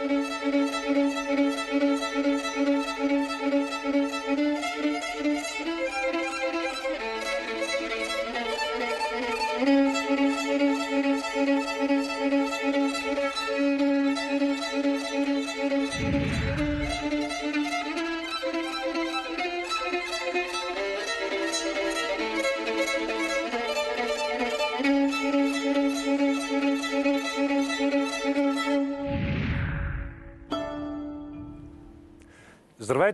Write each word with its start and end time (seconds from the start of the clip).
eres, 0.00 0.26
eres, 0.44 0.70
eres, 0.86 1.14
eres. 1.28 1.57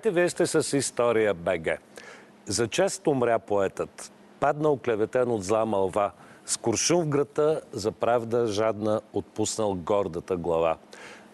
Здравейте, 0.05 0.21
вие 0.21 0.31
сте 0.31 0.63
с 0.63 0.77
История 0.77 1.35
БГ. 1.35 1.79
За 2.47 2.69
чест 2.69 3.07
умря 3.07 3.39
поетът, 3.39 4.13
паднал 4.41 4.77
клеветен 4.77 5.31
от 5.31 5.45
зла 5.45 5.67
мълва, 5.67 6.11
с 6.47 6.57
куршум 6.57 7.05
в 7.05 7.09
грата, 7.09 7.61
за 7.73 7.93
правда 7.93 8.47
жадна, 8.47 9.01
отпуснал 9.13 9.75
гордата 9.75 10.37
глава. 10.37 10.77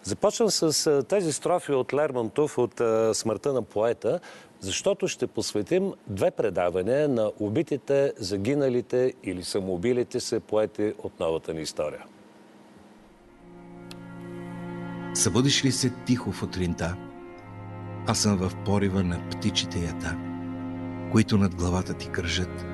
Започвам 0.03 0.49
с 0.49 1.03
тези 1.03 1.33
строфи 1.33 1.71
от 1.71 1.93
Лермонтов 1.93 2.57
от 2.57 2.81
смъртта 3.13 3.53
на 3.53 3.61
поета, 3.61 4.19
защото 4.59 5.07
ще 5.07 5.27
посветим 5.27 5.93
две 6.07 6.31
предавания 6.31 7.09
на 7.09 7.31
убитите, 7.39 8.13
загиналите 8.17 9.13
или 9.23 9.43
самоубилите 9.43 10.19
се 10.19 10.39
поети 10.39 10.93
от 11.03 11.19
новата 11.19 11.53
ни 11.53 11.61
история. 11.61 12.05
Събудиш 15.13 15.65
ли 15.65 15.71
се 15.71 15.93
тихо 16.05 16.31
в 16.31 16.43
утринта? 16.43 17.10
Аз 18.07 18.19
съм 18.19 18.37
в 18.37 18.51
порива 18.65 19.03
на 19.03 19.29
птичите 19.29 19.79
ята, 19.79 20.17
които 21.11 21.37
над 21.37 21.55
главата 21.55 21.93
ти 21.93 22.09
кръжат. 22.09 22.65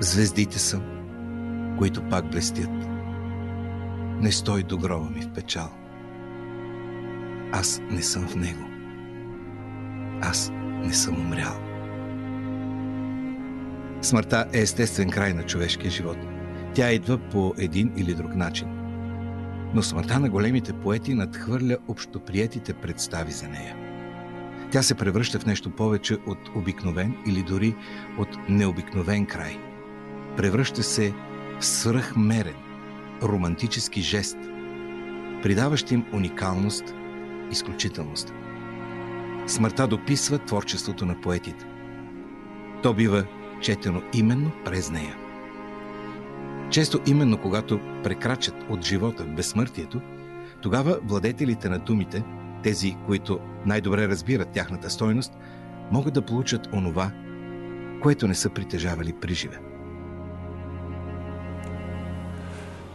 Звездите 0.00 0.58
съм, 0.58 0.82
които 1.78 2.08
пак 2.08 2.30
блестят. 2.30 2.70
Не 4.20 4.32
стой 4.32 4.62
до 4.62 4.78
гроба 4.78 5.10
ми 5.10 5.22
в 5.22 5.32
печал. 5.32 5.70
Аз 7.52 7.80
не 7.90 8.02
съм 8.02 8.28
в 8.28 8.36
него. 8.36 8.66
Аз 10.22 10.50
не 10.84 10.94
съм 10.94 11.20
умрял. 11.20 11.60
Смъртта 14.02 14.46
е 14.52 14.58
естествен 14.58 15.10
край 15.10 15.34
на 15.34 15.42
човешкия 15.42 15.90
живот. 15.90 16.18
Тя 16.74 16.92
идва 16.92 17.18
по 17.18 17.54
един 17.58 17.92
или 17.96 18.14
друг 18.14 18.34
начин. 18.34 18.68
Но 19.74 19.82
смъртта 19.82 20.20
на 20.20 20.30
големите 20.30 20.72
поети 20.72 21.14
надхвърля 21.14 21.76
общоприетите 21.88 22.74
представи 22.74 23.32
за 23.32 23.48
нея. 23.48 23.85
Тя 24.70 24.82
се 24.82 24.94
превръща 24.94 25.38
в 25.38 25.46
нещо 25.46 25.70
повече 25.70 26.18
от 26.26 26.38
обикновен 26.54 27.16
или 27.26 27.42
дори 27.42 27.74
от 28.18 28.28
необикновен 28.48 29.26
край. 29.26 29.58
Превръща 30.36 30.82
се 30.82 31.14
в 31.60 31.64
свръхмерен, 31.64 32.56
романтически 33.22 34.00
жест, 34.00 34.38
придаващ 35.42 35.90
им 35.90 36.04
уникалност, 36.12 36.94
изключителност. 37.50 38.32
Смъртта 39.46 39.86
дописва 39.86 40.38
творчеството 40.38 41.06
на 41.06 41.20
поетите. 41.20 41.66
То 42.82 42.94
бива 42.94 43.24
четено 43.60 44.02
именно 44.14 44.50
през 44.64 44.90
нея. 44.90 45.16
Често 46.70 47.00
именно 47.06 47.38
когато 47.38 47.80
прекрачат 48.04 48.54
от 48.68 48.84
живота 48.84 49.24
в 49.24 49.34
безсмъртието, 49.34 50.00
тогава 50.62 50.98
владетелите 51.04 51.68
на 51.68 51.78
думите, 51.78 52.24
тези, 52.62 52.96
които 53.06 53.40
най-добре 53.66 54.08
разбират 54.08 54.48
тяхната 54.48 54.90
стойност, 54.90 55.32
могат 55.92 56.14
да 56.14 56.22
получат 56.22 56.68
онова, 56.72 57.10
което 58.02 58.28
не 58.28 58.34
са 58.34 58.50
притежавали 58.50 59.12
при 59.20 59.34
живе. 59.34 59.65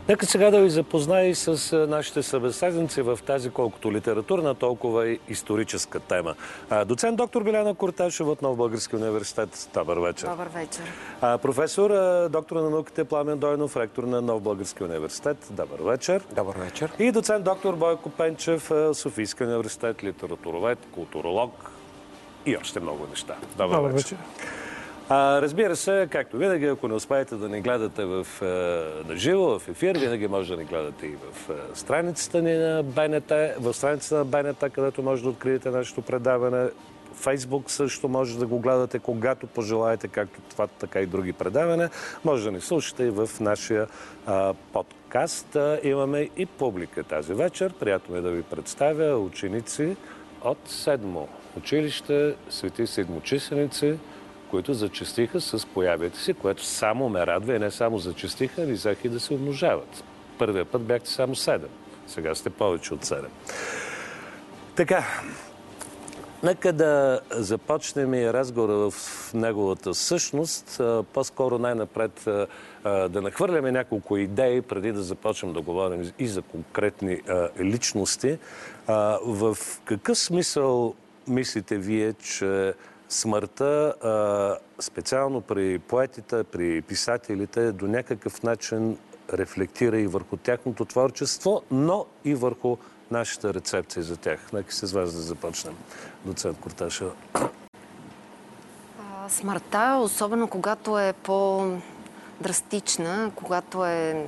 Нека 0.10 0.26
сега 0.26 0.52
да 0.52 0.62
ви 0.62 0.70
запозная 0.70 1.30
и 1.30 1.36
с 1.36 1.78
нашите 1.90 2.24
събеседници 2.24 3.02
в 3.02 3.20
тази 3.26 3.50
колкото 3.50 3.92
литературна, 3.92 4.56
толкова 4.56 5.08
и 5.08 5.20
историческа 5.30 6.00
тема. 6.00 6.36
Доцент 6.86 7.18
доктор 7.18 7.44
Биляна 7.44 7.76
Корташева 7.76 8.32
от 8.32 8.42
Нов 8.42 8.58
Български 8.58 8.96
университет. 8.96 9.70
Добър 9.74 9.98
вечер. 9.98 10.28
Добър 10.28 10.48
вечер. 10.48 10.84
Професор, 11.22 11.92
доктор 12.30 12.56
на 12.56 12.70
науките 12.70 13.04
Пламен 13.04 13.38
Дойнов, 13.40 13.78
ректор 13.78 14.04
на 14.04 14.22
Нов 14.22 14.42
Български 14.42 14.84
университет. 14.84 15.48
Добър 15.50 15.80
вечер. 15.92 16.24
Добър 16.36 16.56
вечер. 16.56 16.92
И 17.00 17.12
доцент 17.12 17.44
доктор 17.44 17.76
Бойко 17.76 18.10
Пенчев, 18.10 18.72
Софийски 18.94 19.44
университет, 19.44 20.04
литературовед, 20.04 20.80
културолог 20.92 21.72
и 22.46 22.58
още 22.58 22.80
много 22.80 23.08
неща. 23.10 23.36
Добър, 23.58 23.76
Добър 23.76 23.92
вечер. 23.92 24.16
вечер. 24.16 24.18
А, 25.14 25.42
разбира 25.42 25.76
се, 25.76 26.08
както 26.12 26.38
винаги, 26.38 26.66
ако 26.66 26.88
не 26.88 26.94
успеете 26.94 27.36
да 27.36 27.50
ни 27.50 27.62
гледате 27.62 28.06
в, 28.06 28.28
на 29.08 29.16
живо, 29.16 29.60
в 29.60 29.68
ефир, 29.68 29.98
винаги 29.98 30.28
може 30.28 30.56
да 30.56 30.62
ни 30.62 30.66
гледате 30.66 31.06
и 31.06 31.16
в 31.16 31.50
страницата 31.74 32.42
ни 32.42 32.54
на 32.54 32.84
БНТ, 32.84 33.32
в 33.60 33.74
страницата 33.74 34.16
на 34.18 34.26
БНТ, 34.26 34.64
където 34.74 35.04
може 35.04 35.24
да 35.24 35.30
откриете 35.30 35.70
нашето 35.70 36.02
предаване. 36.02 36.70
Фейсбук 37.14 37.72
също 37.72 38.10
може 38.10 38.40
да 38.40 38.46
го 38.48 38.60
гледате, 38.60 39.00
когато 39.00 39.48
пожелаете, 39.48 40.08
както 40.08 40.42
това, 40.42 40.68
така 40.68 41.00
и 41.00 41.06
други 41.06 41.34
предавания. 41.34 41.90
Може 42.26 42.44
да 42.44 42.52
ни 42.52 42.62
слушате 42.62 43.04
и 43.04 43.10
в 43.10 43.30
нашия 43.40 43.88
а, 44.26 44.54
подкаст. 44.74 45.56
А, 45.56 45.80
имаме 45.84 46.30
и 46.38 46.46
публика 46.46 47.04
тази 47.04 47.34
вечер. 47.34 47.74
Приятно 47.80 48.16
е 48.16 48.22
да 48.22 48.30
ви 48.30 48.44
представя 48.44 49.18
ученици 49.18 49.96
от 50.44 50.58
седмо 50.66 51.28
училище 51.58 52.36
Свети 52.50 52.88
Седмочисленици, 52.88 53.98
които 54.52 54.74
зачастиха 54.74 55.42
с 55.42 55.66
появите 55.66 56.20
си, 56.20 56.34
което 56.34 56.66
само 56.66 57.10
ме 57.10 57.28
радва 57.28 57.56
и 57.56 57.60
не 57.60 57.72
само 57.72 57.98
зачастиха, 57.98 58.62
ами 58.62 58.74
взеха 58.74 59.08
и 59.08 59.10
да 59.10 59.20
се 59.20 59.34
умножават. 59.34 60.04
Първия 60.38 60.66
път 60.66 60.82
бяхте 60.82 61.10
само 61.10 61.36
7. 61.36 61.62
Сега 62.08 62.36
сте 62.36 62.50
повече 62.50 62.94
от 62.94 63.06
7. 63.06 63.26
Така, 64.76 65.04
нека 66.44 66.74
да 66.74 67.20
започнем 67.32 68.14
и 68.14 68.34
разговора 68.34 68.92
в 68.92 69.32
неговата 69.34 69.94
същност. 69.94 70.82
По-скоро 71.14 71.58
най-напред 71.58 72.28
да 72.84 73.22
нахвърляме 73.22 73.72
няколко 73.72 74.18
идеи, 74.18 74.62
преди 74.62 74.92
да 74.92 75.04
започнем 75.04 75.54
да 75.54 75.62
говорим 75.62 76.12
и 76.20 76.28
за 76.28 76.42
конкретни 76.42 77.22
личности. 77.60 78.38
В 79.26 79.58
какъв 79.86 80.18
смисъл 80.18 80.96
мислите 81.28 81.78
вие, 81.78 82.14
че 82.14 82.74
смъртта, 83.12 83.94
специално 84.80 85.42
при 85.42 85.80
поетите, 85.80 86.44
при 86.44 86.82
писателите, 86.82 87.72
до 87.72 87.88
някакъв 87.88 88.44
начин 88.44 88.98
рефлектира 89.34 90.00
и 90.00 90.08
върху 90.08 90.38
тяхното 90.38 90.86
творчество, 90.86 91.62
но 91.72 92.06
и 92.26 92.36
върху 92.36 92.78
нашата 93.12 93.54
рецепция 93.54 94.04
за 94.04 94.18
тях. 94.18 94.40
Нека 94.54 94.74
с 94.74 94.92
вас 94.92 95.14
да 95.14 95.22
започнем. 95.22 95.74
Доцент 96.26 96.60
Курташева. 96.60 97.12
Смъртта, 99.30 100.00
особено 100.02 100.48
когато 100.48 101.00
е 101.00 101.14
по-драстична, 101.24 103.32
когато 103.36 103.86
е 103.86 104.26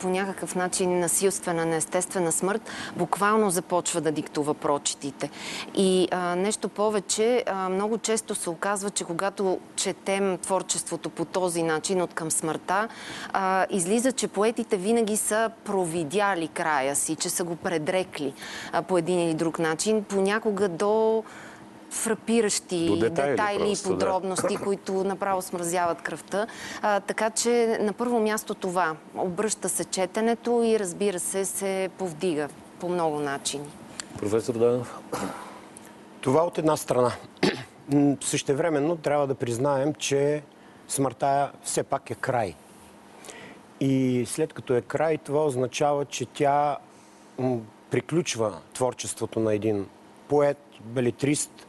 по 0.00 0.08
някакъв 0.08 0.54
начин 0.54 0.98
насилствена, 0.98 1.64
неестествена 1.64 2.32
смърт, 2.32 2.70
буквално 2.96 3.50
започва 3.50 4.00
да 4.00 4.12
диктува 4.12 4.54
прочетите. 4.54 5.30
И 5.74 6.08
а, 6.10 6.36
нещо 6.36 6.68
повече, 6.68 7.44
а, 7.46 7.68
много 7.68 7.98
често 7.98 8.34
се 8.34 8.50
оказва, 8.50 8.90
че 8.90 9.04
когато 9.04 9.58
четем 9.76 10.38
творчеството 10.38 11.10
по 11.10 11.24
този 11.24 11.62
начин 11.62 12.02
от 12.02 12.14
към 12.14 12.30
смъртта, 12.30 12.88
а, 13.32 13.66
излиза, 13.70 14.12
че 14.12 14.28
поетите 14.28 14.76
винаги 14.76 15.16
са 15.16 15.50
провидяли 15.64 16.48
края 16.48 16.96
си, 16.96 17.16
че 17.16 17.30
са 17.30 17.44
го 17.44 17.56
предрекли 17.56 18.32
а, 18.72 18.82
по 18.82 18.98
един 18.98 19.20
или 19.20 19.34
друг 19.34 19.58
начин, 19.58 20.04
понякога 20.04 20.68
до 20.68 21.24
фрапиращи 21.94 22.86
До 22.86 22.96
детайли 22.96 23.30
детайли 23.30 23.72
и 23.72 23.82
подробности, 23.84 24.56
които 24.56 25.04
направо 25.04 25.42
смразяват 25.42 26.02
кръвта. 26.02 26.46
А, 26.82 27.00
така 27.00 27.30
че 27.30 27.78
на 27.80 27.92
първо 27.92 28.20
място 28.20 28.54
това. 28.54 28.96
Обръща 29.16 29.68
се 29.68 29.84
четенето 29.84 30.62
и 30.64 30.78
разбира 30.78 31.18
се 31.20 31.44
се 31.44 31.90
повдига 31.98 32.48
по 32.80 32.88
много 32.88 33.20
начини. 33.20 33.68
Професор 34.18 34.54
Данов. 34.54 34.98
Това 36.20 36.42
от 36.42 36.58
една 36.58 36.76
страна. 36.76 37.12
Същевременно 38.20 38.96
трябва 38.96 39.26
да 39.26 39.34
признаем, 39.34 39.94
че 39.94 40.42
смъртта 40.88 41.52
все 41.62 41.82
пак 41.82 42.10
е 42.10 42.14
край. 42.14 42.54
И 43.80 44.24
след 44.26 44.52
като 44.52 44.74
е 44.74 44.80
край, 44.80 45.18
това 45.18 45.44
означава, 45.44 46.04
че 46.04 46.26
тя 46.26 46.76
приключва 47.90 48.58
творчеството 48.72 49.40
на 49.40 49.54
един 49.54 49.86
поет, 50.28 50.58
белетрист. 50.80 51.66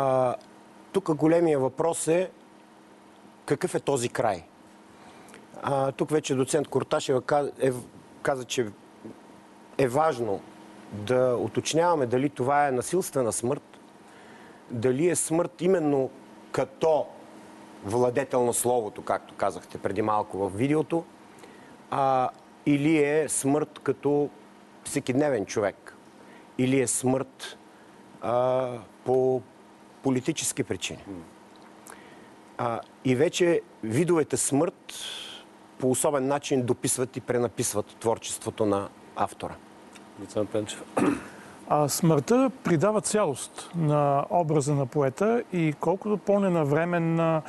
А, 0.00 0.34
тук 0.92 1.14
големия 1.14 1.58
въпрос 1.58 2.08
е 2.08 2.30
какъв 3.46 3.74
е 3.74 3.80
този 3.80 4.08
край? 4.08 4.44
А, 5.62 5.92
тук 5.92 6.10
вече 6.10 6.34
доцент 6.34 6.68
Курташева 6.68 7.22
каза, 7.22 7.52
е, 7.60 7.72
каза, 8.22 8.44
че 8.44 8.66
е 9.78 9.88
важно 9.88 10.40
да 10.92 11.36
уточняваме 11.40 12.06
дали 12.06 12.28
това 12.28 12.68
е 12.68 12.72
насилствена 12.72 13.32
смърт, 13.32 13.78
дали 14.70 15.08
е 15.08 15.16
смърт 15.16 15.60
именно 15.60 16.10
като 16.52 17.06
владетел 17.84 18.44
на 18.44 18.54
словото, 18.54 19.02
както 19.02 19.34
казахте 19.34 19.78
преди 19.78 20.02
малко 20.02 20.38
в 20.38 20.56
видеото, 20.56 21.04
а, 21.90 22.28
или 22.66 23.04
е 23.04 23.28
смърт 23.28 23.78
като 23.82 24.30
всекидневен 24.84 25.46
човек, 25.46 25.96
или 26.58 26.80
е 26.80 26.86
смърт 26.86 27.58
а, 28.22 28.72
по 29.04 29.42
политически 30.02 30.62
причини. 30.62 31.04
А, 32.58 32.80
и 33.04 33.14
вече 33.14 33.60
видовете 33.82 34.36
смърт 34.36 34.94
по 35.78 35.90
особен 35.90 36.28
начин 36.28 36.62
дописват 36.62 37.16
и 37.16 37.20
пренаписват 37.20 37.86
творчеството 37.86 38.66
на 38.66 38.88
автора. 39.16 39.54
Доцент 40.18 40.50
Пенчев. 40.50 40.84
А 41.70 41.88
смъртта 41.88 42.50
придава 42.64 43.00
цялост 43.00 43.70
на 43.76 44.24
образа 44.30 44.74
на 44.74 44.86
поета 44.86 45.42
и 45.52 45.74
колкото 45.80 46.16
по-ненавременна, 46.16 47.42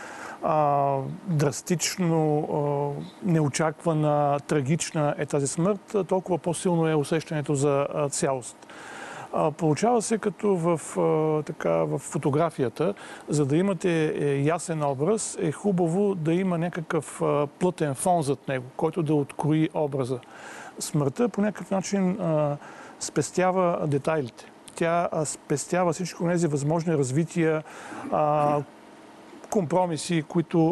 а, 0.44 0.98
драстично, 1.28 2.40
а, 2.40 3.04
неочаквана, 3.24 4.40
трагична 4.48 5.16
е 5.18 5.25
тази 5.25 5.48
смърт, 5.48 5.95
толкова 6.07 6.38
по-силно 6.38 6.88
е 6.88 6.95
усещането 6.95 7.56
за 7.56 7.88
а, 7.94 8.10
цялост. 8.10 8.68
Получава 9.58 10.02
се 10.02 10.18
като 10.18 10.56
в, 10.56 10.81
така, 11.46 11.70
в 11.70 12.00
фотографията, 12.00 12.94
за 13.30 13.46
да 13.46 13.58
имате 13.58 14.08
е, 14.08 14.42
ясен 14.42 14.84
образ, 14.84 15.38
е 15.42 15.52
хубаво 15.52 16.16
да 16.16 16.34
има 16.34 16.58
някакъв 16.58 17.22
плътен 17.60 17.96
фон 17.96 18.22
зад 18.22 18.48
него, 18.48 18.66
който 18.78 19.04
да 19.04 19.16
открои 19.16 19.70
образа. 19.74 20.20
Смъртта 20.80 21.30
по 21.30 21.42
някакъв 21.42 21.72
начин 21.72 22.18
спестява 23.00 23.88
детайлите. 23.88 24.46
Тя 24.76 25.10
спестява 25.26 25.94
всичко 25.94 26.28
тези 26.28 26.48
възможни 26.48 26.94
развития, 26.94 27.64
компромиси, 29.50 30.24
които 30.28 30.70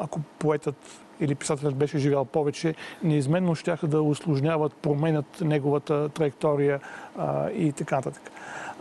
ако 0.00 0.20
поетът 0.38 1.03
или 1.20 1.34
писателят 1.34 1.76
беше 1.76 1.98
живял 1.98 2.24
повече, 2.24 2.74
неизменно 3.02 3.54
ще 3.54 3.76
да 3.86 4.02
усложняват, 4.02 4.74
променят 4.74 5.40
неговата 5.40 6.08
траектория 6.08 6.80
а, 7.18 7.50
и 7.50 7.72
така 7.72 7.96
нататък. 7.96 8.30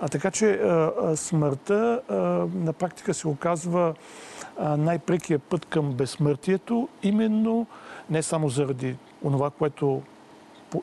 А, 0.02 0.08
така 0.08 0.32
че 0.32 0.52
а, 0.52 0.92
а, 1.02 1.16
смъртта 1.16 2.02
а, 2.10 2.16
на 2.56 2.74
практика 2.74 3.14
се 3.14 3.28
оказва 3.28 3.94
най-прекия 4.78 5.40
път 5.40 5.66
към 5.66 5.92
безсмъртието, 5.92 6.90
именно 7.04 7.68
не 8.10 8.24
само 8.24 8.50
заради 8.50 8.96
онова, 9.24 9.50
което 9.50 10.02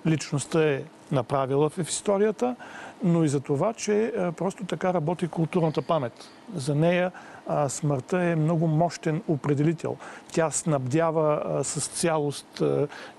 личността 0.06 0.64
е 0.64 0.82
направила 1.12 1.70
в 1.70 1.78
историята, 1.78 2.56
но 3.02 3.24
и 3.24 3.28
за 3.28 3.40
това, 3.40 3.72
че 3.72 4.12
просто 4.36 4.64
така 4.64 4.94
работи 4.94 5.28
културната 5.28 5.82
памет. 5.82 6.12
За 6.54 6.74
нея 6.74 7.12
смъртта 7.68 8.22
е 8.22 8.36
много 8.36 8.66
мощен 8.66 9.22
определител. 9.28 9.96
Тя 10.32 10.50
снабдява 10.50 11.60
с 11.64 11.88
цялост 11.88 12.62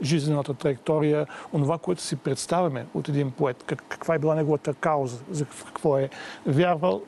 жизнената 0.01 0.53
траектория, 0.53 1.27
онова, 1.53 1.77
което 1.77 2.01
си 2.01 2.15
представяме 2.15 2.85
от 2.93 3.09
един 3.09 3.31
поет, 3.31 3.63
каква 3.63 4.15
е 4.15 4.19
била 4.19 4.35
неговата 4.35 4.73
кауза, 4.73 5.17
за 5.31 5.45
какво 5.45 5.97
е 5.97 6.09
вярвал 6.45 7.01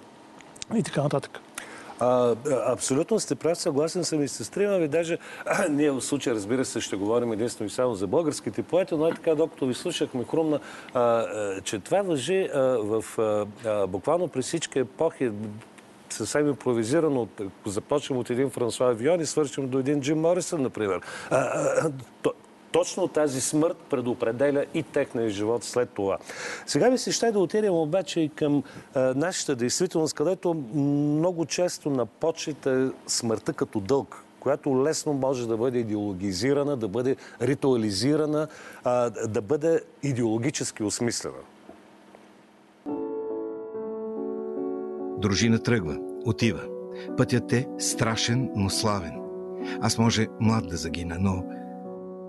и 0.75 0.83
така 0.83 1.03
нататък. 1.03 1.39
А, 2.03 2.35
абсолютно 2.67 3.19
сте 3.19 3.35
прав, 3.35 3.57
съгласен 3.57 4.03
съм 4.03 4.23
и 4.23 4.27
с 4.27 4.51
трима 4.51 4.77
ви. 4.77 4.87
Даже 4.87 5.17
а, 5.45 5.67
ние 5.69 5.91
в 5.91 6.01
случая, 6.01 6.35
разбира 6.35 6.65
се, 6.65 6.81
ще 6.81 6.95
говорим 6.95 7.33
единствено 7.33 7.67
и 7.67 7.71
само 7.71 7.95
за 7.95 8.07
българските 8.07 8.63
поети, 8.63 8.95
но 8.95 9.07
е 9.07 9.11
така, 9.11 9.35
докато 9.35 9.65
ви 9.65 9.73
слушахме 9.73 10.23
хрумна, 10.31 10.59
а, 10.93 11.25
че 11.61 11.79
това 11.79 12.01
въжи 12.01 12.49
в, 12.53 13.03
буквално 13.87 14.27
при 14.27 14.41
всички 14.41 14.79
епохи 14.79 15.31
съвсем 16.09 16.47
импровизирано. 16.47 17.27
Започвам 17.65 18.17
от 18.17 18.29
един 18.29 18.49
Франсуа 18.49 18.93
Вион 18.93 19.21
и 19.21 19.25
свършим 19.25 19.69
до 19.69 19.79
един 19.79 20.01
Джим 20.01 20.19
Морисън, 20.19 20.61
например. 20.61 21.01
А, 21.29 21.37
а, 21.37 21.91
точно 22.73 23.07
тази 23.07 23.41
смърт 23.41 23.77
предопределя 23.89 24.65
и 24.73 24.83
техния 24.83 25.29
живот 25.29 25.63
след 25.63 25.89
това. 25.89 26.17
Сега 26.65 26.89
ми 26.89 26.97
се 26.97 27.11
ще 27.11 27.31
да 27.31 27.39
отидем 27.39 27.73
обаче 27.73 28.19
и 28.19 28.29
към 28.29 28.63
а, 28.93 28.99
нашата 29.15 29.55
действителност, 29.55 30.13
където 30.13 30.53
много 30.75 31.45
често 31.45 31.89
на 31.89 32.05
почета 32.05 32.91
смъртта 33.07 33.53
като 33.53 33.79
дълг 33.79 34.23
която 34.39 34.83
лесно 34.83 35.13
може 35.13 35.47
да 35.47 35.57
бъде 35.57 35.79
идеологизирана, 35.79 36.77
да 36.77 36.87
бъде 36.87 37.15
ритуализирана, 37.41 38.47
а, 38.83 39.09
да 39.09 39.41
бъде 39.41 39.81
идеологически 40.03 40.83
осмислена. 40.83 41.43
Дружина 45.17 45.59
тръгва, 45.59 45.97
отива. 46.25 46.61
Пътят 47.17 47.53
е 47.53 47.67
страшен, 47.77 48.49
но 48.55 48.69
славен. 48.69 49.13
Аз 49.81 49.97
може 49.97 50.27
млад 50.39 50.67
да 50.67 50.77
загина, 50.77 51.17
но 51.19 51.43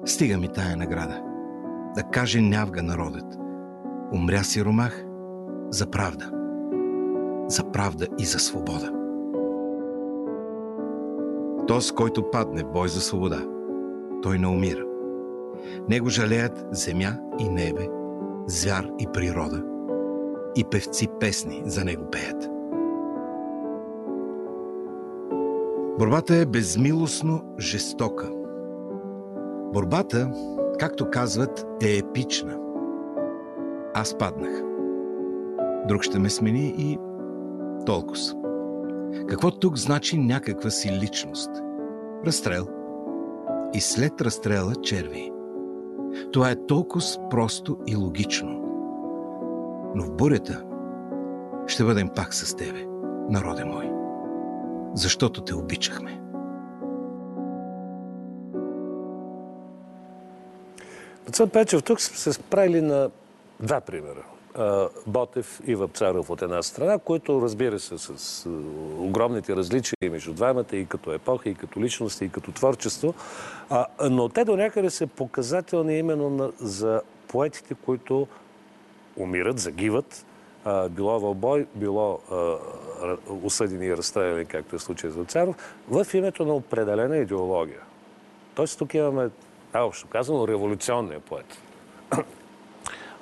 Стига 0.07 0.39
ми 0.39 0.49
тая 0.49 0.77
награда. 0.77 1.23
Да 1.95 2.03
каже 2.03 2.41
нявга 2.41 2.83
народът. 2.83 3.39
Умря 4.13 4.43
си 4.43 4.65
ромах 4.65 5.05
за 5.71 5.87
правда. 5.87 6.31
За 7.49 7.65
правда 7.65 8.07
и 8.19 8.25
за 8.25 8.39
свобода. 8.39 8.91
Тос, 11.67 11.93
който 11.93 12.31
падне 12.31 12.63
в 12.65 12.73
бой 12.73 12.89
за 12.89 13.01
свобода, 13.01 13.47
той 14.23 14.39
не 14.39 14.47
умира. 14.47 14.85
Него 15.89 16.09
жалеят 16.09 16.67
земя 16.73 17.19
и 17.39 17.49
небе, 17.49 17.89
звяр 18.47 18.91
и 18.99 19.07
природа, 19.15 19.65
и 20.57 20.65
певци 20.65 21.09
песни 21.21 21.63
за 21.67 21.85
него 21.85 22.05
пеят. 22.11 22.51
Борбата 25.99 26.37
е 26.37 26.47
безмилостно 26.47 27.43
жестока– 27.59 28.31
Борбата, 29.75 30.31
както 30.79 31.11
казват, 31.11 31.67
е 31.83 31.97
епична. 31.97 32.59
Аз 33.95 34.19
паднах. 34.19 34.63
Друг 35.89 36.03
ще 36.03 36.19
ме 36.19 36.31
смени 36.31 36.75
и 36.79 36.99
толкова. 37.87 38.17
Какво 39.29 39.51
тук 39.51 39.79
значи 39.79 40.19
някаква 40.19 40.71
си 40.71 40.93
личност? 40.93 41.51
Разстрел. 42.27 42.67
И 43.73 43.81
след 43.81 44.21
разстрела 44.21 44.75
черви. 44.83 45.33
Това 46.33 46.51
е 46.51 46.67
толкова 46.67 47.05
просто 47.31 47.79
и 47.87 47.97
логично. 47.97 48.61
Но 49.95 50.03
в 50.05 50.11
бурята 50.11 50.65
ще 51.67 51.85
бъдем 51.85 52.09
пак 52.09 52.35
с 52.35 52.57
тебе, 52.57 52.87
народе 53.31 53.65
мой. 53.65 53.91
Защото 54.95 55.41
те 55.41 55.55
обичахме. 55.55 56.24
Доцент 61.27 61.53
Печев, 61.53 61.83
тук 61.83 62.01
се 62.01 62.33
справили 62.33 62.81
на 62.81 63.11
два 63.61 63.81
примера. 63.81 64.25
Ботев 65.07 65.61
и 65.67 65.75
Въпцаров 65.75 66.31
от 66.31 66.43
една 66.43 66.63
страна, 66.63 66.99
които 66.99 67.43
разбира 67.43 67.79
се 67.79 67.99
с 67.99 68.49
огромните 68.99 69.57
различия 69.57 69.97
между 70.03 70.33
двамата 70.33 70.65
и 70.73 70.87
като 70.87 71.13
епоха, 71.13 71.49
и 71.49 71.55
като 71.55 71.81
личности, 71.81 72.25
и 72.25 72.29
като 72.29 72.53
творчество, 72.53 73.15
но 74.11 74.29
те 74.29 74.45
до 74.45 74.57
някъде 74.57 74.91
са 74.91 75.07
показателни 75.07 75.99
именно 75.99 76.53
за 76.61 77.01
поетите, 77.29 77.75
които 77.75 78.27
умират, 79.17 79.59
загиват, 79.59 80.27
било 80.91 81.21
в 81.21 81.35
бой, 81.35 81.67
било 81.75 82.19
осъдени 83.43 83.87
и 83.87 83.97
разстреляни, 83.97 84.45
както 84.45 84.77
е 84.77 84.79
случай 84.79 85.11
за 85.11 85.25
Царов, 85.25 85.57
в 85.89 86.07
името 86.15 86.45
на 86.45 86.55
определена 86.55 87.17
идеология. 87.17 87.81
Тоест 88.55 88.79
тук 88.79 88.95
имаме 88.95 89.29
най-общо 89.75 90.09
казано, 90.09 90.49
революционния 90.49 91.21
поет. 91.21 91.59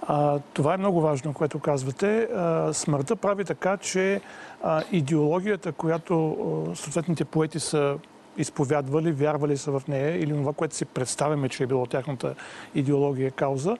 А, 0.06 0.38
това 0.52 0.74
е 0.74 0.76
много 0.76 1.00
важно, 1.00 1.34
което 1.34 1.58
казвате. 1.58 2.22
А, 2.22 2.72
смъртта 2.72 3.16
прави 3.16 3.44
така, 3.44 3.76
че 3.76 4.20
а, 4.62 4.82
идеологията, 4.92 5.72
която 5.72 6.36
съответните 6.74 7.24
поети 7.24 7.60
са 7.60 7.98
изповядвали, 8.36 9.12
вярвали 9.12 9.56
са 9.56 9.70
в 9.70 9.82
нея 9.88 10.22
или 10.22 10.32
това, 10.32 10.52
което 10.52 10.76
си 10.76 10.84
представяме, 10.84 11.48
че 11.48 11.62
е 11.62 11.66
било 11.66 11.86
тяхната 11.86 12.34
идеология, 12.74 13.30
кауза, 13.30 13.76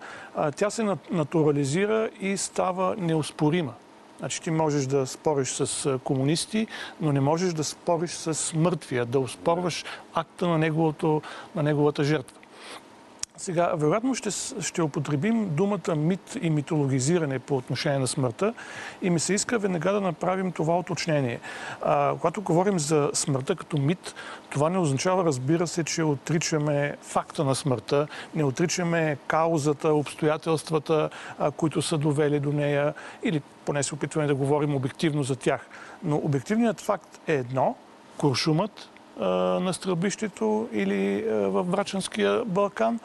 тя 0.57 0.71
се 0.71 0.97
натурализира 1.11 2.11
и 2.21 2.37
става 2.37 2.97
неоспорима. 2.99 3.75
Значи 4.19 4.43
ти 4.43 4.50
можеш 4.50 4.87
да 4.87 5.07
спориш 5.07 5.49
с 5.49 5.99
комунисти, 5.99 6.67
но 7.00 7.12
не 7.12 7.21
можеш 7.21 7.52
да 7.52 7.64
спориш 7.64 8.11
с 8.11 8.55
мъртвия, 8.55 9.07
да 9.07 9.21
успорваш 9.21 9.85
акта 10.14 10.49
на, 10.49 10.59
неговото, 10.59 11.23
на 11.55 11.62
неговата 11.62 12.05
жертва. 12.05 12.42
Сега, 13.37 13.73
вероятно 13.77 14.15
ще, 14.15 14.31
ще 14.61 14.83
употребим 14.83 15.55
думата 15.55 15.97
мит 15.97 16.39
и 16.43 16.51
митологизиране 16.51 17.39
по 17.39 17.57
отношение 17.57 17.99
на 17.99 18.07
смъртта 18.07 18.55
и 19.03 19.11
ми 19.11 19.21
се 19.21 19.35
иска 19.35 19.59
веднага 19.59 19.93
да 19.93 20.01
направим 20.01 20.53
това 20.53 20.79
уточнение. 20.79 21.41
А, 21.83 22.15
когато 22.21 22.43
говорим 22.43 22.79
за 22.79 23.11
смъртта 23.15 23.57
като 23.57 23.79
мит, 23.79 24.15
това 24.51 24.71
не 24.71 24.79
означава, 24.79 25.25
разбира 25.25 25.67
се, 25.67 25.85
че 25.85 26.03
отричаме 26.03 26.97
факта 27.03 27.45
на 27.45 27.55
смъртта, 27.55 28.07
не 28.35 28.45
отричаме 28.45 29.17
каузата, 29.27 29.95
обстоятелствата, 29.95 31.11
а, 31.39 31.51
които 31.51 31.83
са 31.83 31.99
довели 31.99 32.41
до 32.41 32.53
нея 32.53 32.95
или 33.23 33.43
поне 33.65 33.83
се 33.83 33.95
опитваме 33.95 34.27
да 34.27 34.35
говорим 34.35 34.75
обективно 34.75 35.23
за 35.23 35.37
тях. 35.37 35.67
Но 36.05 36.17
обективният 36.17 36.81
факт 36.81 37.21
е 37.27 37.35
едно, 37.35 37.77
куршумът, 38.19 38.89
на 39.21 39.73
стрелбището 39.73 40.69
или 40.73 41.25
в 41.28 41.64
Брачанския 41.64 42.45
Балкан. 42.45 43.00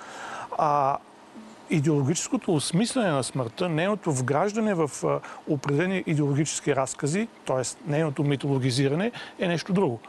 А 0.58 0.98
идеологическото 1.70 2.54
осмислене 2.54 3.12
на 3.12 3.24
смъртта, 3.24 3.70
нейното 3.70 4.12
вграждане 4.12 4.74
в 4.74 4.92
определени 5.50 6.04
идеологически 6.08 6.76
разкази, 6.76 7.28
т.е. 7.46 7.92
нейното 7.92 8.24
митологизиране, 8.24 9.12
е 9.40 9.48
нещо 9.48 9.74
друго. 9.74 10.00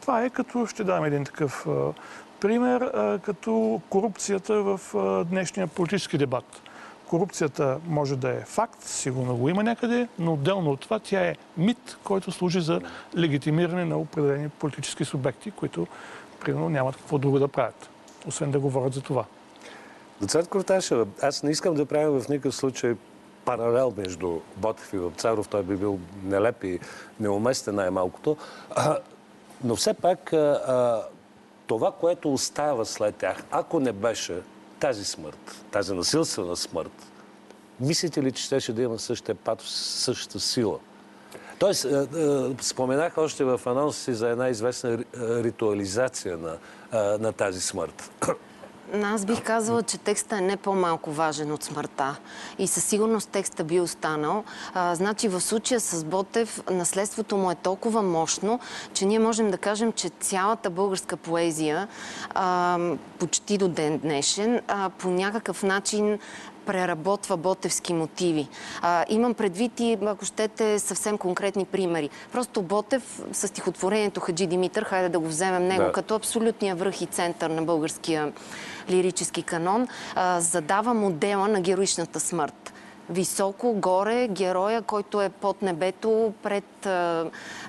Това 0.00 0.24
е 0.24 0.30
като, 0.30 0.66
ще 0.66 0.84
дам 0.84 1.04
един 1.04 1.24
такъв 1.24 1.66
пример, 2.40 2.90
като 3.22 3.80
корупцията 3.90 4.54
в 4.54 4.80
днешния 5.30 5.66
политически 5.66 6.18
дебат. 6.18 6.62
Корупцията 7.08 7.78
може 7.86 8.16
да 8.16 8.30
е 8.30 8.40
факт, 8.40 8.82
сигурно 8.82 9.36
го 9.36 9.48
има 9.48 9.62
някъде, 9.62 10.08
но 10.18 10.32
отделно 10.32 10.70
от 10.70 10.80
това 10.80 10.98
тя 10.98 11.20
е 11.20 11.36
мит, 11.56 11.96
който 12.04 12.32
служи 12.32 12.60
за 12.60 12.80
легитимиране 13.16 13.84
на 13.84 13.98
определени 13.98 14.48
политически 14.48 15.04
субекти, 15.04 15.50
които, 15.50 15.86
примерно, 16.40 16.68
нямат 16.68 16.96
какво 16.96 17.18
друго 17.18 17.38
да 17.38 17.48
правят, 17.48 17.88
освен 18.26 18.50
да 18.50 18.60
говорят 18.60 18.94
за 18.94 19.00
това. 19.00 19.24
Доцент 20.20 20.48
Корташева, 20.48 21.06
аз 21.22 21.42
не 21.42 21.50
искам 21.50 21.74
да 21.74 21.86
правя 21.86 22.20
в 22.20 22.28
никакъв 22.28 22.54
случай 22.54 22.94
паралел 23.44 23.94
между 23.96 24.40
Ботев 24.56 24.92
и 24.92 24.98
Вапцаров. 24.98 25.48
Той 25.48 25.62
би 25.62 25.76
бил 25.76 25.98
нелеп 26.24 26.64
и 26.64 26.80
неуместен 27.20 27.74
най-малкото. 27.74 28.36
но 29.64 29.76
все 29.76 29.94
пак 29.94 30.32
това, 31.66 31.92
което 32.00 32.32
остава 32.32 32.84
след 32.84 33.16
тях, 33.16 33.44
ако 33.50 33.80
не 33.80 33.92
беше 33.92 34.40
тази 34.80 35.04
смърт, 35.04 35.64
тази 35.70 35.94
насилствена 35.94 36.56
смърт, 36.56 37.06
мислите 37.80 38.22
ли, 38.22 38.32
че 38.32 38.42
щеше 38.42 38.72
да 38.72 38.82
има 38.82 38.98
същия 38.98 39.34
патос, 39.34 39.70
същата 39.74 40.40
сила? 40.40 40.78
Тоест, 41.58 41.84
е, 41.84 41.88
е, 41.88 42.06
споменах 42.60 43.18
още 43.18 43.44
в 43.44 43.60
анонса 43.66 44.00
си 44.00 44.14
за 44.14 44.28
една 44.28 44.48
известна 44.48 45.04
ритуализация 45.18 46.38
на, 46.38 46.56
е, 46.92 47.18
на 47.18 47.32
тази 47.32 47.60
смърт. 47.60 48.10
Аз 49.02 49.24
бих 49.24 49.42
казала, 49.42 49.82
че 49.82 49.98
текста 49.98 50.36
е 50.36 50.40
не 50.40 50.56
по-малко 50.56 51.10
важен 51.12 51.52
от 51.52 51.62
смъртта. 51.62 52.16
И 52.58 52.66
със 52.66 52.84
сигурност 52.84 53.30
текста 53.30 53.64
би 53.64 53.80
останал. 53.80 54.44
А, 54.74 54.94
значи 54.94 55.28
в 55.28 55.40
случая 55.40 55.80
с 55.80 56.04
Ботев 56.04 56.62
наследството 56.70 57.36
му 57.36 57.50
е 57.50 57.54
толкова 57.54 58.02
мощно, 58.02 58.60
че 58.94 59.06
ние 59.06 59.18
можем 59.18 59.50
да 59.50 59.58
кажем, 59.58 59.92
че 59.92 60.08
цялата 60.08 60.70
българска 60.70 61.16
поезия 61.16 61.88
а, 62.34 62.78
почти 63.18 63.58
до 63.58 63.68
ден 63.68 63.98
днешен 63.98 64.60
а, 64.68 64.90
по 64.90 65.08
някакъв 65.08 65.62
начин 65.62 66.18
преработва 66.66 67.36
ботевски 67.36 67.94
мотиви. 67.94 68.48
А, 68.82 69.04
имам 69.08 69.34
предвид 69.34 69.80
и, 69.80 69.98
ако 70.06 70.24
щете, 70.24 70.78
съвсем 70.78 71.18
конкретни 71.18 71.64
примери. 71.64 72.10
Просто 72.32 72.62
Ботев 72.62 73.22
с 73.32 73.48
стихотворението 73.48 74.20
Хаджи 74.20 74.46
Димитър, 74.46 74.84
хайде 74.84 75.08
да 75.08 75.18
го 75.18 75.28
вземем 75.28 75.68
него, 75.68 75.84
да. 75.84 75.92
като 75.92 76.14
абсолютния 76.14 76.76
връх 76.76 77.00
и 77.00 77.06
център 77.06 77.50
на 77.50 77.62
българския 77.62 78.32
лирически 78.90 79.42
канон, 79.42 79.88
задава 80.38 80.94
модела 80.94 81.48
на 81.48 81.60
героичната 81.60 82.20
смърт 82.20 82.72
високо 83.10 83.72
горе 83.72 84.28
героя, 84.28 84.82
който 84.82 85.22
е 85.22 85.28
под 85.28 85.62
небето, 85.62 86.32
пред 86.42 86.86
а, 86.86 87.24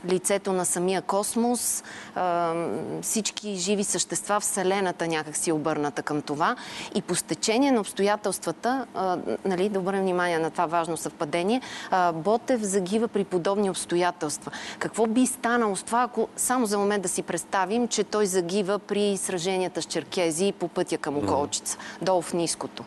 лицето 0.10 0.54
на 0.54 0.66
самия 0.66 1.02
космос. 1.02 1.84
А, 2.16 2.54
всички 3.02 3.56
живи 3.56 3.84
същества, 3.84 4.40
Вселената 4.40 5.08
някак 5.08 5.38
си 5.38 5.52
обърната 5.52 6.04
към 6.04 6.22
това. 6.22 6.56
И 6.96 7.02
по 7.02 7.16
стечение 7.16 7.72
на 7.72 7.82
обстоятелствата, 7.82 8.86
а, 8.96 9.18
нали, 9.46 9.70
да 9.70 9.80
обърнем 9.80 10.02
внимание 10.02 10.40
на 10.40 10.52
това 10.52 10.66
важно 10.66 10.98
съвпадение, 10.98 11.62
а, 11.92 12.12
Ботев 12.12 12.62
загива 12.62 13.08
при 13.08 13.24
подобни 13.24 13.70
обстоятелства. 13.70 14.52
Какво 14.80 15.08
би 15.08 15.28
станало 15.28 15.76
с 15.76 15.84
това, 15.84 16.02
ако 16.02 16.28
само 16.36 16.66
за 16.66 16.78
момент 16.78 17.04
да 17.04 17.10
си 17.10 17.22
представим, 17.22 17.88
че 17.88 18.04
той 18.04 18.26
загива 18.26 18.80
при 18.80 19.18
сраженията 19.18 19.82
с 19.82 19.86
черкези 19.86 20.54
по 20.60 20.68
пътя 20.68 20.98
към 20.98 21.18
Околчица, 21.18 21.78
долу 22.02 22.22
в 22.22 22.34
ниското? 22.34 22.84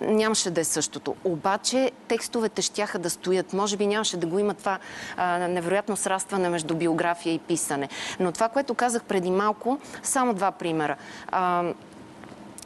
Нямаше 0.00 0.50
да 0.50 0.60
е 0.60 0.64
същото. 0.64 1.16
Обаче 1.24 1.90
текстовете 2.08 2.62
щяха 2.62 2.98
да 2.98 3.10
стоят. 3.10 3.52
Може 3.52 3.76
би 3.76 3.86
нямаше 3.86 4.16
да 4.16 4.26
го 4.26 4.38
има 4.38 4.54
това 4.54 4.78
а, 5.16 5.38
невероятно 5.38 5.96
срастване 5.96 6.48
между 6.48 6.74
биография 6.74 7.34
и 7.34 7.38
писане. 7.38 7.88
Но 8.20 8.32
това, 8.32 8.48
което 8.48 8.74
казах 8.74 9.04
преди 9.04 9.30
малко, 9.30 9.78
само 10.02 10.34
два 10.34 10.50
примера. 10.50 10.96
А, 11.28 11.64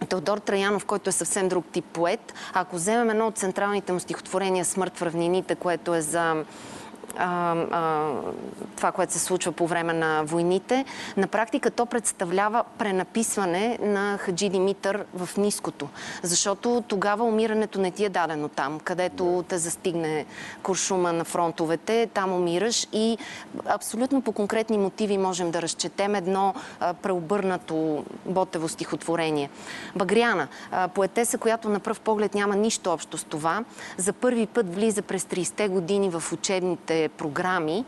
Теодор 0.08 0.38
Траянов, 0.38 0.84
който 0.84 1.08
е 1.10 1.12
съвсем 1.12 1.48
друг 1.48 1.64
тип 1.72 1.84
поет, 1.84 2.34
ако 2.52 2.76
вземем 2.76 3.10
едно 3.10 3.26
от 3.26 3.38
централните 3.38 3.92
му 3.92 4.00
стихотворения 4.00 4.64
Смърт 4.64 4.98
в 4.98 5.02
равнините, 5.02 5.54
което 5.54 5.94
е 5.94 6.00
за 6.00 6.44
а, 7.18 7.56
а, 7.70 8.10
това, 8.76 8.92
което 8.92 9.12
се 9.12 9.18
случва 9.18 9.52
по 9.52 9.66
време 9.66 9.92
на 9.92 10.22
войните, 10.24 10.84
на 11.16 11.26
практика 11.26 11.70
то 11.70 11.86
представлява 11.86 12.64
пренаписване 12.78 13.78
на 13.82 14.18
Хаджи 14.18 14.48
Димитър 14.48 15.04
в 15.14 15.36
ниското. 15.36 15.88
Защото 16.22 16.84
тогава 16.88 17.24
умирането 17.24 17.80
не 17.80 17.90
ти 17.90 18.04
е 18.04 18.08
дадено 18.08 18.48
там, 18.48 18.80
където 18.80 19.44
те 19.48 19.58
застигне 19.58 20.26
куршума 20.62 21.12
на 21.12 21.24
фронтовете, 21.24 22.08
там 22.14 22.32
умираш 22.32 22.86
и 22.92 23.18
абсолютно 23.66 24.22
по 24.22 24.32
конкретни 24.32 24.78
мотиви 24.78 25.18
можем 25.18 25.50
да 25.50 25.62
разчетем 25.62 26.14
едно 26.14 26.54
а, 26.80 26.94
преобърнато 26.94 28.04
Ботево 28.26 28.68
стихотворение. 28.68 29.50
Багряна, 29.96 30.48
поетеса, 30.94 31.38
която 31.38 31.68
на 31.68 31.80
пръв 31.80 32.00
поглед 32.00 32.34
няма 32.34 32.56
нищо 32.56 32.90
общо 32.90 33.18
с 33.18 33.24
това, 33.24 33.64
за 33.96 34.12
първи 34.12 34.46
път 34.46 34.74
влиза 34.74 35.02
през 35.02 35.24
30-те 35.24 35.68
години 35.68 36.10
в 36.10 36.32
учебните 36.32 37.03
програми, 37.08 37.84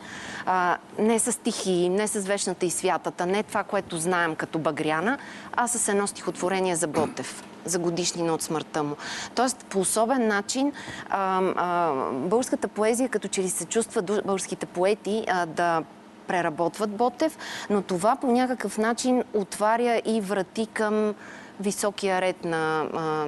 а, 0.46 0.76
не 0.98 1.18
с 1.18 1.32
стихи, 1.32 1.88
не 1.88 2.08
с 2.08 2.20
вечната 2.20 2.66
и 2.66 2.70
святата, 2.70 3.26
не 3.26 3.42
това, 3.42 3.62
което 3.62 3.96
знаем 3.98 4.34
като 4.34 4.58
Багряна, 4.58 5.18
а 5.52 5.68
с 5.68 5.88
едно 5.88 6.06
стихотворение 6.06 6.76
за 6.76 6.86
Ботев 6.86 7.44
за 7.66 7.78
годишнина 7.78 8.34
от 8.34 8.42
смъртта 8.42 8.82
му. 8.82 8.96
Тоест, 9.34 9.64
по 9.64 9.80
особен 9.80 10.28
начин 10.28 10.72
а, 11.10 11.42
а, 11.56 11.92
българската 12.12 12.68
поезия, 12.68 13.08
като 13.08 13.28
че 13.28 13.42
ли 13.42 13.50
се 13.50 13.64
чувства 13.64 14.02
българските 14.02 14.66
поети 14.66 15.24
а, 15.28 15.46
да 15.46 15.82
преработват 16.26 16.90
Ботев, 16.90 17.38
но 17.70 17.82
това 17.82 18.16
по 18.16 18.32
някакъв 18.32 18.78
начин 18.78 19.24
отваря 19.34 20.02
и 20.04 20.20
врати 20.20 20.66
към 20.66 21.14
високия 21.60 22.20
ред 22.20 22.44
на, 22.44 22.86
а, 22.94 23.26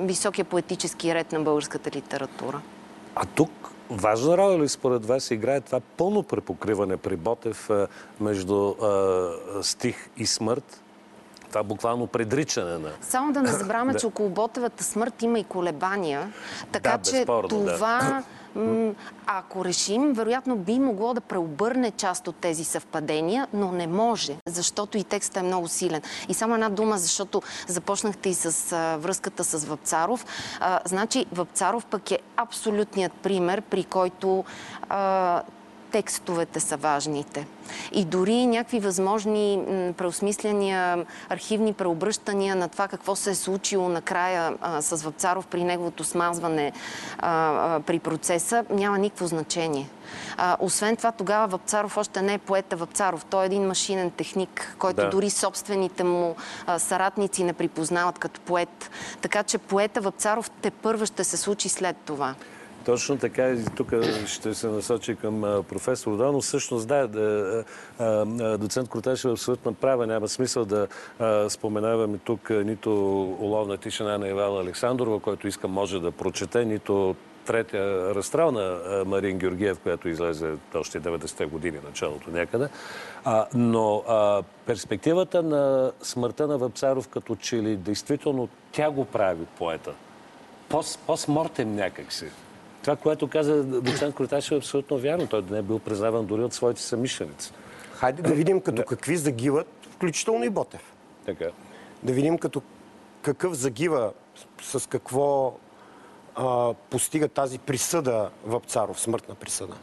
високия 0.00 0.44
поетически 0.44 1.14
ред 1.14 1.32
на 1.32 1.40
българската 1.40 1.90
литература. 1.90 2.60
А 3.14 3.24
тук 3.24 3.70
Важна 3.90 4.36
роля 4.36 4.58
ли 4.58 4.68
според 4.68 5.06
вас 5.06 5.30
играе 5.30 5.60
това 5.60 5.80
пълно 5.80 6.22
препокриване 6.22 6.96
при 6.96 7.16
Ботев 7.16 7.70
между 8.20 8.74
стих 9.62 10.10
и 10.16 10.26
смърт? 10.26 10.82
Това 11.48 11.62
буквално 11.62 12.06
предричане 12.06 12.78
на... 12.78 12.90
Само 13.00 13.32
да 13.32 13.42
не 13.42 13.52
забравяме, 13.52 13.94
че 13.94 14.06
около 14.06 14.28
Ботевата 14.28 14.84
смърт 14.84 15.22
има 15.22 15.38
и 15.38 15.44
колебания. 15.44 16.32
Така 16.72 16.98
да, 16.98 17.10
че 17.10 17.24
това... 17.24 17.98
Да 18.00 18.22
ако 19.26 19.64
решим, 19.64 20.12
вероятно 20.12 20.56
би 20.56 20.78
могло 20.78 21.14
да 21.14 21.20
преобърне 21.20 21.90
част 21.90 22.28
от 22.28 22.36
тези 22.36 22.64
съвпадения, 22.64 23.48
но 23.52 23.72
не 23.72 23.86
може, 23.86 24.36
защото 24.46 24.98
и 24.98 25.04
текстът 25.04 25.36
е 25.36 25.46
много 25.46 25.68
силен. 25.68 26.02
И 26.28 26.34
само 26.34 26.54
една 26.54 26.68
дума, 26.68 26.98
защото 26.98 27.42
започнахте 27.66 28.28
и 28.28 28.34
с 28.34 28.76
връзката 28.98 29.44
с 29.44 29.64
Въпцаров. 29.64 30.26
значи, 30.84 31.26
Въпцаров 31.32 31.86
пък 31.86 32.10
е 32.10 32.18
абсолютният 32.36 33.12
пример, 33.12 33.62
при 33.62 33.84
който 33.84 34.44
текстовете 35.90 36.60
са 36.60 36.76
важните. 36.76 37.46
И 37.92 38.04
дори 38.04 38.46
някакви 38.46 38.80
възможни 38.80 39.62
преосмисляния, 39.96 41.06
архивни 41.28 41.72
преобръщания 41.72 42.56
на 42.56 42.68
това 42.68 42.88
какво 42.88 43.16
се 43.16 43.30
е 43.30 43.34
случило 43.34 43.88
накрая 43.88 44.54
а, 44.60 44.82
с 44.82 45.02
Въпцаров 45.02 45.46
при 45.46 45.64
неговото 45.64 46.04
смазване 46.04 46.72
а, 47.18 47.30
а, 47.76 47.80
при 47.80 47.98
процеса, 47.98 48.64
няма 48.70 48.98
никакво 48.98 49.26
значение. 49.26 49.88
А, 50.36 50.56
освен 50.60 50.96
това, 50.96 51.12
тогава 51.12 51.46
Въпцаров 51.46 51.96
още 51.96 52.22
не 52.22 52.34
е 52.34 52.38
поета 52.38 52.76
Въпцаров. 52.76 53.24
Той 53.24 53.42
е 53.42 53.46
един 53.46 53.66
машинен 53.66 54.10
техник, 54.10 54.76
който 54.78 55.02
да. 55.02 55.10
дори 55.10 55.30
собствените 55.30 56.04
му 56.04 56.36
а, 56.66 56.78
саратници 56.78 57.44
не 57.44 57.52
припознават 57.52 58.18
като 58.18 58.40
поет. 58.40 58.90
Така 59.20 59.42
че 59.42 59.58
поета 59.58 60.00
Въпцаров 60.00 60.50
те 60.50 60.70
първа 60.70 61.06
ще 61.06 61.24
се 61.24 61.36
случи 61.36 61.68
след 61.68 61.96
това. 61.96 62.34
Точно 62.84 63.18
така. 63.18 63.48
И 63.48 63.64
тук 63.76 63.92
ще 64.26 64.54
се 64.54 64.66
насочи 64.66 65.16
към 65.16 65.40
професор 65.68 66.16
Донов. 66.16 66.44
Всъщност, 66.44 66.88
да, 66.88 67.64
доцент 68.58 68.88
Круташев 68.88 69.28
е 69.28 69.32
абсолютно 69.32 69.74
права. 69.74 70.06
Няма 70.06 70.28
смисъл 70.28 70.64
да 70.64 70.86
споменаваме 71.48 72.18
тук 72.18 72.50
нито 72.50 72.90
уловна 73.40 73.76
тишина 73.76 74.18
на 74.18 74.28
Ивала 74.28 74.62
Александрова, 74.62 75.20
който 75.20 75.48
иска 75.48 75.68
може 75.68 76.00
да 76.00 76.10
прочете, 76.10 76.64
нито 76.64 77.16
третия 77.48 78.14
разстрел 78.14 78.50
на 78.50 78.78
Марин 79.06 79.38
Георгиев, 79.38 79.78
която 79.78 80.08
излезе 80.08 80.52
още 80.74 81.00
90-те 81.00 81.46
години, 81.46 81.78
началото 81.84 82.30
някъде. 82.30 82.68
А, 83.24 83.46
но 83.54 84.02
а, 84.08 84.42
перспективата 84.66 85.42
на 85.42 85.92
смъртта 86.02 86.46
на 86.46 86.58
Вапцаров, 86.58 87.08
като 87.08 87.36
че 87.36 87.56
ли 87.56 87.76
действително 87.76 88.48
тя 88.72 88.90
го 88.90 89.04
прави 89.04 89.44
поета. 89.58 89.92
Пос, 90.68 90.98
постмортем 91.06 91.74
някакси. 91.74 92.26
Това, 92.88 92.96
което 92.96 93.28
каза 93.28 93.62
доцент 93.64 94.14
Кроташев 94.14 94.52
е 94.52 94.56
абсолютно 94.56 94.98
вярно. 94.98 95.26
Той 95.26 95.44
не 95.50 95.58
е 95.58 95.62
бил 95.62 95.78
признаван 95.78 96.26
дори 96.26 96.44
от 96.44 96.54
своите 96.54 96.82
самишленици. 96.82 97.52
Хайде 97.92 98.22
да 98.22 98.34
видим 98.34 98.60
като 98.60 98.82
какви 98.84 99.16
загиват, 99.16 99.66
включително 99.90 100.44
и 100.44 100.50
Ботев. 100.50 100.92
Така. 101.26 101.44
Да 102.02 102.12
видим 102.12 102.38
като 102.38 102.62
какъв 103.22 103.54
загива, 103.54 104.12
с 104.62 104.88
какво 104.88 105.54
а, 106.34 106.74
постига 106.90 107.28
тази 107.28 107.58
присъда 107.58 108.30
Вапцаров, 108.46 109.00
смъртна 109.00 109.34
присъда. 109.34 109.74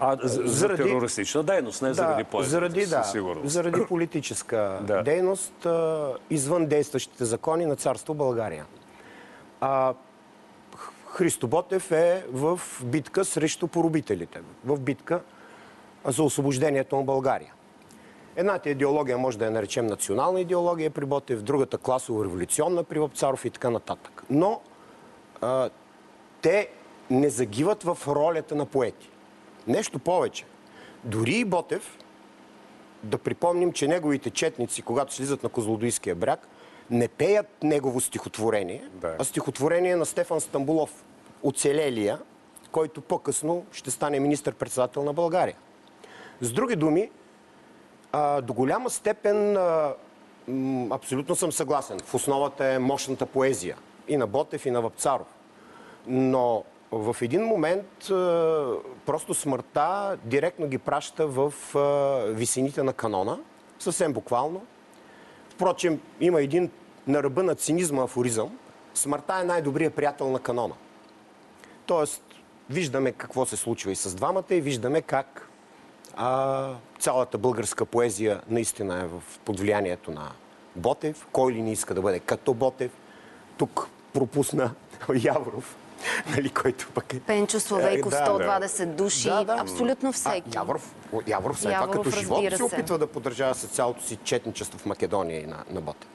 А, 0.00 0.16
за, 0.22 0.42
за 0.42 0.48
Заради- 0.48 0.82
терористична 0.82 1.42
дейност, 1.42 1.82
не 1.82 1.94
заради 1.94 2.24
поезията. 2.24 2.50
заради, 2.50 2.86
да, 2.86 3.04
сигурност. 3.04 3.50
заради 3.52 3.86
политическа 3.86 4.78
Да. 4.82 5.02
дейност 5.02 5.66
а, 5.66 6.08
извън 6.30 6.66
действащите 6.66 7.24
закони 7.24 7.66
на 7.66 7.76
царство 7.76 8.14
България. 8.14 8.66
А, 9.60 9.94
Христо 11.12 11.48
Ботев 11.48 11.92
е 11.92 12.26
в 12.32 12.60
битка 12.84 13.24
срещу 13.24 13.68
поробителите, 13.68 14.40
в 14.64 14.80
битка 14.80 15.22
за 16.04 16.22
освобождението 16.22 16.96
на 16.96 17.02
България. 17.02 17.52
Едната 18.36 18.70
идеология 18.70 19.18
може 19.18 19.38
да 19.38 19.44
я 19.44 19.50
наречем 19.50 19.86
национална 19.86 20.40
идеология 20.40 20.90
при 20.90 21.04
Ботев, 21.04 21.42
другата 21.42 21.78
класово-революционна 21.78 22.84
при 22.84 22.98
Вапцаров 22.98 23.44
и 23.44 23.50
така 23.50 23.70
нататък. 23.70 24.22
Но 24.30 24.60
а, 25.40 25.70
те 26.42 26.68
не 27.10 27.30
загиват 27.30 27.82
в 27.82 27.98
ролята 28.08 28.54
на 28.54 28.66
поети. 28.66 29.10
Нещо 29.66 29.98
повече. 29.98 30.44
Дори 31.04 31.34
и 31.34 31.44
Ботев, 31.44 31.98
да 33.02 33.18
припомним, 33.18 33.72
че 33.72 33.88
неговите 33.88 34.30
четници, 34.30 34.82
когато 34.82 35.14
слизат 35.14 35.42
на 35.42 35.48
Козлодуйския 35.48 36.14
бряг, 36.14 36.48
не 36.90 37.08
пеят 37.08 37.46
негово 37.62 38.00
стихотворение, 38.00 38.88
Да. 38.94 39.16
а 39.18 39.24
стихотворение 39.24 39.96
на 39.96 40.06
Стефан 40.06 40.40
Стамбулов, 40.40 41.04
оцелелия, 41.42 42.18
който 42.72 43.00
по-късно 43.00 43.66
ще 43.72 43.90
стане 43.90 44.20
министър-председател 44.20 45.04
на 45.04 45.12
България. 45.12 45.56
С 46.40 46.52
други 46.52 46.76
думи, 46.76 47.10
а, 48.12 48.40
до 48.40 48.52
голяма 48.52 48.90
степен 48.90 49.56
а, 49.56 49.94
м, 50.48 50.94
абсолютно 50.94 51.36
съм 51.36 51.52
съгласен. 51.52 51.98
В 52.04 52.14
основата 52.14 52.64
е 52.66 52.78
мощната 52.78 53.26
поезия 53.26 53.76
и 54.08 54.16
на 54.16 54.26
Ботев, 54.26 54.66
и 54.66 54.70
на 54.70 54.80
Вапцаров. 54.82 55.26
Но 56.06 56.64
в 56.92 57.16
един 57.22 57.44
момент 57.44 58.10
а, 58.10 58.74
просто 59.06 59.34
смъртта 59.34 60.18
директно 60.24 60.66
ги 60.68 60.78
праща 60.78 61.26
в 61.26 61.54
висините 62.34 62.82
на 62.82 62.92
канона, 62.92 63.38
съвсем 63.78 64.12
буквално. 64.12 64.62
Впрочем, 65.58 66.00
има 66.20 66.42
един 66.42 66.70
на 67.06 67.22
ръба 67.22 67.42
на 67.42 67.54
цинизма 67.54 68.02
афоризъм. 68.02 68.58
Смъртта 68.94 69.38
е 69.42 69.44
най-добрият 69.44 69.94
приятел 69.94 70.30
на 70.30 70.38
канона. 70.38 70.74
Тоест, 71.86 72.22
виждаме 72.70 73.12
какво 73.12 73.46
се 73.46 73.56
случва 73.56 73.92
и 73.92 73.96
с 73.96 74.14
двамата 74.14 74.44
и 74.50 74.60
виждаме 74.60 75.02
как 75.02 75.48
а, 76.16 76.70
цялата 76.98 77.38
българска 77.38 77.84
поезия 77.84 78.40
наистина 78.48 79.02
е 79.02 79.06
в 79.06 79.22
под 79.44 79.60
влиянието 79.60 80.10
на 80.10 80.32
Ботев. 80.76 81.26
Кой 81.32 81.52
ли 81.52 81.62
не 81.62 81.72
иска 81.72 81.94
да 81.94 82.02
бъде 82.02 82.20
като 82.20 82.54
Ботев? 82.54 82.92
Тук 83.56 83.88
пропусна 84.12 84.70
Яворов, 85.14 85.76
нали, 86.30 86.50
който 86.50 86.88
пък 86.94 87.14
е... 87.14 87.20
Пенчо 87.20 87.60
Славейков, 87.60 88.12
Е, 88.12 88.16
да, 88.16 88.26
120 88.26 88.86
души, 88.86 89.28
Да, 89.28 89.44
да. 89.44 89.56
абсолютно 89.58 90.12
всеки. 90.12 90.50
А, 90.54 90.58
Яворов, 90.58 90.94
Яворов 91.26 91.64
Яворов, 91.64 91.90
това 91.90 92.04
като 92.04 92.10
живот 92.10 92.44
се 92.50 92.56
се. 92.56 92.62
опитва 92.62 92.98
да 92.98 93.06
поддържава 93.06 93.54
с 93.54 93.66
цялото 93.66 94.02
си 94.02 94.18
четничество 94.24 94.78
в 94.78 94.86
Македония 94.86 95.40
и 95.40 95.46
на, 95.46 95.64
на 95.70 95.80
Ботев. 95.80 96.08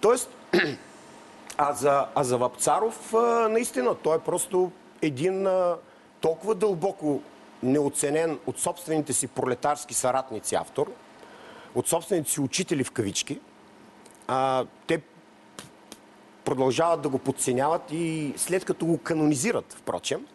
Тоест, 0.00 0.30
а 1.58 1.72
за, 1.72 2.06
а 2.14 2.24
за 2.24 2.38
Вапцаров, 2.38 3.14
а, 3.14 3.48
наистина, 3.48 3.94
той 3.94 4.16
е 4.16 4.20
просто 4.20 4.70
един 5.02 5.46
а, 5.46 5.76
толкова 6.20 6.54
дълбоко 6.54 7.20
неоценен 7.62 8.38
от 8.46 8.58
собствените 8.58 9.12
си 9.12 9.26
пролетарски 9.26 9.94
съратници 9.94 10.54
автор, 10.54 10.90
от 11.74 11.88
собствените 11.88 12.30
си 12.30 12.40
учители 12.40 12.84
в 12.84 12.90
кавички. 12.90 13.40
А, 14.28 14.64
те 14.86 15.00
продължават 16.48 17.00
да 17.00 17.08
го 17.08 17.18
подценяват 17.18 17.82
и 17.92 18.32
след 18.36 18.64
като 18.64 18.86
го 18.86 18.98
канонизират, 18.98 19.72
впрочем. 19.72 20.26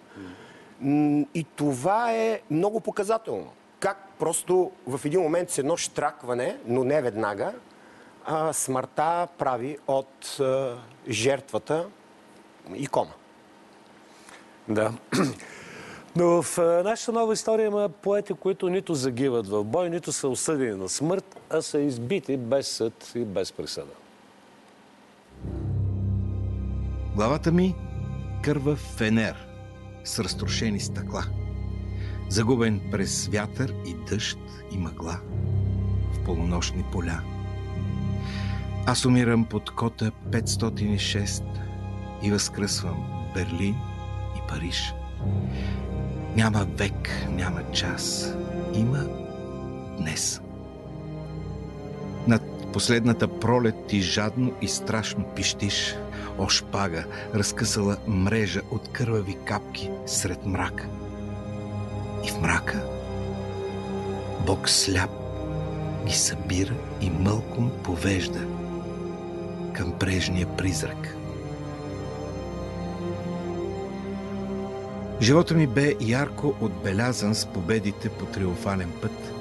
И 1.33 1.45
това 1.55 2.11
е 2.11 2.41
много 2.51 2.79
показателно. 2.79 3.51
Как 3.79 3.97
просто 4.19 4.71
в 4.87 5.05
един 5.05 5.21
момент 5.21 5.49
с 5.49 5.57
едно 5.57 5.77
штракване, 5.77 6.57
но 6.65 6.83
не 6.83 7.01
веднага, 7.01 7.53
смъртта 8.51 9.27
прави 9.37 9.77
от 9.87 10.41
жертвата 11.09 11.87
икона. 12.75 13.13
Да. 14.67 14.91
Но 16.15 16.41
в 16.41 16.57
нашата 16.83 17.11
нова 17.11 17.33
история 17.33 17.65
има 17.65 17.89
поети, 17.89 18.33
които 18.33 18.69
нито 18.69 18.93
загиват 18.93 19.47
в 19.47 19.63
бой, 19.63 19.89
нито 19.89 20.11
са 20.11 20.27
осъдени 20.27 20.75
на 20.75 20.89
смърт, 20.89 21.39
а 21.49 21.61
са 21.61 21.79
избити 21.79 22.37
без 22.37 22.67
съд 22.67 23.11
и 23.15 23.25
без 23.25 23.51
присъда. 23.51 24.02
Главата 27.15 27.51
ми 27.51 27.75
кърва 28.43 28.75
фенер 28.75 29.47
с 30.03 30.19
разтрошени 30.19 30.79
стъкла. 30.79 31.23
Загубен 32.29 32.81
през 32.91 33.27
вятър 33.27 33.75
и 33.85 33.95
дъжд 34.09 34.39
и 34.71 34.77
мъгла 34.77 35.19
в 36.13 36.23
полунощни 36.23 36.83
поля. 36.91 37.21
Аз 38.85 39.05
умирам 39.05 39.45
под 39.45 39.69
кота 39.69 40.11
506 40.29 41.43
и 42.23 42.31
възкръсвам 42.31 43.29
Берлин 43.33 43.75
и 44.37 44.47
Париж. 44.49 44.93
Няма 46.35 46.67
век, 46.77 47.09
няма 47.29 47.71
час. 47.71 48.33
Има 48.73 49.05
днес. 49.97 50.41
Над 52.27 52.71
последната 52.73 53.39
пролет 53.39 53.75
ти 53.87 54.01
жадно 54.01 54.53
и 54.61 54.67
страшно 54.67 55.25
пищиш. 55.35 55.95
О, 56.37 56.49
шпага, 56.49 57.05
разкъсала 57.35 57.97
мрежа 58.07 58.61
от 58.71 58.89
кървави 58.91 59.37
капки 59.45 59.89
сред 60.05 60.45
мрака. 60.45 60.85
И 62.25 62.29
в 62.29 62.41
мрака 62.41 62.83
Бог 64.45 64.69
сляп 64.69 65.11
ги 66.05 66.13
събира 66.13 66.73
и 67.01 67.09
мълком 67.09 67.71
повежда 67.83 68.39
към 69.73 69.99
прежния 69.99 70.57
призрак. 70.57 71.15
Живота 75.21 75.53
ми 75.53 75.67
бе 75.67 75.95
ярко 76.01 76.55
отбелязан 76.61 77.35
с 77.35 77.45
победите 77.45 78.09
по 78.09 78.25
триумфален 78.25 78.91
път, 79.01 79.33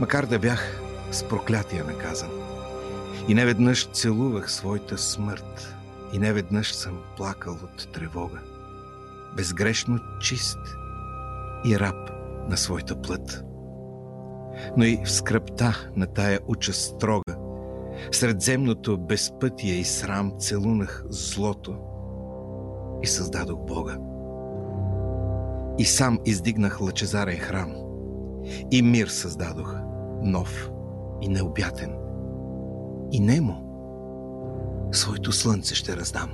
макар 0.00 0.26
да 0.26 0.38
бях 0.38 0.80
с 1.10 1.22
проклятия 1.28 1.84
наказан. 1.84 2.30
И 3.28 3.34
неведнъж 3.34 3.86
целувах 3.86 4.52
своята 4.52 4.98
смърт, 4.98 5.74
и 6.12 6.18
неведнъж 6.18 6.72
съм 6.72 6.98
плакал 7.16 7.54
от 7.54 7.92
тревога. 7.92 8.38
Безгрешно 9.36 9.98
чист 10.20 10.58
и 11.64 11.78
раб 11.78 12.10
на 12.48 12.56
своята 12.56 13.02
плът. 13.02 13.44
Но 14.76 14.84
и 14.84 15.00
в 15.04 15.10
скръпта 15.10 15.90
на 15.96 16.06
тая 16.06 16.40
участ 16.46 16.80
строга, 16.80 17.36
сред 18.12 18.40
земното 18.40 18.98
безпътие 18.98 19.74
и 19.74 19.84
срам 19.84 20.32
целунах 20.38 21.04
злото 21.08 21.76
и 23.02 23.06
създадох 23.06 23.58
Бога. 23.58 23.98
И 25.78 25.84
сам 25.84 26.18
издигнах 26.24 26.80
лъчезарен 26.80 27.38
храм. 27.38 27.74
И 28.70 28.82
мир 28.82 29.06
създадох, 29.06 29.76
нов 30.22 30.70
и 31.20 31.28
необятен. 31.28 31.96
И 33.12 33.20
немо 33.20 33.61
своето 34.92 35.32
слънце 35.32 35.74
ще 35.74 35.96
раздам. 35.96 36.30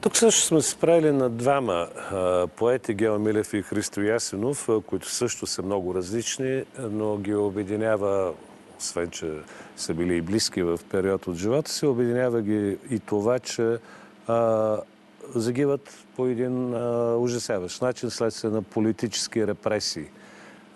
Тук 0.00 0.16
също 0.16 0.42
сме 0.42 0.62
се 0.62 0.70
справили 0.70 1.12
на 1.12 1.30
двама 1.30 1.88
поети, 2.56 2.94
Гео 2.94 3.18
Милев 3.18 3.54
и 3.54 3.62
Христо 3.62 4.00
Ясенов, 4.00 4.68
които 4.86 5.10
също 5.10 5.46
са 5.46 5.62
много 5.62 5.94
различни, 5.94 6.64
но 6.78 7.16
ги 7.16 7.34
обединява, 7.34 8.34
освен 8.78 9.10
че 9.10 9.32
са 9.76 9.94
били 9.94 10.16
и 10.16 10.22
близки 10.22 10.62
в 10.62 10.80
период 10.90 11.26
от 11.26 11.36
живота 11.36 11.70
си. 11.70 11.86
Обединява 11.86 12.42
ги 12.42 12.78
и 12.90 12.98
това, 12.98 13.38
че 13.38 13.78
а, 14.26 14.76
загиват 15.34 16.06
по 16.16 16.26
един 16.26 16.74
а, 16.74 17.16
ужасяващ 17.16 17.82
начин 17.82 18.10
следствие 18.10 18.50
на 18.50 18.62
политически 18.62 19.46
репресии. 19.46 20.06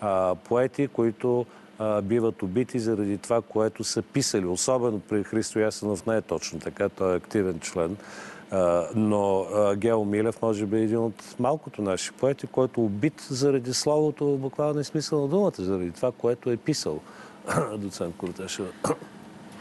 А, 0.03 0.35
поети, 0.35 0.87
които 0.87 1.45
а, 1.79 2.01
биват 2.01 2.43
убити 2.43 2.79
заради 2.79 3.17
това, 3.17 3.41
което 3.41 3.83
са 3.83 4.01
писали. 4.01 4.45
Особено 4.45 4.99
при 4.99 5.23
Христо 5.23 5.59
Ясенов 5.59 6.05
не 6.05 6.17
е 6.17 6.21
точно 6.21 6.59
така, 6.59 6.89
той 6.89 7.13
е 7.13 7.17
активен 7.17 7.59
член. 7.59 7.97
А, 8.51 8.83
но 8.95 9.45
Гео 9.75 10.05
Милев 10.05 10.41
може 10.41 10.65
би 10.65 10.77
е 10.77 10.83
един 10.83 10.97
от 10.97 11.35
малкото 11.39 11.81
наши 11.81 12.11
поети, 12.11 12.47
който 12.47 12.81
е 12.81 12.83
убит 12.83 13.27
заради 13.29 13.73
словото 13.73 14.25
в 14.25 14.37
буквалния 14.37 14.83
смисъл 14.83 15.21
на 15.21 15.27
думата, 15.27 15.53
заради 15.59 15.91
това, 15.91 16.11
което 16.11 16.51
е 16.51 16.57
писал 16.57 16.99
доцент 17.77 18.15
Курташева. 18.17 18.67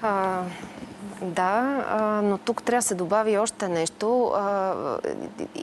А, 0.03 0.43
да, 1.23 1.85
а, 1.89 2.23
но 2.23 2.39
тук 2.39 2.63
трябва 2.63 2.79
да 2.79 2.87
се 2.87 2.95
добави 2.95 3.39
още 3.39 3.69
нещо. 3.69 4.33
А, 4.35 4.75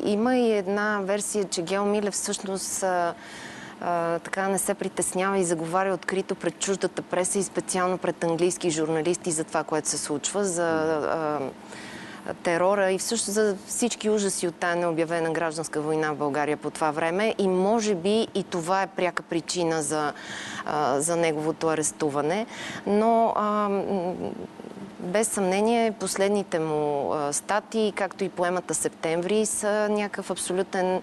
има 0.03 0.37
и 0.37 0.51
една 0.51 0.99
версия, 1.03 1.45
че 1.45 1.61
Гео 1.61 1.85
Милев 1.85 2.13
всъщност 2.13 2.83
така 4.23 4.47
не 4.47 4.57
се 4.57 4.73
притеснява 4.73 5.37
и 5.37 5.43
заговаря 5.43 5.93
открито 5.93 6.35
пред 6.35 6.59
чуждата 6.59 7.01
преса 7.01 7.39
и 7.39 7.43
специално 7.43 7.97
пред 7.97 8.23
английски 8.23 8.69
журналисти 8.69 9.31
за 9.31 9.43
това, 9.43 9.63
което 9.63 9.89
се 9.89 9.97
случва, 9.97 10.45
за 10.45 10.69
а, 10.69 11.39
терора 12.43 12.91
и 12.91 12.97
всъщност 12.97 13.33
за 13.33 13.57
всички 13.67 14.09
ужаси 14.09 14.47
от 14.47 14.55
тая 14.55 14.75
необявена 14.75 15.31
гражданска 15.31 15.81
война 15.81 16.13
в 16.13 16.17
България 16.17 16.57
по 16.57 16.69
това 16.69 16.91
време. 16.91 17.35
И 17.37 17.47
може 17.47 17.95
би 17.95 18.27
и 18.35 18.43
това 18.43 18.81
е 18.81 18.87
пряка 18.87 19.23
причина 19.23 19.81
за, 19.81 20.13
а, 20.65 21.01
за 21.01 21.15
неговото 21.15 21.67
арестуване. 21.67 22.45
Но 22.87 23.33
а, 23.35 23.69
без 24.99 25.27
съмнение 25.27 25.91
последните 25.91 26.59
му 26.59 27.13
статии, 27.31 27.93
както 27.95 28.23
и 28.23 28.29
поемата 28.29 28.73
Септември, 28.73 29.45
са 29.45 29.89
някакъв 29.89 30.31
абсолютен 30.31 31.01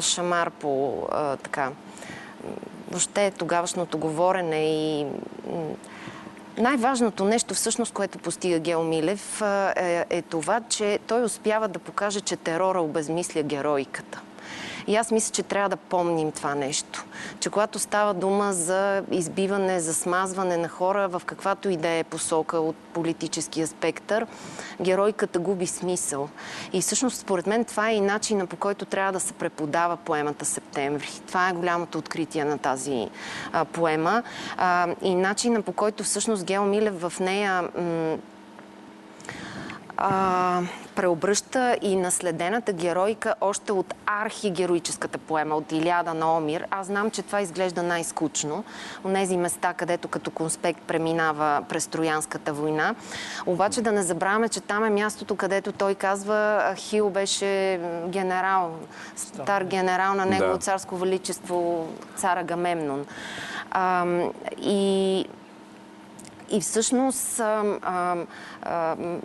шамар 0.00 0.50
по 0.50 1.02
така 1.42 1.70
въобще 2.90 3.30
тогавашното 3.30 3.98
говорене 3.98 4.64
и 4.64 5.06
най-важното 6.58 7.24
нещо, 7.24 7.54
всъщност, 7.54 7.92
което 7.92 8.18
постига 8.18 8.58
Гео 8.58 8.84
Милев, 8.84 9.42
е, 9.42 10.04
е 10.10 10.22
това, 10.22 10.60
че 10.68 10.98
той 11.06 11.24
успява 11.24 11.68
да 11.68 11.78
покаже, 11.78 12.20
че 12.20 12.36
терора 12.36 12.80
обезмисля 12.80 13.42
героиката. 13.42 14.20
И 14.90 14.96
аз 14.96 15.10
мисля, 15.10 15.32
че 15.32 15.42
трябва 15.42 15.68
да 15.68 15.76
помним 15.76 16.32
това 16.32 16.54
нещо. 16.54 17.04
Че 17.40 17.50
когато 17.50 17.78
става 17.78 18.14
дума 18.14 18.52
за 18.52 19.02
избиване, 19.10 19.80
за 19.80 19.94
смазване 19.94 20.56
на 20.56 20.68
хора 20.68 21.08
в 21.08 21.22
каквато 21.26 21.68
и 21.68 21.76
да 21.76 21.88
е 21.88 22.04
посока 22.04 22.58
от 22.58 22.76
политическия 22.76 23.66
спектър, 23.66 24.26
геройката 24.82 25.38
губи 25.38 25.66
смисъл. 25.66 26.28
И 26.72 26.80
всъщност, 26.80 27.16
според 27.16 27.46
мен, 27.46 27.64
това 27.64 27.90
е 27.90 27.94
и 27.94 28.00
начина 28.00 28.46
по 28.46 28.56
който 28.56 28.84
трябва 28.84 29.12
да 29.12 29.20
се 29.20 29.32
преподава 29.32 29.96
поемата 29.96 30.44
Септември. 30.44 31.08
Това 31.26 31.48
е 31.48 31.52
голямото 31.52 31.98
откритие 31.98 32.44
на 32.44 32.58
тази 32.58 33.08
а, 33.52 33.64
поема. 33.64 34.22
А, 34.56 34.88
и 35.02 35.14
начина 35.14 35.62
по 35.62 35.72
който 35.72 36.04
всъщност 36.04 36.44
Гео 36.44 36.64
Милев 36.64 37.00
в 37.00 37.12
нея 37.20 37.68
а, 40.00 40.62
преобръща 40.94 41.76
и 41.82 41.96
наследената 41.96 42.72
геройка 42.72 43.34
още 43.40 43.72
от 43.72 43.94
архигероическата 44.06 45.18
поема, 45.18 45.56
от 45.56 45.72
Илиада 45.72 46.14
на 46.14 46.36
Омир. 46.36 46.66
Аз 46.70 46.86
знам, 46.86 47.10
че 47.10 47.22
това 47.22 47.40
изглежда 47.40 47.82
най-скучно. 47.82 48.64
от 49.04 49.14
тези 49.14 49.36
места, 49.36 49.74
където 49.74 50.08
като 50.08 50.30
конспект 50.30 50.80
преминава 50.82 51.62
през 51.68 51.86
Троянската 51.86 52.52
война. 52.52 52.94
Обаче 53.46 53.82
да 53.82 53.92
не 53.92 54.02
забравяме, 54.02 54.48
че 54.48 54.60
там 54.60 54.84
е 54.84 54.90
мястото, 54.90 55.36
където 55.36 55.72
той 55.72 55.94
казва 55.94 56.72
Хил 56.76 57.10
беше 57.10 57.80
генерал, 58.08 58.70
стар 59.16 59.64
генерал 59.64 60.14
на 60.14 60.26
негово 60.26 60.52
да. 60.52 60.58
царско 60.58 60.96
величество, 60.96 61.86
цара 62.16 62.44
Гамемнон. 62.44 63.06
А, 63.70 64.06
и 64.62 65.26
и 66.50 66.60
всъщност 66.60 67.40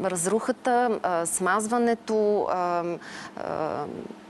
разрухата, 0.04 1.00
смазването, 1.26 2.48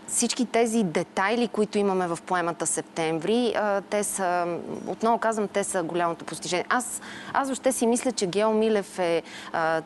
всички 0.08 0.46
тези 0.46 0.84
детайли, 0.84 1.48
които 1.48 1.78
имаме 1.78 2.08
в 2.08 2.20
поемата 2.26 2.66
Септември, 2.66 3.56
те 3.90 4.04
са, 4.04 4.58
отново 4.88 5.18
казвам, 5.18 5.48
те 5.48 5.64
са 5.64 5.84
голямото 5.84 6.26
постижение. 6.26 6.66
Аз, 6.70 7.02
аз 7.34 7.48
въобще 7.48 7.72
си 7.72 7.88
мисля, 7.88 8.12
че 8.12 8.28
Гео 8.28 8.54
Милев 8.54 9.00
е 9.00 9.24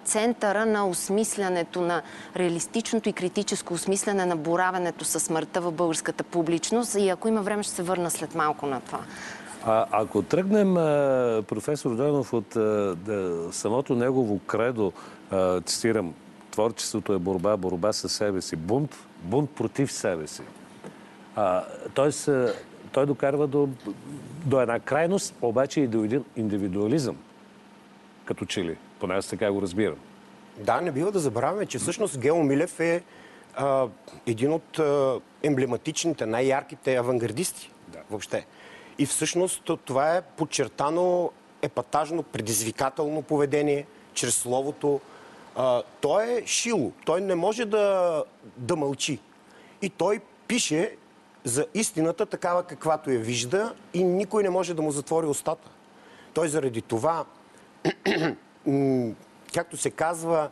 центъра 0.03 0.65
на 0.65 0.87
осмислянето, 0.87 1.81
на 1.81 2.01
реалистичното 2.35 3.09
и 3.09 3.13
критическо 3.13 3.73
осмисляне 3.73 4.25
на 4.25 4.35
боравенето 4.35 5.05
със 5.05 5.23
смъртта 5.23 5.61
в 5.61 5.71
българската 5.71 6.23
публичност. 6.23 6.95
И 6.95 7.09
ако 7.09 7.27
има 7.27 7.41
време, 7.41 7.63
ще 7.63 7.73
се 7.73 7.83
върна 7.83 8.11
след 8.11 8.35
малко 8.35 8.65
на 8.65 8.81
това. 8.81 8.99
А, 9.65 9.85
ако 9.91 10.21
тръгнем, 10.21 10.73
професор 11.43 11.95
Дойнов, 11.95 12.33
от 12.33 12.49
да, 12.99 13.47
самото 13.51 13.95
негово 13.95 14.39
кредо, 14.39 14.93
цитирам, 15.65 16.13
творчеството 16.51 17.13
е 17.13 17.19
борба, 17.19 17.57
борба 17.57 17.93
със 17.93 18.13
себе 18.13 18.41
си, 18.41 18.55
бунт, 18.55 18.95
бунт 19.23 19.49
против 19.49 19.91
себе 19.91 20.27
си. 20.27 20.41
А, 21.35 21.63
тоест, 21.93 22.29
той 22.91 23.05
докарва 23.05 23.47
до, 23.47 23.69
до 24.45 24.61
една 24.61 24.79
крайност, 24.79 25.35
обаче 25.41 25.81
и 25.81 25.87
до 25.87 26.03
един 26.03 26.25
индивидуализъм, 26.35 27.17
като 28.25 28.45
че 28.45 28.63
ли. 28.63 28.77
Поне 28.99 29.13
аз 29.13 29.27
така 29.27 29.51
го 29.51 29.61
разбирам. 29.61 29.97
Да, 30.57 30.81
не 30.81 30.91
бива 30.91 31.11
да 31.11 31.19
забравяме, 31.19 31.65
че 31.65 31.79
всъщност 31.79 32.19
Гео 32.19 32.43
Милев 32.43 32.79
е 32.79 33.03
а, 33.55 33.87
един 34.27 34.53
от 34.53 34.79
а, 34.79 35.19
емблематичните, 35.43 36.25
най-ярките 36.25 36.95
авангардисти 36.95 37.71
да. 37.87 37.99
въобще. 38.09 38.45
И 38.99 39.05
всъщност 39.05 39.71
това 39.85 40.15
е 40.15 40.21
подчертано 40.21 41.31
епатажно, 41.61 42.23
предизвикателно 42.23 43.21
поведение, 43.21 43.85
чрез 44.13 44.35
словото. 44.35 45.01
А, 45.55 45.83
той 46.01 46.23
е 46.23 46.43
шило. 46.45 46.91
Той 47.05 47.21
не 47.21 47.35
може 47.35 47.65
да, 47.65 48.23
да 48.57 48.75
мълчи. 48.75 49.19
И 49.81 49.89
той 49.89 50.19
пише 50.47 50.95
за 51.43 51.65
истината 51.73 52.25
такава 52.25 52.63
каквато 52.63 53.11
я 53.11 53.19
вижда 53.19 53.73
и 53.93 54.03
никой 54.03 54.43
не 54.43 54.49
може 54.49 54.73
да 54.73 54.81
му 54.81 54.91
затвори 54.91 55.25
устата. 55.25 55.69
Той 56.33 56.47
заради 56.47 56.81
това, 56.81 57.25
както 59.53 59.77
се 59.77 59.91
казва, 59.91 60.49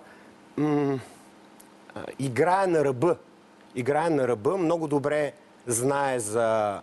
играе 2.20 2.68
на 2.68 2.86
ръба. 2.86 3.18
Играе 3.76 4.10
на 4.10 4.28
ръба, 4.28 4.58
много 4.58 4.88
добре 4.88 5.34
знае 5.68 6.20
за 6.20 6.82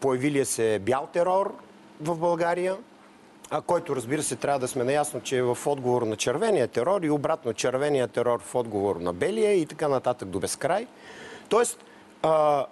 появилия 0.00 0.46
се 0.46 0.78
бял 0.78 1.08
терор 1.12 1.54
в 2.00 2.18
България, 2.18 2.76
а, 3.50 3.60
който 3.60 3.96
разбира 3.96 4.22
се 4.22 4.36
трябва 4.36 4.58
да 4.58 4.68
сме 4.68 4.84
наясно, 4.84 5.20
че 5.20 5.36
е 5.36 5.42
в 5.42 5.58
отговор 5.66 6.02
на 6.02 6.16
червения 6.16 6.68
терор 6.68 7.02
и 7.02 7.10
обратно 7.10 7.52
червения 7.52 8.08
терор 8.08 8.40
в 8.40 8.54
отговор 8.54 8.96
на 8.96 9.12
белия 9.12 9.52
и 9.52 9.66
така 9.66 9.88
нататък 9.88 10.28
до 10.28 10.40
безкрай. 10.40 10.86
Тоест, 11.48 11.84
а, 12.22 12.66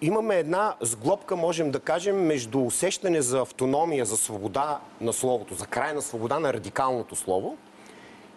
имаме 0.00 0.36
една 0.36 0.74
сглобка, 0.80 1.36
можем 1.36 1.70
да 1.70 1.80
кажем, 1.80 2.16
между 2.16 2.60
усещане 2.60 3.22
за 3.22 3.40
автономия, 3.40 4.04
за 4.04 4.16
свобода 4.16 4.80
на 5.00 5.12
словото, 5.12 5.54
за 5.54 5.66
крайна 5.66 6.02
свобода 6.02 6.38
на 6.38 6.52
радикалното 6.52 7.16
слово 7.16 7.56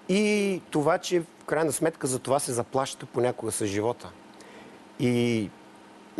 и 0.10 0.62
това, 0.72 0.98
че 0.98 1.20
в 1.20 1.46
крайна 1.46 1.72
сметка 1.72 2.08
за 2.08 2.20
това 2.20 2.40
се 2.40 2.54
заплаща 2.54 3.06
понякога 3.06 3.52
с 3.52 3.66
живота. 3.66 4.12
И 5.00 5.50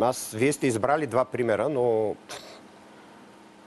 аз, 0.00 0.32
вие 0.34 0.52
сте 0.52 0.66
избрали 0.66 1.06
два 1.06 1.24
примера, 1.24 1.68
но 1.68 2.14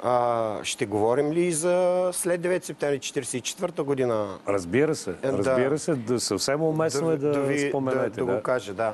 а, 0.04 0.56
ще 0.63 0.86
говорим 0.86 1.32
ли 1.32 1.52
за 1.52 2.10
след 2.13 2.42
9 2.42 2.63
септември 2.63 3.00
1944 3.00 3.84
година? 3.84 4.38
Разбира 4.48 4.96
се. 4.96 5.12
Е, 5.12 5.16
разбира 5.24 5.70
да, 5.70 5.80
се. 5.80 5.96
Да, 5.96 6.20
съвсем 6.20 6.63
уместно 6.63 7.08
да, 7.08 7.13
е 7.13 7.18
да, 7.18 7.32
да 7.32 7.42
ви, 7.42 7.70
споменете. 7.70 8.10
Да, 8.10 8.26
да, 8.26 8.26
да, 8.26 8.36
го 8.36 8.44
кажа, 8.44 8.74
да. 8.74 8.94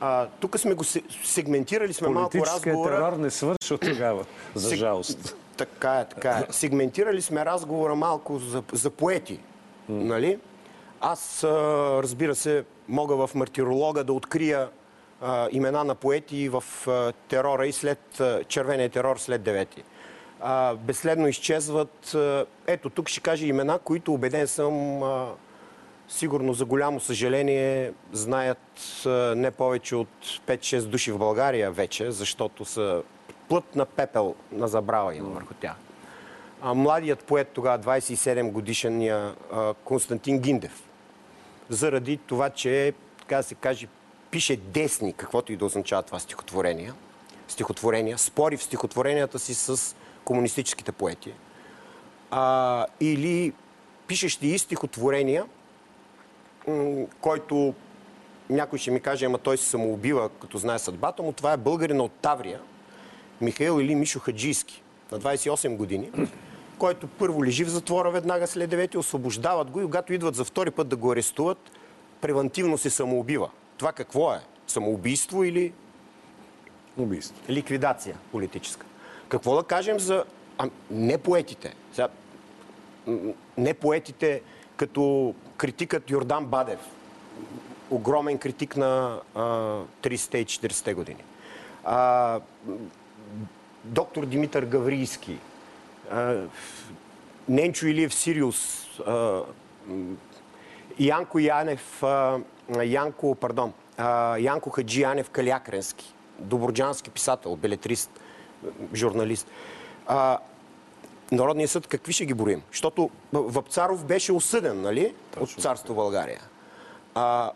А, 0.00 0.26
тук 0.40 0.58
сме 0.58 0.74
го 0.74 0.84
сегментирали 1.24 1.92
сме 1.92 2.08
малко 2.08 2.38
разговора. 2.38 2.96
терор 2.96 3.12
не 3.12 3.30
свърши 3.30 3.74
от 3.74 3.80
тогава, 3.80 4.24
за 4.54 4.68
Сег... 4.68 4.78
жалост. 4.78 5.36
Така 5.56 6.00
е, 6.00 6.04
така 6.04 6.30
е. 6.30 6.52
Сегментирали 6.52 7.22
сме 7.22 7.44
разговора 7.44 7.94
малко 7.94 8.38
за, 8.38 8.62
за 8.72 8.90
поети. 8.90 9.40
Нали? 9.88 10.38
Аз, 11.00 11.44
разбира 12.02 12.34
се, 12.34 12.64
мога 12.88 13.26
в 13.26 13.34
мартиролога 13.34 14.04
да 14.04 14.12
открия 14.12 14.68
имена 15.50 15.84
на 15.84 15.94
поети 15.94 16.48
в 16.48 16.64
терора 17.28 17.66
и 17.66 17.72
след 17.72 18.22
червения 18.48 18.90
терор 18.90 19.16
след 19.16 19.42
девети. 19.42 19.82
А, 20.40 20.74
безследно 20.74 21.28
изчезват. 21.28 22.16
Ето, 22.66 22.90
тук 22.90 23.08
ще 23.08 23.20
кажа 23.20 23.46
имена, 23.46 23.78
които 23.78 24.14
убеден 24.14 24.46
съм, 24.46 25.02
сигурно 26.08 26.52
за 26.52 26.64
голямо 26.64 27.00
съжаление, 27.00 27.92
знаят 28.12 28.58
не 29.36 29.50
повече 29.50 29.96
от 29.96 30.08
5-6 30.46 30.80
души 30.86 31.12
в 31.12 31.18
България 31.18 31.70
вече, 31.70 32.10
защото 32.10 32.64
са 32.64 33.02
плът 33.48 33.76
на 33.76 33.86
пепел 33.86 34.34
на 34.52 34.68
забрава 34.68 35.14
има 35.14 35.28
върху 35.28 35.54
тях. 35.54 35.76
младият 36.62 37.24
поет 37.24 37.48
тогава, 37.48 37.78
27 37.78 38.50
годишния 38.50 39.34
Константин 39.84 40.38
Гиндев. 40.38 40.82
Заради 41.68 42.16
това, 42.16 42.50
че, 42.50 42.92
така 43.18 43.36
да 43.36 43.42
се 43.42 43.54
каже, 43.54 43.86
пише 44.36 44.56
десни, 44.56 45.12
каквото 45.12 45.52
и 45.52 45.56
да 45.56 45.64
означава 45.64 46.02
това 46.02 46.18
стихотворение, 46.18 46.92
стихотворения, 47.48 48.18
спори 48.18 48.56
в 48.56 48.62
стихотворенията 48.62 49.38
си 49.38 49.54
с 49.54 49.96
комунистическите 50.24 50.92
поети. 50.92 51.32
А, 52.30 52.86
или 53.00 53.52
пишещи 54.06 54.46
и 54.46 54.58
стихотворения, 54.58 55.44
който 57.20 57.74
някой 58.50 58.78
ще 58.78 58.90
ми 58.90 59.00
каже, 59.00 59.26
ама 59.26 59.38
той 59.38 59.56
се 59.56 59.64
самоубива, 59.64 60.28
като 60.28 60.58
знае 60.58 60.78
съдбата 60.78 61.22
му. 61.22 61.32
Това 61.32 61.52
е 61.52 61.56
българина 61.56 62.02
от 62.02 62.12
Таврия, 62.12 62.60
Михаил 63.40 63.80
или 63.80 63.94
Мишо 63.94 64.20
Хаджийски, 64.20 64.82
на 65.12 65.20
28 65.20 65.76
години, 65.76 66.10
който 66.78 67.06
първо 67.06 67.44
лежи 67.44 67.64
в 67.64 67.68
затвора 67.68 68.10
веднага 68.10 68.46
след 68.46 68.70
9, 68.70 68.96
освобождават 68.96 69.70
го 69.70 69.80
и 69.80 69.84
когато 69.84 70.12
идват 70.12 70.34
за 70.34 70.44
втори 70.44 70.70
път 70.70 70.88
да 70.88 70.96
го 70.96 71.12
арестуват, 71.12 71.70
превентивно 72.20 72.78
се 72.78 72.90
самоубива. 72.90 73.50
Това 73.78 73.92
какво 73.92 74.32
е? 74.32 74.40
Самоубийство 74.66 75.44
или 75.44 75.72
Убийство. 76.98 77.36
ликвидация 77.50 78.16
политическа. 78.32 78.86
Какво 79.28 79.56
да 79.56 79.62
кажем 79.62 80.00
за 80.00 80.24
а, 80.58 80.70
не 80.90 81.18
поетите? 81.18 81.74
Сега, 81.92 82.08
м, 83.06 83.32
не 83.58 83.74
поетите 83.74 84.42
като 84.76 85.34
критикът 85.56 86.10
Йордан 86.10 86.46
Бадев, 86.46 86.78
огромен 87.90 88.38
критик 88.38 88.76
на 88.76 89.20
а, 89.34 89.40
30-те 90.02 90.38
и 90.38 90.46
40-те 90.46 90.94
години. 90.94 91.22
А, 91.84 92.40
доктор 93.84 94.26
Димитър 94.26 94.64
Гаврийски, 94.64 95.38
а, 96.10 96.36
Ненчо 97.48 97.86
Илиев 97.86 98.14
Сириус, 98.14 98.86
а, 99.00 99.42
Янко 100.98 101.38
Янев, 101.38 102.02
Янко, 102.84 103.34
пардон, 103.34 103.72
Янко 104.38 104.70
Хаджи 104.70 105.00
Янев 105.00 105.30
Калякренски, 105.30 106.14
доброджански 106.38 107.10
писател, 107.10 107.56
белетрист, 107.56 108.10
журналист. 108.94 109.46
Народният 111.32 111.70
съд 111.70 111.86
какви 111.86 112.12
ще 112.12 112.26
ги 112.26 112.34
броим? 112.34 112.62
Защото 112.70 113.10
Вапцаров 113.32 114.04
беше 114.04 114.32
осъден, 114.32 114.82
нали? 114.82 115.14
от 115.40 115.50
царство 115.50 115.94
България. 115.94 116.40
А, 117.14 117.50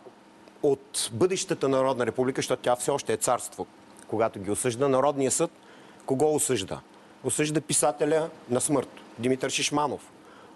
от 0.62 1.10
бъдещата 1.12 1.68
Народна 1.68 2.06
република, 2.06 2.38
защото 2.38 2.62
тя 2.62 2.76
все 2.76 2.90
още 2.90 3.12
е 3.12 3.16
царство, 3.16 3.66
когато 4.08 4.40
ги 4.40 4.50
осъжда, 4.50 4.88
Народният 4.88 5.34
съд 5.34 5.50
кого 6.06 6.34
осъжда? 6.34 6.80
Осъжда 7.24 7.60
писателя 7.60 8.30
на 8.50 8.60
смърт, 8.60 8.88
Димитър 9.18 9.50
Шишманов. 9.50 10.00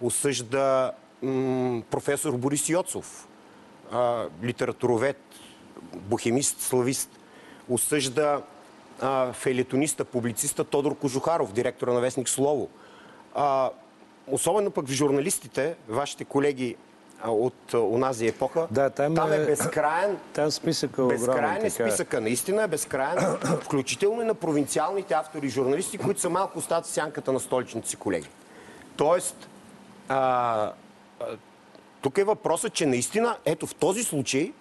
Осъжда 0.02 0.92
професор 1.90 2.36
Борис 2.36 2.68
Йоцов, 2.68 3.28
а, 3.92 4.24
литературовед, 4.42 5.20
бухемист, 5.94 6.60
славист. 6.60 7.10
Осъжда 7.68 8.42
а, 9.00 9.32
фейлетониста, 9.32 10.04
публициста 10.04 10.64
Тодор 10.64 10.98
Кожухаров, 10.98 11.52
директора 11.52 11.92
на 11.92 12.00
Вестник 12.00 12.28
Слово. 12.28 12.68
А, 13.34 13.70
особено 14.26 14.70
пък 14.70 14.88
в 14.88 14.92
журналистите, 14.92 15.76
вашите 15.88 16.24
колеги 16.24 16.76
от 17.26 17.74
онази 17.74 18.26
епоха, 18.26 18.66
Да, 18.70 18.90
там 18.90 19.14
там 19.14 19.32
е 19.32 19.36
е- 19.36 19.46
безкраен 19.46 20.18
Там 20.32 20.50
списъка 20.50 21.02
е 21.02 21.04
огромен. 21.04 21.64
Е 21.64 21.70
списъка, 21.70 22.20
наистина 22.20 22.62
е 22.62 22.68
безкрайен, 22.68 23.36
включително 23.62 24.22
и 24.22 24.24
на 24.24 24.34
провинциалните 24.34 25.14
автори 25.14 25.46
и 25.46 25.50
журналисти, 25.50 25.98
които 25.98 26.20
са 26.20 26.30
малко 26.30 26.58
остат 26.58 26.86
сянката 26.86 27.32
на 27.32 27.40
столичните 27.40 27.88
си 27.88 27.96
колеги. 27.96 28.28
Тоест, 28.96 29.48
а, 30.08 30.72
тук 32.02 32.18
е 32.18 32.24
въпросът, 32.24 32.72
че 32.72 32.86
наистина, 32.86 33.36
ето 33.44 33.66
в 33.66 33.74
този 33.74 34.04
случай, 34.04 34.52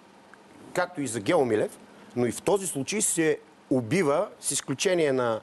както 0.72 1.00
и 1.00 1.06
за 1.06 1.20
Гео 1.20 1.44
Милев, 1.44 1.78
но 2.16 2.26
и 2.26 2.32
в 2.32 2.42
този 2.42 2.66
случай 2.66 3.00
се 3.00 3.38
убива, 3.70 4.28
с 4.40 4.50
изключение 4.50 5.12
на 5.12 5.40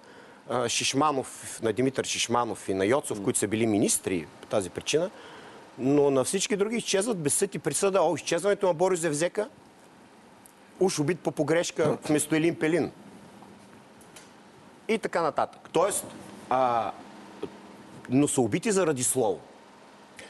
Шишманов, 0.67 1.59
на 1.63 1.73
Димитър 1.73 2.05
Шишманов 2.05 2.69
и 2.69 2.73
на 2.73 2.85
Йоцов, 2.85 3.23
които 3.23 3.39
са 3.39 3.47
били 3.47 3.67
министри 3.67 4.27
по 4.41 4.47
тази 4.47 4.69
причина, 4.69 5.09
но 5.77 6.11
на 6.11 6.23
всички 6.23 6.55
други 6.55 6.77
изчезват 6.77 7.17
без 7.17 7.33
съд 7.33 7.55
и 7.55 7.59
присъда. 7.59 8.01
О, 8.01 8.15
изчезването 8.15 8.67
на 8.67 8.73
Борис 8.73 8.99
Зевзека 8.99 9.49
уж 10.79 10.99
убит 10.99 11.19
по 11.19 11.31
погрешка 11.31 11.97
вместо 12.07 12.35
Елин 12.35 12.55
Пелин. 12.55 12.91
И 14.87 14.97
така 14.97 15.21
нататък. 15.21 15.69
Тоест, 15.71 16.05
а, 16.49 16.91
но 18.09 18.27
са 18.27 18.41
убити 18.41 18.71
заради 18.71 19.03
слово. 19.03 19.39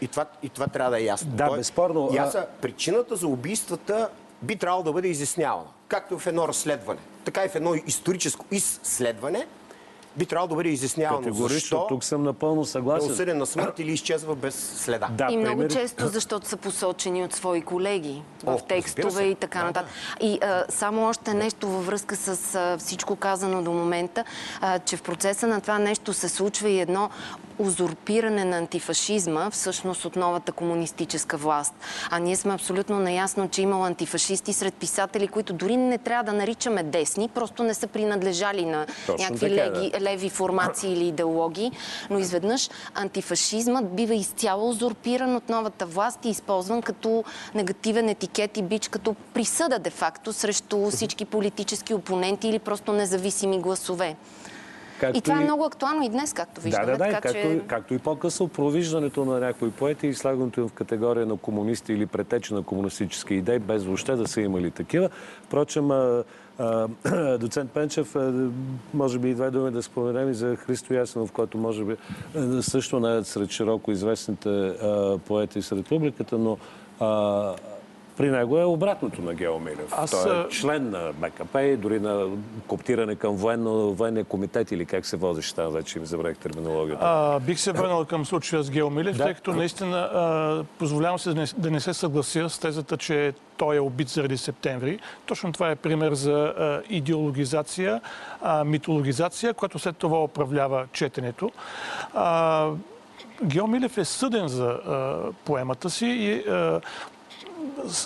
И 0.01 0.07
това, 0.07 0.25
и 0.43 0.49
това 0.49 0.67
трябва 0.67 0.91
да 0.91 0.99
е 0.99 1.03
ясно. 1.03 1.31
Да, 1.31 1.49
безспорно, 1.49 2.09
И 2.13 2.17
а- 2.17 2.23
аз, 2.23 2.37
причината 2.61 3.15
за 3.15 3.27
убийствата 3.27 4.09
би 4.41 4.55
трябвало 4.55 4.83
да 4.83 4.91
бъде 4.93 5.07
изяснявана. 5.07 5.67
Както 5.87 6.19
в 6.19 6.27
едно 6.27 6.47
разследване, 6.47 6.99
така 7.25 7.45
и 7.45 7.49
в 7.49 7.55
едно 7.55 7.75
историческо 7.87 8.45
изследване 8.51 9.47
би 10.15 10.25
трябвало 10.25 10.47
да 10.47 10.55
бъде 10.55 10.69
изяснявано. 10.69 11.17
Категорично, 11.19 11.49
Защо 11.49 11.87
тук 11.87 12.03
съм 12.03 12.23
напълно 12.23 12.61
е 12.61 12.65
съгласен. 12.65 13.11
осъден 13.11 13.37
на 13.37 13.45
смърт 13.45 13.79
или 13.79 13.91
изчезва 13.91 14.35
без 14.35 14.55
следа. 14.75 15.07
Да, 15.11 15.27
и 15.31 15.37
много 15.37 15.67
често, 15.67 16.07
защото 16.07 16.47
са 16.47 16.57
посочени 16.57 17.23
от 17.23 17.33
свои 17.33 17.61
колеги 17.61 18.21
О, 18.45 18.57
в 18.57 18.63
текстове 18.63 19.23
и 19.23 19.35
така 19.35 19.59
Да, 19.59 19.65
нататък. 19.65 19.89
И 20.21 20.39
а, 20.41 20.65
само 20.69 21.09
още 21.09 21.33
нещо 21.33 21.67
във 21.67 21.85
връзка 21.85 22.15
с 22.15 22.55
а, 22.55 22.77
всичко 22.77 23.15
казано 23.15 23.63
до 23.63 23.71
момента, 23.71 24.23
а, 24.61 24.79
че 24.79 24.97
в 24.97 25.01
процеса 25.01 25.47
на 25.47 25.61
това 25.61 25.79
нещо 25.79 26.13
се 26.13 26.29
случва 26.29 26.69
и 26.69 26.79
едно 26.79 27.09
узурпиране 27.61 28.45
на 28.45 28.57
антифашизма, 28.57 29.49
всъщност 29.49 30.05
от 30.05 30.15
новата 30.15 30.51
комунистическа 30.51 31.37
власт. 31.37 31.73
А 32.09 32.19
ние 32.19 32.35
сме 32.35 32.53
абсолютно 32.53 32.99
наясно, 32.99 33.49
че 33.49 33.61
имало 33.61 33.83
антифашисти 33.83 34.53
сред 34.53 34.73
писатели, 34.73 35.27
които 35.27 35.53
дори 35.53 35.77
не 35.77 35.97
трябва 35.97 36.23
да 36.23 36.37
наричаме 36.37 36.83
десни, 36.83 37.29
просто 37.29 37.63
не 37.63 37.73
са 37.73 37.87
принадлежали 37.87 38.65
на 38.65 38.85
Точно 39.07 39.23
някакви 39.23 39.57
така, 39.57 39.69
да. 39.69 39.79
леги, 39.79 39.91
леви 40.01 40.29
формации 40.29 40.93
или 40.93 41.07
идеологии, 41.07 41.71
но 42.09 42.19
изведнъж 42.19 42.69
антифашизмът 42.95 43.95
бива 43.95 44.15
изцяло 44.15 44.69
узурпиран 44.69 45.35
от 45.35 45.49
новата 45.49 45.85
власт 45.85 46.25
и 46.25 46.29
използван 46.29 46.81
като 46.81 47.23
негативен 47.55 48.09
етикет 48.09 48.57
и 48.57 48.61
бич, 48.61 48.87
като 48.87 49.15
присъда 49.33 49.79
де-факто 49.79 50.33
срещу 50.33 50.89
всички 50.91 51.25
политически 51.25 51.93
опоненти 51.93 52.47
или 52.47 52.59
просто 52.59 52.93
независими 52.93 53.59
гласове. 53.59 54.15
Както 55.01 55.17
И 55.17 55.21
това 55.21 55.41
е 55.41 55.43
много 55.43 55.65
актуално 55.65 56.03
и 56.03 56.09
днес, 56.09 56.33
както 56.33 56.55
Да, 56.55 56.61
виждаме. 56.61 56.85
да, 56.85 56.91
да, 56.91 56.97
така, 56.97 57.21
както, 57.21 57.37
че... 57.37 57.61
както 57.67 57.93
и 57.93 57.99
по-късно 57.99 58.47
провиждането 58.47 59.25
на 59.25 59.39
някои 59.39 59.71
поети 59.71 60.07
и 60.07 60.13
слагането 60.13 60.59
им 60.59 60.67
в 60.67 60.73
категория 60.73 61.25
на 61.25 61.37
комунисти 61.37 61.93
или 61.93 62.05
претечи 62.05 62.53
на 62.53 62.63
комунистически 62.63 63.33
идеи, 63.33 63.59
без 63.59 63.83
въобще 63.83 64.15
да 64.15 64.27
са 64.27 64.41
имали 64.41 64.71
такива. 64.71 65.09
Впрочем, 65.43 65.91
а, 65.91 66.23
а, 66.59 66.87
доцент 67.37 67.71
Пенчев, 67.71 68.15
а, 68.15 68.49
може 68.93 69.19
би 69.19 69.29
и 69.29 69.33
две 69.33 69.51
думи 69.51 69.71
да 69.71 69.83
споменем 69.83 70.29
и 70.29 70.33
за 70.33 70.55
Христо 70.55 70.93
Ясенов, 70.93 71.31
който 71.31 71.57
може 71.57 71.83
би 71.83 71.95
също 72.61 72.99
не 72.99 73.17
е 73.17 73.23
сред 73.23 73.51
широко 73.51 73.91
известните 73.91 74.73
поети 75.27 75.61
сред 75.61 75.85
публиката, 75.85 76.37
но 76.37 76.57
при 78.21 78.29
него 78.31 78.57
е 78.57 78.63
обратното 78.63 79.21
на 79.21 79.33
Гео 79.33 79.59
Милев. 79.59 79.93
Аз, 79.97 80.11
Той 80.11 80.41
е 80.41 80.49
член 80.49 80.89
на 80.89 81.11
БКП 81.13 81.77
дори 81.77 81.99
на 81.99 82.27
коптиране 82.67 83.15
към 83.15 83.35
военно, 83.35 83.93
военния 83.93 84.25
комитет 84.25 84.71
или 84.71 84.85
как 84.85 85.05
се 85.05 85.17
водеше 85.17 85.55
там, 85.55 85.73
вече 85.73 85.99
им 85.99 86.05
забравих 86.05 86.37
терминологията. 86.37 87.01
А, 87.05 87.39
бих 87.39 87.59
се 87.59 87.71
върнал 87.71 88.05
към 88.05 88.25
случая 88.25 88.63
с 88.63 88.69
Гео 88.69 88.89
Милев, 88.89 89.17
Да. 89.17 89.23
тъй 89.23 89.33
като 89.33 89.53
наистина 89.53 89.97
а, 89.97 90.63
позволявам 90.79 91.19
се 91.19 91.29
да 91.29 91.35
не, 91.35 91.45
да 91.57 91.71
не 91.71 91.79
се 91.79 91.93
съглася 91.93 92.49
с 92.49 92.59
тезата, 92.59 92.97
че 92.97 93.33
той 93.57 93.75
е 93.75 93.79
убит 93.79 94.09
заради 94.09 94.37
септември. 94.37 94.99
Точно 95.25 95.51
това 95.53 95.71
е 95.71 95.75
пример 95.75 96.13
за 96.13 96.31
а, 96.33 96.81
идеологизация, 96.89 98.01
а, 98.41 98.63
митологизация, 98.63 99.53
която 99.53 99.79
след 99.79 99.97
това 99.97 100.23
управлява 100.23 100.87
четенето. 100.93 101.51
А, 102.13 102.67
Гео 103.43 103.67
Милев 103.67 103.97
е 103.97 104.05
съден 104.05 104.47
за 104.47 104.65
а, 104.67 105.19
поемата 105.45 105.89
си 105.89 106.05
и 106.05 106.49
а, 106.49 106.81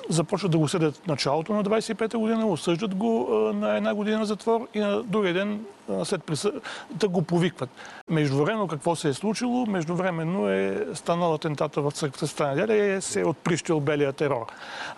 започват 0.09 0.51
да 0.51 0.57
го 0.57 0.67
съдят 0.67 0.97
в 0.97 1.07
началото 1.07 1.53
на 1.53 1.63
25-та 1.63 2.17
година, 2.17 2.47
осъждат 2.47 2.95
го 2.95 3.29
на 3.53 3.77
една 3.77 3.95
година 3.95 4.25
затвор 4.25 4.67
и 4.73 4.79
на 4.79 5.03
другия 5.03 5.33
ден 5.33 5.65
след 6.03 6.23
присъдата 6.23 7.07
го 7.07 7.21
повикват. 7.21 7.69
Междувременно 8.09 8.67
какво 8.67 8.95
се 8.95 9.09
е 9.09 9.13
случило? 9.13 9.65
Междувременно 9.65 10.49
е 10.49 10.87
станал 10.93 11.33
атентата 11.33 11.81
в 11.81 11.91
църквата 11.91 12.27
Стана 12.27 12.55
неделя 12.55 12.75
и 12.75 12.91
е 12.91 13.01
се 13.01 13.21
е 13.21 13.25
отприщил 13.25 13.79
белия 13.79 14.13
терор. 14.13 14.45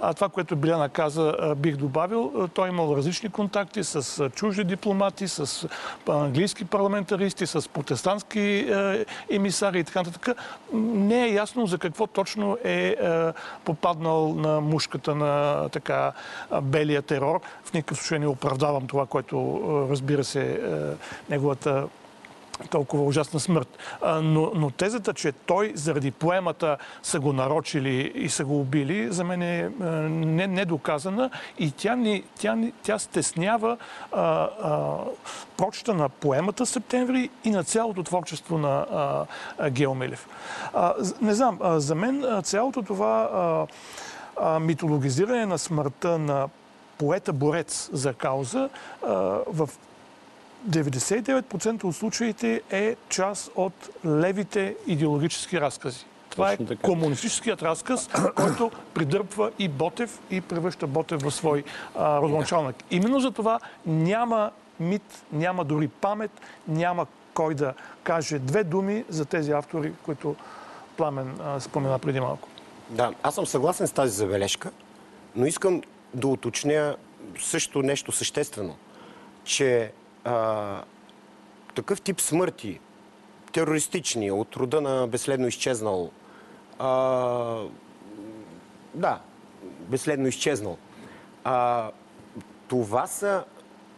А 0.01 0.13
това, 0.13 0.29
което 0.29 0.55
Биляна 0.55 0.89
каза, 0.89 1.55
бих 1.57 1.75
добавил, 1.75 2.47
той 2.53 2.67
е 2.67 2.69
имал 2.69 2.95
различни 2.97 3.29
контакти 3.29 3.83
с 3.83 4.29
чужди 4.29 4.63
дипломати, 4.63 5.27
с 5.27 5.67
английски 6.09 6.65
парламентаристи, 6.65 7.45
с 7.47 7.69
протестантски 7.69 8.73
емисари 9.31 9.79
и 9.79 9.83
така 9.83 9.99
нататък. 9.99 10.37
Не 10.73 11.25
е 11.25 11.33
ясно 11.33 11.65
за 11.65 11.77
какво 11.77 12.07
точно 12.07 12.57
е 12.63 12.95
попаднал 13.65 14.33
на 14.33 14.61
мушката 14.67 15.15
на 15.15 15.63
така 15.69 16.11
белия 16.61 17.01
терор. 17.01 17.41
В 17.63 17.73
никакъв 17.73 17.97
случай 17.97 18.19
не 18.19 18.27
оправдавам 18.27 18.87
това, 18.87 19.05
което 19.05 19.61
разбира 19.89 20.23
се 20.23 20.41
а, 20.41 20.95
неговата 21.29 21.87
толкова 22.69 23.03
ужасна 23.03 23.39
смърт. 23.39 23.77
Но, 24.21 24.51
но 24.55 24.69
тезата, 24.69 25.13
че 25.13 25.31
той 25.31 25.71
заради 25.75 26.11
поемата 26.11 26.77
са 27.03 27.19
го 27.19 27.33
нарочили 27.33 28.11
и 28.15 28.29
са 28.29 28.45
го 28.45 28.59
убили, 28.59 29.11
за 29.11 29.23
мен 29.23 29.41
е 29.41 29.69
а, 29.81 29.85
не, 29.85 30.47
недоказана 30.47 31.29
и 31.59 31.71
тя, 31.71 31.95
ни, 31.95 32.23
тя, 32.39 32.57
тя 32.83 32.99
стеснява 32.99 33.77
а, 34.11 34.21
а, 34.21 34.95
прочета 35.57 35.93
на 35.93 36.09
поемата 36.09 36.65
Септември 36.65 37.29
и 37.43 37.49
на 37.49 37.63
цялото 37.63 38.03
творчество 38.03 38.57
на 38.57 38.85
а, 38.91 39.25
а, 39.57 39.69
Гео 39.69 39.95
Милев. 39.95 40.27
А, 40.73 40.93
не 41.21 41.33
знам, 41.33 41.59
а, 41.61 41.79
за 41.79 41.95
мен 41.95 42.41
цялото 42.43 42.83
това 42.83 43.29
а, 43.33 43.67
а, 44.41 44.59
митологизиране 44.59 45.45
на 45.45 45.57
смъртта 45.57 46.19
на 46.19 46.49
поета-борец 46.97 47.89
за 47.93 48.13
кауза 48.13 48.69
а, 49.03 49.07
в 49.47 49.69
99% 50.69 51.83
от 51.83 51.95
случаите 51.95 52.61
е 52.69 52.95
част 53.09 53.51
от 53.55 53.89
левите 54.05 54.75
идеологически 54.87 55.61
разкази. 55.61 56.05
Това 56.29 56.51
е 56.51 56.57
комунистическият 56.81 57.61
разказ, 57.61 58.09
който 58.35 58.71
придърпва 58.93 59.51
и 59.59 59.67
Ботев 59.67 60.19
и 60.29 60.41
превръща 60.41 60.87
Ботев 60.87 61.21
в 61.21 61.31
свой 61.31 61.63
а, 61.95 62.21
родоначалник. 62.21 62.75
Именно 62.91 63.19
за 63.19 63.31
това 63.31 63.59
няма 63.85 64.51
мит, 64.79 65.23
няма 65.31 65.65
дори 65.65 65.87
памет, 65.87 66.31
няма 66.67 67.05
кой 67.33 67.55
да 67.55 67.73
каже 68.03 68.39
две 68.39 68.63
думи 68.63 69.03
за 69.09 69.25
тези 69.25 69.51
автори, 69.51 69.93
които 70.05 70.35
Пламен 70.97 71.39
а, 71.43 71.59
спомена 71.59 71.99
преди 71.99 72.19
малко. 72.19 72.49
Да, 72.89 73.13
аз 73.23 73.35
съм 73.35 73.45
съгласен 73.45 73.87
с 73.87 73.91
тази 73.91 74.15
забележка, 74.15 74.71
но 75.35 75.45
искам 75.45 75.81
да 76.13 76.27
уточня 76.27 76.95
също 77.39 77.81
нещо 77.81 78.11
съществено, 78.11 78.75
че 79.43 79.91
а, 80.23 80.81
такъв 81.75 82.01
тип 82.01 82.21
смърти, 82.21 82.79
терористични, 83.51 84.31
от 84.31 84.55
рода 84.55 84.81
на 84.81 85.07
безследно 85.07 85.47
изчезнал, 85.47 86.11
а, 86.79 86.89
да, 88.93 89.19
безследно 89.63 90.27
изчезнал, 90.27 90.77
а, 91.43 91.89
това 92.67 93.07
са, 93.07 93.43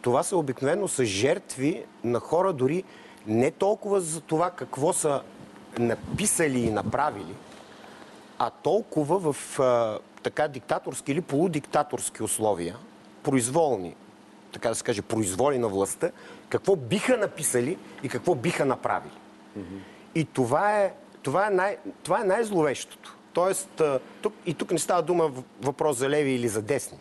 това 0.01 0.23
са 0.23 0.37
обикновено 0.37 0.87
са 0.87 1.05
жертви 1.05 1.83
на 2.03 2.19
хора 2.19 2.53
дори 2.53 2.83
не 3.27 3.51
толкова 3.51 4.01
за 4.01 4.21
това 4.21 4.51
какво 4.51 4.93
са 4.93 5.21
написали 5.79 6.59
и 6.59 6.71
направили, 6.71 7.35
а 8.39 8.49
толкова 8.49 9.33
в 9.33 9.59
а, 9.59 9.99
така 10.23 10.47
диктаторски 10.47 11.11
или 11.11 11.21
полудиктаторски 11.21 12.23
условия, 12.23 12.77
произволни, 13.23 13.95
така 14.51 14.69
да 14.69 14.75
се 14.75 14.83
каже, 14.83 15.01
произволи 15.01 15.57
на 15.57 15.67
властта, 15.67 16.11
какво 16.49 16.75
биха 16.75 17.17
написали 17.17 17.77
и 18.03 18.09
какво 18.09 18.35
биха 18.35 18.65
направили. 18.65 19.13
И 20.15 20.25
това 20.25 20.79
е, 20.79 20.93
това 21.23 21.47
е, 21.47 21.49
най, 21.49 21.77
това 22.03 22.21
е 22.21 22.23
най-зловещото. 22.23 23.15
Тоест, 23.33 23.81
тук, 24.21 24.33
и 24.45 24.53
тук 24.53 24.71
не 24.71 24.79
става 24.79 25.01
дума 25.01 25.31
въпрос 25.61 25.97
за 25.97 26.09
леви 26.09 26.31
или 26.31 26.47
за 26.47 26.61
десни. 26.61 26.97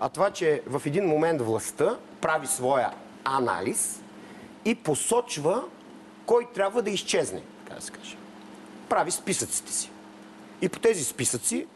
А 0.00 0.08
това, 0.08 0.30
че 0.30 0.62
в 0.66 0.82
един 0.86 1.04
момент 1.06 1.42
властта 1.42 1.96
прави 2.20 2.46
своя 2.46 2.90
анализ 3.24 4.02
и 4.64 4.74
посочва 4.74 5.62
кой 6.26 6.46
трябва 6.54 6.82
да 6.82 6.90
изчезне, 6.90 7.42
така 7.64 7.74
да 7.74 7.82
се 7.82 7.92
каже. 7.92 8.16
Прави 8.88 9.10
списъците 9.10 9.72
си. 9.72 9.89
И 10.62 10.68
по 10.68 10.78
тези 10.78 11.04
списъци 11.04 11.66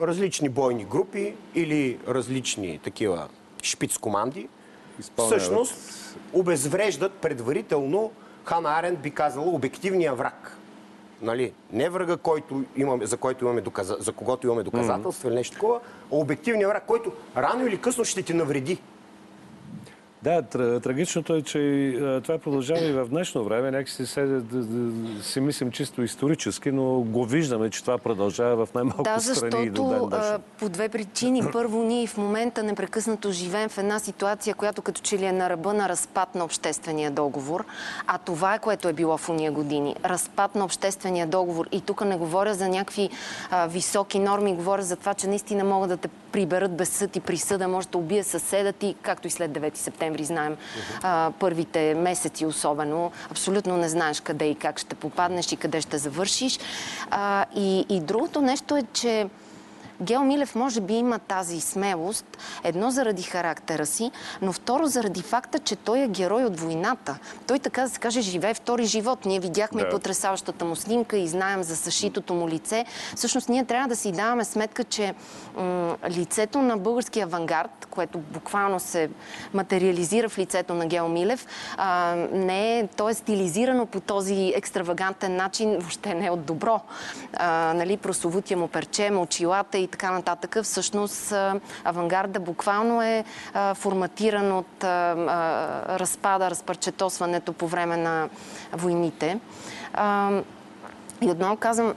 различни 0.00 0.48
бойни 0.48 0.84
групи 0.84 1.34
или 1.54 1.98
различни 2.08 2.78
такива 2.78 3.28
шпиц 3.62 3.98
команди 3.98 4.48
Изпълняват. 5.00 5.40
всъщност 5.40 6.16
обезвреждат 6.32 7.12
предварително, 7.12 8.12
Хана 8.44 8.68
Арен 8.78 8.96
би 8.96 9.10
казала, 9.10 9.46
обективния 9.46 10.14
враг. 10.14 10.56
Нали? 11.22 11.52
Не 11.72 11.90
врага, 11.90 12.16
който 12.16 12.64
имаме, 12.76 13.06
за, 13.06 13.16
който 13.16 13.44
имаме 13.44 13.60
доказа, 13.60 13.96
за 14.00 14.12
когото 14.12 14.46
имаме 14.46 14.62
доказателства 14.62 15.28
или 15.28 15.34
нещо 15.34 15.54
такова, 15.54 15.80
а 16.12 16.16
обективния 16.16 16.68
враг, 16.68 16.84
който 16.86 17.12
рано 17.36 17.66
или 17.66 17.80
късно 17.80 18.04
ще 18.04 18.22
ти 18.22 18.34
навреди. 18.34 18.78
Да, 20.22 20.42
тр- 20.42 20.82
трагичното 20.82 21.34
е, 21.34 21.42
че 21.42 21.92
това 22.24 22.38
продължава 22.38 22.84
и 22.84 22.92
в 22.92 23.06
днешно 23.08 23.44
време. 23.44 23.70
Някакси 23.70 24.06
се, 24.06 24.22
да, 24.22 24.40
да, 24.40 25.22
си 25.22 25.40
мислим 25.40 25.70
чисто 25.70 26.02
исторически, 26.02 26.70
но 26.70 27.00
го 27.00 27.24
виждаме, 27.24 27.70
че 27.70 27.80
това 27.80 27.98
продължава 27.98 28.66
в 28.66 28.74
най-малко 28.74 29.02
Да, 29.02 29.20
страни 29.20 29.70
ден 29.70 29.84
защото 29.84 30.08
а, 30.12 30.38
по 30.58 30.68
две 30.68 30.88
причини. 30.88 31.42
Първо, 31.52 31.82
ние 31.82 32.06
в 32.06 32.16
момента 32.16 32.62
непрекъснато 32.62 33.32
живеем 33.32 33.68
в 33.68 33.78
една 33.78 33.98
ситуация, 33.98 34.54
която 34.54 34.82
като 34.82 35.00
че 35.00 35.18
ли 35.18 35.24
е 35.24 35.32
на 35.32 35.50
ръба 35.50 35.74
на 35.74 35.88
разпад 35.88 36.34
на 36.34 36.44
обществения 36.44 37.10
договор. 37.10 37.64
А 38.06 38.18
това 38.18 38.54
е 38.54 38.58
което 38.58 38.88
е 38.88 38.92
било 38.92 39.16
в 39.16 39.28
уния 39.28 39.52
години. 39.52 39.96
Разпад 40.04 40.54
на 40.54 40.64
обществения 40.64 41.26
договор. 41.26 41.66
И 41.72 41.80
тук 41.80 42.04
не 42.04 42.16
говоря 42.16 42.54
за 42.54 42.68
някакви 42.68 43.10
а, 43.50 43.66
високи 43.66 44.18
норми, 44.18 44.54
говоря 44.54 44.82
за 44.82 44.96
това, 44.96 45.14
че 45.14 45.26
наистина 45.26 45.64
могат 45.64 45.88
да 45.88 45.96
те 45.96 46.08
приберат 46.32 46.76
без 46.76 46.88
съд 46.88 47.16
и 47.16 47.20
присъда, 47.20 47.68
може 47.68 47.88
да 47.88 47.98
убие 47.98 48.22
съседа 48.22 48.72
ти, 48.72 48.94
както 49.02 49.26
и 49.26 49.30
след 49.30 49.50
9 49.50 49.76
септември 49.76 50.09
знаем, 50.24 50.56
а, 51.02 51.32
първите 51.38 51.94
месеци 51.94 52.46
особено. 52.46 53.12
Абсолютно 53.30 53.76
не 53.76 53.88
знаеш 53.88 54.20
къде 54.20 54.44
и 54.44 54.54
как 54.54 54.78
ще 54.78 54.94
попаднеш 54.94 55.52
и 55.52 55.56
къде 55.56 55.80
ще 55.80 55.98
завършиш. 55.98 56.58
И 57.56 58.00
другото 58.04 58.40
нещо 58.40 58.76
е, 58.76 58.82
че 58.92 59.26
Гео 60.02 60.22
Милев 60.24 60.54
може 60.54 60.80
би 60.80 60.94
има 60.94 61.18
тази 61.18 61.60
смелост, 61.60 62.38
едно 62.64 62.90
заради 62.90 63.22
характера 63.22 63.86
си, 63.86 64.10
но 64.42 64.52
второ 64.52 64.86
заради 64.86 65.22
факта, 65.22 65.58
че 65.58 65.76
той 65.76 66.00
е 66.00 66.08
герой 66.08 66.44
от 66.44 66.60
войната. 66.60 67.18
Той 67.46 67.58
така 67.58 67.82
да 67.82 67.88
се 67.88 67.98
каже 67.98 68.20
живее 68.20 68.54
втори 68.54 68.84
живот. 68.84 69.24
Ние 69.24 69.40
видяхме 69.40 69.82
Да. 69.82 69.88
и 69.88 69.90
потрясаващата 69.90 70.64
му 70.64 70.76
снимка 70.76 71.16
и 71.16 71.28
знаем 71.28 71.62
за 71.62 71.76
съшитото 71.76 72.34
му 72.34 72.48
лице. 72.48 72.84
Всъщност 73.16 73.48
ние 73.48 73.64
трябва 73.64 73.88
да 73.88 73.96
си 73.96 74.12
даваме 74.12 74.44
сметка, 74.44 74.84
че 74.84 75.14
лицето 76.10 76.62
на 76.62 76.76
българския 76.76 77.26
авангард, 77.26 77.86
което 77.90 78.18
буквално 78.18 78.80
се 78.80 79.10
материализира 79.54 80.28
в 80.28 80.38
лицето 80.38 80.74
на 80.74 80.86
Гео 80.86 81.08
Милев, 81.08 81.46
а, 81.76 82.14
не 82.32 82.78
е, 82.78 82.86
то 82.86 83.08
е 83.08 83.14
стилизирано 83.14 83.86
по 83.86 84.00
този 84.00 84.52
екстравагантен 84.56 85.36
начин, 85.36 85.78
въобще 85.78 86.14
не 86.14 86.26
е 86.26 86.30
от 86.30 86.44
добро. 86.44 86.80
А, 87.36 87.72
нали, 87.76 87.96
прословутия 87.96 88.56
му 88.56 88.68
перче, 88.68 89.10
очилата 89.12 89.78
и 89.78 89.89
така 89.90 90.10
нататък. 90.10 90.56
Всъщност 90.62 91.34
авангарда 91.84 92.40
буквално 92.40 93.02
е 93.02 93.24
форматиран 93.74 94.52
от 94.52 94.84
разпада, 94.84 96.50
разпърчетосването 96.50 97.52
по 97.52 97.68
време 97.68 97.96
на 97.96 98.28
войните. 98.72 99.40
И 101.22 101.30
отново 101.30 101.56
казвам, 101.56 101.94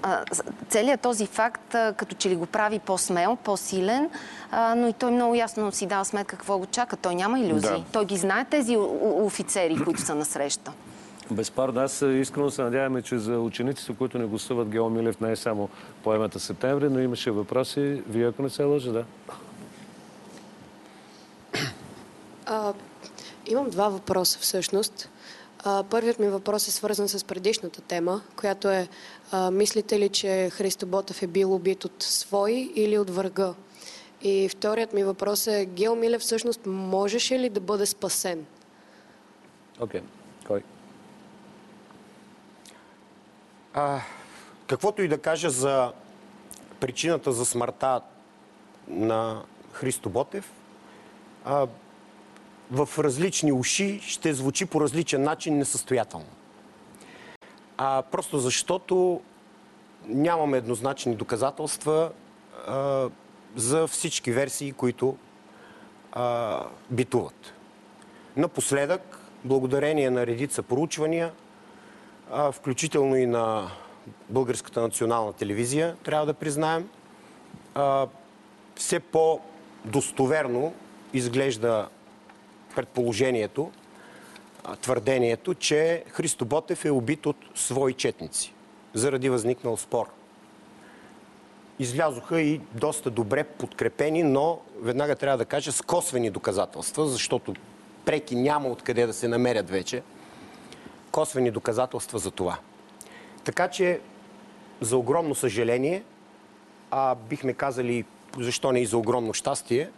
целият 0.70 1.02
този 1.02 1.28
факт 1.28 1.62
като 1.72 2.16
че 2.16 2.30
ли 2.30 2.36
го 2.36 2.46
прави 2.46 2.80
по-смел, 2.80 3.36
по-силен, 3.36 4.10
но 4.76 4.88
и 4.88 4.94
той 4.94 5.12
много 5.12 5.36
ясно 5.36 5.72
си 5.72 5.86
дава 5.86 6.06
сметка 6.06 6.38
какво 6.38 6.58
го 6.58 6.66
чака. 6.66 6.98
Той 6.98 7.16
няма 7.16 7.40
иллюзии. 7.40 7.70
Да. 7.70 7.84
Той 7.92 8.06
ги 8.06 8.18
знае 8.18 8.46
тези 8.46 8.78
офицери, 9.02 9.84
които 9.84 10.02
са 10.02 10.16
насреща. 10.16 10.72
Безспорно, 11.32 11.82
аз 11.82 12.02
искрено 12.02 12.52
се 12.52 12.62
надяваме, 12.62 13.02
че 13.02 13.18
за 13.18 13.40
учениците, 13.40 13.96
които 13.96 14.18
не 14.18 14.26
гостуват 14.26 14.70
Гео 14.70 14.90
Милев, 14.90 15.20
не 15.20 15.32
е 15.32 15.36
само 15.36 15.70
поемата 16.04 16.40
Септември, 16.40 16.90
но 16.90 17.00
имаше 17.00 17.32
въпроси. 17.32 18.04
Вие, 18.10 18.28
ако 18.28 18.42
не 18.42 18.50
се 18.50 18.64
лъжа, 18.64 18.92
да. 18.92 19.06
А, 22.46 22.74
имам 23.48 23.70
два 23.70 23.90
въпроса 23.90 24.40
всъщност. 24.40 25.10
А, 25.64 25.84
първият 25.84 26.20
ми 26.20 26.28
въпрос 26.28 26.68
е 26.68 26.72
свързан 26.72 27.10
с 27.10 27.24
предишната 27.24 27.82
тема, 27.82 28.22
която 28.36 28.70
е 28.70 28.88
а, 29.32 29.52
мислите 29.52 30.00
ли, 30.00 30.10
че 30.10 30.50
Христо 30.50 30.86
Ботев 30.86 31.24
е 31.24 31.28
бил 31.28 31.56
убит 31.56 31.86
от 31.86 32.04
свой 32.04 32.72
или 32.76 32.98
от 32.98 33.10
врага? 33.10 33.54
И 34.22 34.50
вторият 34.50 34.94
ми 34.94 35.04
въпрос 35.04 35.48
е 35.48 35.66
Гео 35.66 35.96
Милев 35.96 36.22
всъщност 36.22 36.66
можеше 36.66 37.40
ли 37.40 37.50
да 37.50 37.60
бъде 37.60 37.86
спасен? 37.86 38.46
Окей. 39.80 40.02
Кой? 40.02 40.23
А, 43.74 44.02
каквото 44.68 45.02
и 45.02 45.08
да 45.08 45.18
кажа 45.18 45.50
за 45.50 45.92
причината 46.80 47.32
за 47.32 47.46
смъртта 47.46 48.02
на 48.88 49.44
Христо 49.72 50.10
Ботев, 50.10 50.52
а, 51.46 51.68
в 52.72 52.90
различни 53.00 53.52
уши 53.52 54.00
ще 54.04 54.34
звучи 54.34 54.66
по 54.66 54.82
различен 54.82 55.24
начин 55.24 55.58
несъстоятелно. 55.58 56.26
А, 57.78 58.02
просто 58.12 58.40
защото 58.40 59.22
нямаме 60.08 60.58
еднозначни 60.58 61.16
доказателства 61.16 62.12
а, 62.68 63.10
за 63.56 63.88
всички 63.88 64.32
версии, 64.32 64.72
които 64.72 65.18
а, 66.12 66.60
битуват. 66.90 67.54
Напоследък, 68.38 69.20
благодарение 69.44 70.10
на 70.10 70.28
редица 70.28 70.64
проучвания, 70.64 71.32
включително 72.52 73.16
и 73.16 73.26
на 73.26 73.72
Българската 74.30 74.82
национална 74.82 75.34
телевизия, 75.34 75.96
трябва 76.04 76.26
да 76.26 76.34
признаем, 76.34 76.90
все 78.76 79.00
по-достоверно 79.00 80.74
изглежда 81.14 81.88
предположението, 82.76 83.72
твърдението, 84.82 85.54
че 85.54 86.04
Христо 86.10 86.46
Ботев 86.46 86.86
е 86.86 86.92
убит 86.92 87.26
от 87.26 87.38
свои 87.56 87.94
четници 87.94 88.54
заради 88.94 89.30
възникнал 89.30 89.78
спор. 89.78 90.08
Излязоха 91.80 92.42
и 92.42 92.62
доста 92.74 93.10
добре 93.10 93.44
подкрепени, 93.44 94.24
но 94.24 94.60
веднага 94.82 95.16
трябва 95.16 95.38
да 95.38 95.46
кажа 95.46 95.72
с 95.72 95.82
косвени 95.82 96.30
доказателства, 96.30 97.08
защото 97.08 97.54
преки 98.06 98.36
няма 98.36 98.70
откъде 98.70 99.06
да 99.06 99.14
се 99.14 99.28
намерят 99.28 99.70
вече 99.70 100.04
косвени 101.14 101.52
доказателства 101.52 102.20
за 102.20 102.32
това. 102.32 102.58
Така 103.44 103.68
че, 103.68 104.00
за 104.82 104.98
огромно 104.98 105.36
съжаление, 105.36 106.04
а 106.92 107.16
бихме 107.16 107.54
казали, 107.54 108.06
защо 108.40 108.72
не 108.72 108.80
и 108.80 108.86
за 108.86 108.98
огромно 108.98 109.34
щастие, 109.34 109.90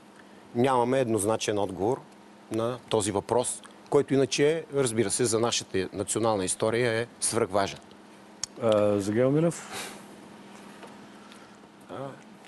нямаме 0.56 1.00
еднозначен 1.00 1.58
отговор 1.58 2.02
на 2.52 2.78
този 2.90 3.12
въпрос, 3.12 3.62
който 3.90 4.14
иначе, 4.14 4.66
разбира 4.76 5.12
се, 5.12 5.26
за 5.26 5.40
нашата 5.40 5.90
национална 5.94 6.46
история 6.46 6.92
е 7.02 7.06
свръхважен. 7.20 7.80
А, 8.62 9.00
за 9.00 9.12
Гео 9.12 9.32
Милев? 9.32 9.88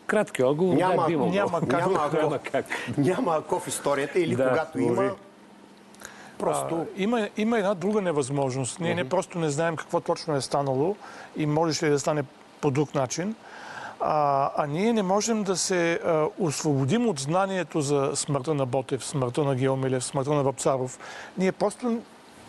Кратки 0.06 0.44
отговор. 0.44 0.76
Няма, 0.76 1.06
да, 1.10 1.18
могъл. 1.18 1.30
няма. 1.30 1.62
Няма 1.62 2.10
ако, 2.14 2.40
Няма 2.98 3.36
ако 3.38 3.60
в 3.60 3.68
историята 3.68 4.20
или 4.20 4.36
Да, 4.36 4.50
когато 4.50 4.80
има. 4.80 5.16
Просто 6.40 6.76
А, 6.76 6.86
има, 6.98 7.30
има 7.38 7.58
една 7.58 7.74
друга 7.74 8.02
невъзможност. 8.02 8.80
Ние 8.80 8.96
не 8.96 9.10
просто 9.10 9.40
не 9.40 9.50
знаем 9.50 9.76
какво 9.76 10.00
точно 10.00 10.36
е 10.36 10.42
станало 10.42 10.96
и 11.36 11.46
можеше 11.46 11.86
ли 11.86 11.90
да 11.90 12.00
стане 12.00 12.24
по 12.62 12.72
друг 12.72 12.96
начин, 12.96 13.36
а, 14.00 14.50
а 14.58 14.68
ние 14.68 14.94
не 14.94 15.04
можем 15.04 15.44
да 15.44 15.58
се 15.58 15.94
а, 15.94 16.28
освободим 16.40 17.08
от 17.08 17.20
знанието 17.20 17.82
за 17.82 18.12
смъртта 18.16 18.54
на 18.54 18.66
Ботев, 18.66 19.06
смъртта 19.06 19.44
на 19.44 19.56
Геомилев, 19.56 20.04
смъртта 20.04 20.34
на 20.34 20.44
Вапцаров. 20.44 21.00
Ние 21.38 21.52
просто 21.52 22.00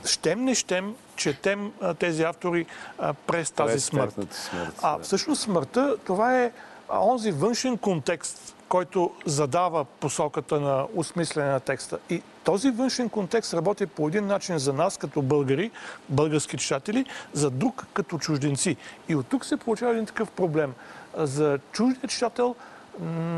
щем 0.05 0.45
не 0.45 0.55
щем, 0.55 0.95
четем 1.17 1.73
а, 1.81 1.95
тези 1.95 2.23
автори 2.23 2.67
а, 2.99 3.13
през 3.15 3.51
тази 3.51 3.73
През 3.73 3.85
смърт. 3.85 4.13
смърт, 4.13 4.51
А 4.83 4.97
да. 4.97 5.05
всъщност 5.05 5.43
смъртта, 5.43 5.97
това 6.07 6.43
е 6.43 6.53
онзи 6.93 7.31
външен 7.31 7.79
контекст, 7.79 8.55
който 8.69 9.11
задава 9.27 9.85
посоката 9.85 10.61
на 10.61 10.87
осмислене 10.97 11.51
на 11.51 11.61
текста. 11.61 11.99
И 12.11 12.23
този 12.49 12.71
външен 12.71 13.09
контекст 13.09 13.55
работи 13.55 13.87
по 13.87 14.09
един 14.09 14.27
начин 14.27 14.59
за 14.59 14.73
нас, 14.73 14.97
като 14.97 15.23
българи, 15.23 15.71
български 16.09 16.57
читатели, 16.57 17.07
за 17.33 17.51
друг 17.51 17.87
като 17.95 18.19
чужденци. 18.19 18.77
И 19.09 19.15
от 19.15 19.27
тук 19.27 19.45
се 19.45 19.57
получава 19.57 19.93
един 19.93 20.07
такъв 20.07 20.31
проблем. 20.31 20.73
За 21.17 21.59
чуждия 21.73 22.09
читател 22.09 22.55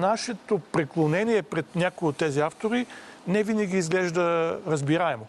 нашето 0.00 0.58
преклонение 0.58 1.42
пред 1.42 1.76
някои 1.76 2.08
от 2.08 2.16
тези 2.16 2.40
автори 2.40 2.86
не 3.28 3.42
винаги 3.42 3.76
изглежда 3.76 4.58
разбираемо 4.66 5.26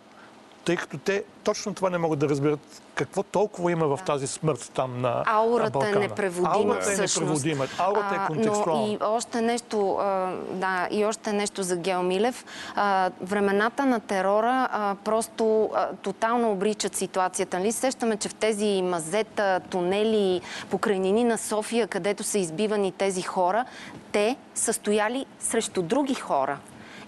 тъй 0.65 0.75
като 0.75 0.97
те 0.97 1.23
точно 1.43 1.73
това 1.73 1.89
не 1.89 1.97
могат 1.97 2.19
да 2.19 2.29
разберат 2.29 2.81
какво 2.95 3.23
толкова 3.23 3.71
има 3.71 3.97
в 3.97 3.99
тази 4.05 4.27
смърт 4.27 4.71
там 4.73 5.01
на 5.01 5.23
Аурата 5.25 5.61
на 5.61 5.67
е 5.67 5.71
Балкана. 5.71 5.99
непреводима 5.99 6.55
Аурата 6.55 6.91
е 6.91 6.93
всъщност. 6.93 7.21
непреводима. 7.21 7.67
Аурата 7.79 8.15
А, 8.15 8.23
е 8.23 8.27
контекстуална. 8.27 8.87
Но 8.87 8.93
и 8.93 8.97
още 9.01 9.41
нещо, 9.41 9.95
а, 9.95 10.35
да, 10.51 10.87
и 10.91 11.05
още 11.05 11.33
нещо 11.33 11.63
за 11.63 11.75
Гео 11.77 12.03
Милев. 12.03 12.45
А, 12.75 13.11
времената 13.21 13.85
на 13.85 13.99
терора 13.99 14.69
а, 14.71 14.95
просто 15.03 15.69
а, 15.73 15.87
тотално 16.01 16.51
обричат 16.51 16.95
ситуацията. 16.95 17.59
Нали? 17.59 17.71
Сещаме, 17.71 18.17
че 18.17 18.29
в 18.29 18.33
тези 18.33 18.81
мазета, 18.81 19.59
тунели, 19.69 20.41
покрайнини 20.69 21.23
на 21.23 21.37
София, 21.37 21.87
където 21.87 22.23
са 22.23 22.37
избивани 22.37 22.91
тези 22.91 23.21
хора, 23.21 23.65
те 24.11 24.35
са 24.55 24.73
стояли 24.73 25.25
срещу 25.39 25.81
други 25.81 26.15
хора. 26.15 26.57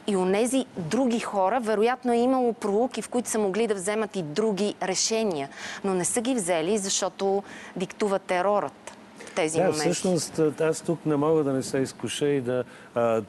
И 0.07 0.15
у 0.15 0.25
нези 0.25 0.65
други 0.77 1.19
хора, 1.19 1.59
вероятно 1.59 2.13
е 2.13 2.17
имало 2.17 2.53
пролуки, 2.53 3.01
в 3.01 3.09
които 3.09 3.29
са 3.29 3.39
могли 3.39 3.67
да 3.67 3.75
вземат 3.75 4.15
и 4.15 4.21
други 4.21 4.75
решения, 4.83 5.49
но 5.83 5.93
не 5.93 6.05
са 6.05 6.21
ги 6.21 6.35
взели, 6.35 6.77
защото 6.77 7.43
диктува 7.75 8.19
терорът 8.19 8.93
в 9.19 9.35
тези 9.35 9.57
Да, 9.57 9.63
моменти. 9.63 9.79
всъщност 9.79 10.39
аз 10.61 10.81
тук 10.81 11.05
не 11.05 11.15
мога 11.15 11.43
да 11.43 11.53
не 11.53 11.63
се 11.63 11.77
изкуша 11.77 12.27
и 12.27 12.41
да 12.41 12.63
а, 12.95 13.21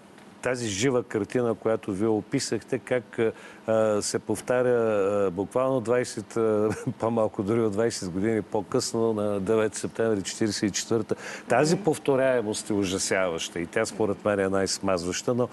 тази 0.43 0.69
жива 0.69 1.03
картина, 1.03 1.55
която 1.55 1.93
вие 1.93 2.09
описахте, 2.09 2.79
как 2.79 3.19
а, 3.67 4.03
се 4.03 4.19
повтаря 4.19 4.79
а, 5.27 5.31
буквално 5.31 5.83
20, 5.83 6.37
а, 6.37 6.93
по-малко 6.99 7.43
дори 7.43 7.61
от 7.61 7.77
20 7.77 8.09
години 8.09 8.43
по-късно, 8.43 9.13
на 9.13 9.41
9 9.41 9.75
септември 9.75 10.21
1944. 10.21 11.17
Тази 11.49 11.77
повторяемост 11.77 12.71
е 12.71 12.73
ужасяваща 12.73 13.61
и 13.61 13.67
тя 13.67 13.87
според 13.87 14.25
мен 14.25 14.41
е 14.41 14.49
най-смазваща, 14.49 15.35
но 15.35 15.49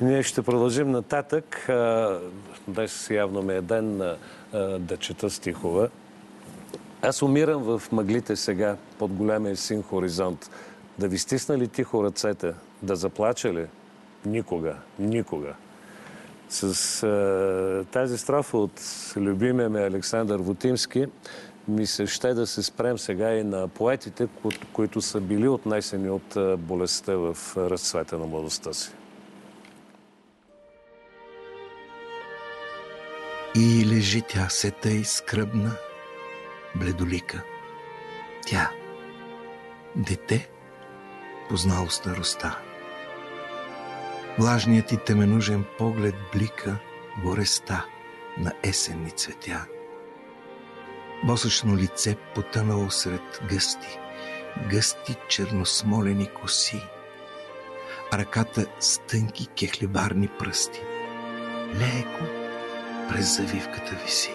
ние 0.00 0.22
ще 0.22 0.42
продължим 0.42 0.90
нататък. 0.90 1.68
А, 1.68 2.18
Днес 2.68 3.10
явно 3.10 3.42
ми 3.42 3.54
е 3.54 3.60
ден 3.60 4.00
а, 4.02 4.16
а, 4.52 4.58
да 4.78 4.96
чета 4.96 5.30
стихове. 5.30 5.88
Аз 7.02 7.22
умирам 7.22 7.62
в 7.62 7.82
мъглите 7.92 8.36
сега, 8.36 8.76
под 8.98 9.12
големия 9.12 9.56
син 9.56 9.82
хоризонт. 9.82 10.50
Да 10.98 11.08
ви 11.08 11.18
стисна 11.18 11.58
ли 11.58 11.68
тихо 11.68 12.04
ръцете? 12.04 12.54
Да 12.82 12.96
заплача 12.96 13.52
ли? 13.52 13.66
Никога, 14.26 14.76
никога. 14.98 15.54
С 16.48 17.02
е, 17.02 17.84
тази 17.92 18.18
строфа 18.18 18.58
от 18.58 18.80
любимия 19.16 19.70
ми 19.70 19.80
Александър 19.80 20.40
Вотимски 20.40 21.06
ми 21.68 21.86
се 21.86 22.06
ще 22.06 22.34
да 22.34 22.46
се 22.46 22.62
спрем 22.62 22.98
сега 22.98 23.34
и 23.34 23.44
на 23.44 23.68
поетите, 23.68 24.26
ко- 24.26 24.66
които 24.72 25.00
са 25.00 25.20
били 25.20 25.48
отнесени 25.48 26.10
от 26.10 26.58
болестта 26.58 27.16
в 27.16 27.36
разцвета 27.56 28.18
на 28.18 28.26
младостта 28.26 28.72
си. 28.72 28.90
И 33.58 33.86
лежи 33.86 34.22
тя 34.22 34.48
се 34.48 34.70
тъй 34.70 35.04
скръбна, 35.04 35.76
бледолика. 36.74 37.42
Тя, 38.46 38.70
дете, 39.94 40.48
познало 41.48 41.88
староста. 41.90 42.58
Влажният 44.38 44.92
и 44.92 44.96
теменужен 44.96 45.64
поглед 45.78 46.14
блика 46.32 46.78
гореста 47.22 47.86
на 48.38 48.52
есенни 48.62 49.10
цветя. 49.10 49.66
Босъчно 51.24 51.76
лице 51.76 52.16
потънало 52.34 52.90
сред 52.90 53.40
гъсти, 53.48 53.98
гъсти 54.70 55.16
черносмолени 55.28 56.26
коси, 56.26 56.82
а 58.12 58.18
ръката 58.18 58.66
с 58.80 58.98
тънки 58.98 59.46
кехлебарни 59.46 60.28
пръсти. 60.28 60.80
Леко 61.74 62.45
през 63.08 63.36
завивката 63.36 63.96
виси. 64.04 64.34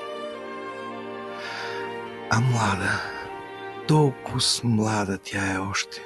А 2.29 2.39
млада, 2.39 3.01
толкова 3.87 4.39
млада 4.63 5.17
тя 5.17 5.53
е 5.53 5.57
още. 5.57 6.01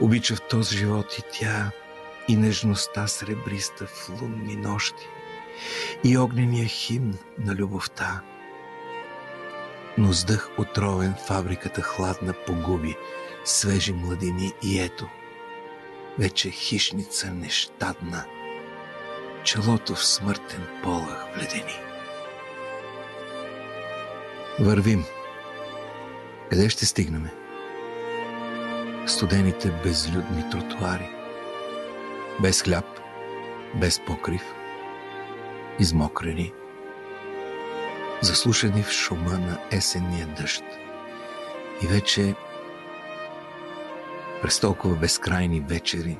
Обича 0.00 0.36
в 0.36 0.42
този 0.48 0.76
живот 0.76 1.18
и 1.18 1.22
тя, 1.32 1.70
и 2.28 2.36
нежността 2.36 3.06
сребриста 3.06 3.86
в 3.86 4.08
лунни 4.08 4.56
нощи, 4.56 5.08
и 6.04 6.18
огнения 6.18 6.66
химн 6.66 7.18
на 7.38 7.54
любовта. 7.54 8.20
Но 9.98 10.12
с 10.12 10.24
дъх 10.24 10.50
отровен 10.58 11.14
фабриката 11.26 11.82
хладна 11.82 12.32
погуби 12.46 12.96
свежи 13.44 13.92
младини 13.92 14.52
и 14.62 14.80
ето, 14.80 15.08
вече 16.18 16.50
хищница 16.50 17.30
нещадна, 17.30 18.24
челото 19.44 19.94
в 19.94 20.06
смъртен 20.06 20.66
полах 20.82 21.26
вледени. 21.34 21.80
Вървим. 24.60 25.04
Къде 26.50 26.68
ще 26.68 26.86
стигнем? 26.86 27.28
Студените 29.06 29.70
безлюдни 29.70 30.50
тротуари. 30.50 31.10
Без 32.40 32.62
хляб, 32.62 32.84
без 33.74 34.00
покрив, 34.00 34.42
измокрени, 35.78 36.52
заслушани 38.22 38.82
в 38.82 38.90
шума 38.90 39.38
на 39.38 39.58
есенния 39.72 40.26
дъжд. 40.26 40.64
И 41.82 41.86
вече 41.86 42.34
през 44.42 44.60
толкова 44.60 44.96
безкрайни 44.96 45.60
вечери, 45.60 46.18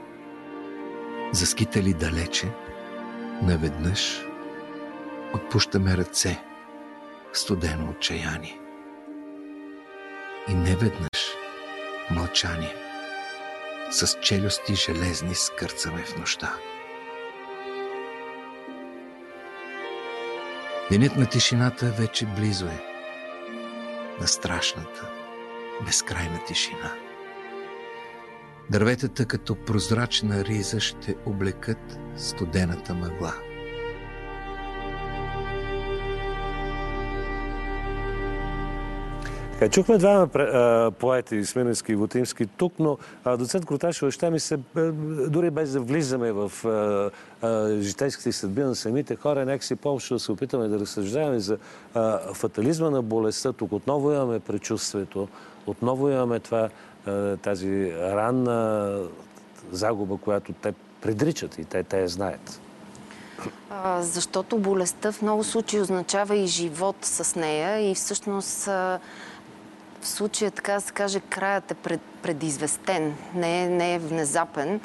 заскитали 1.32 1.94
далече, 1.94 2.48
наведнъж 3.44 4.24
отпущаме 5.34 5.96
ръце 5.96 6.42
студено 7.32 7.90
отчаяние. 7.90 8.60
И 10.48 10.54
неведнъж 10.54 11.36
мълчание, 12.10 12.74
с 13.90 14.20
челюсти 14.20 14.74
железни 14.74 15.34
скърцаме 15.34 16.02
в 16.02 16.16
нощта. 16.18 16.54
Денят 20.90 21.16
на 21.16 21.26
тишината 21.26 21.86
вече 21.86 22.26
близо 22.26 22.66
е, 22.66 22.84
на 24.20 24.26
страшната, 24.26 25.10
безкрайна 25.86 26.44
тишина. 26.46 27.03
Дърветата 28.70 29.26
като 29.26 29.54
прозрачна 29.54 30.44
риза 30.44 30.80
ще 30.80 31.14
облекат 31.26 31.98
студената 32.16 32.94
мъгла. 32.94 33.34
Така, 39.52 39.68
чухме 39.68 39.98
двама 39.98 40.28
поети, 40.98 41.44
Смирненски 41.44 41.92
и 41.92 41.94
Лутински 41.94 42.46
тук, 42.46 42.72
но 42.78 42.98
доцент 43.38 43.66
Круташева 43.66 44.10
ще 44.10 44.30
ми 44.30 44.40
се, 44.40 44.58
дори 45.28 45.50
без 45.50 45.72
да 45.72 45.80
влизаме 45.80 46.32
в 46.32 46.52
а, 47.42 47.70
житейските 47.80 48.32
съдби 48.32 48.60
на 48.60 48.74
самите 48.74 49.16
хора, 49.16 49.44
някакси 49.44 49.76
повече 49.76 50.14
да 50.14 50.20
се 50.20 50.32
опитаме 50.32 50.68
да 50.68 50.80
разсъждаваме 50.80 51.38
за 51.38 51.58
фатализма 52.34 52.90
на 52.90 53.02
болестта. 53.02 53.52
Тук 53.52 53.72
отново 53.72 54.12
имаме 54.12 54.40
предчувствието, 54.40 55.28
отново 55.66 56.10
имаме 56.10 56.40
това 56.40 56.68
тази 57.42 57.92
ранна 57.92 58.98
загуба, 59.70 60.16
която 60.16 60.52
те 60.52 60.74
предричат 61.00 61.58
и 61.58 61.64
те, 61.64 61.82
те 61.82 62.00
я 62.00 62.08
знаят. 62.08 62.60
Защото 64.00 64.58
болестта 64.58 65.12
в 65.12 65.22
много 65.22 65.44
случаи 65.44 65.80
означава 65.80 66.36
и 66.36 66.46
живот 66.46 66.96
с 67.02 67.36
нея 67.40 67.90
и 67.90 67.94
всъщност 67.94 68.64
в 68.64 70.08
случая, 70.08 70.50
така 70.50 70.72
да 70.72 70.80
се 70.80 70.92
каже, 70.92 71.20
краят 71.20 71.70
е 71.70 71.74
пред, 71.74 72.00
предизвестен, 72.22 73.14
не 73.34 73.64
е, 73.64 73.68
не 73.68 73.94
е 73.94 73.98
внезапен. 73.98 74.80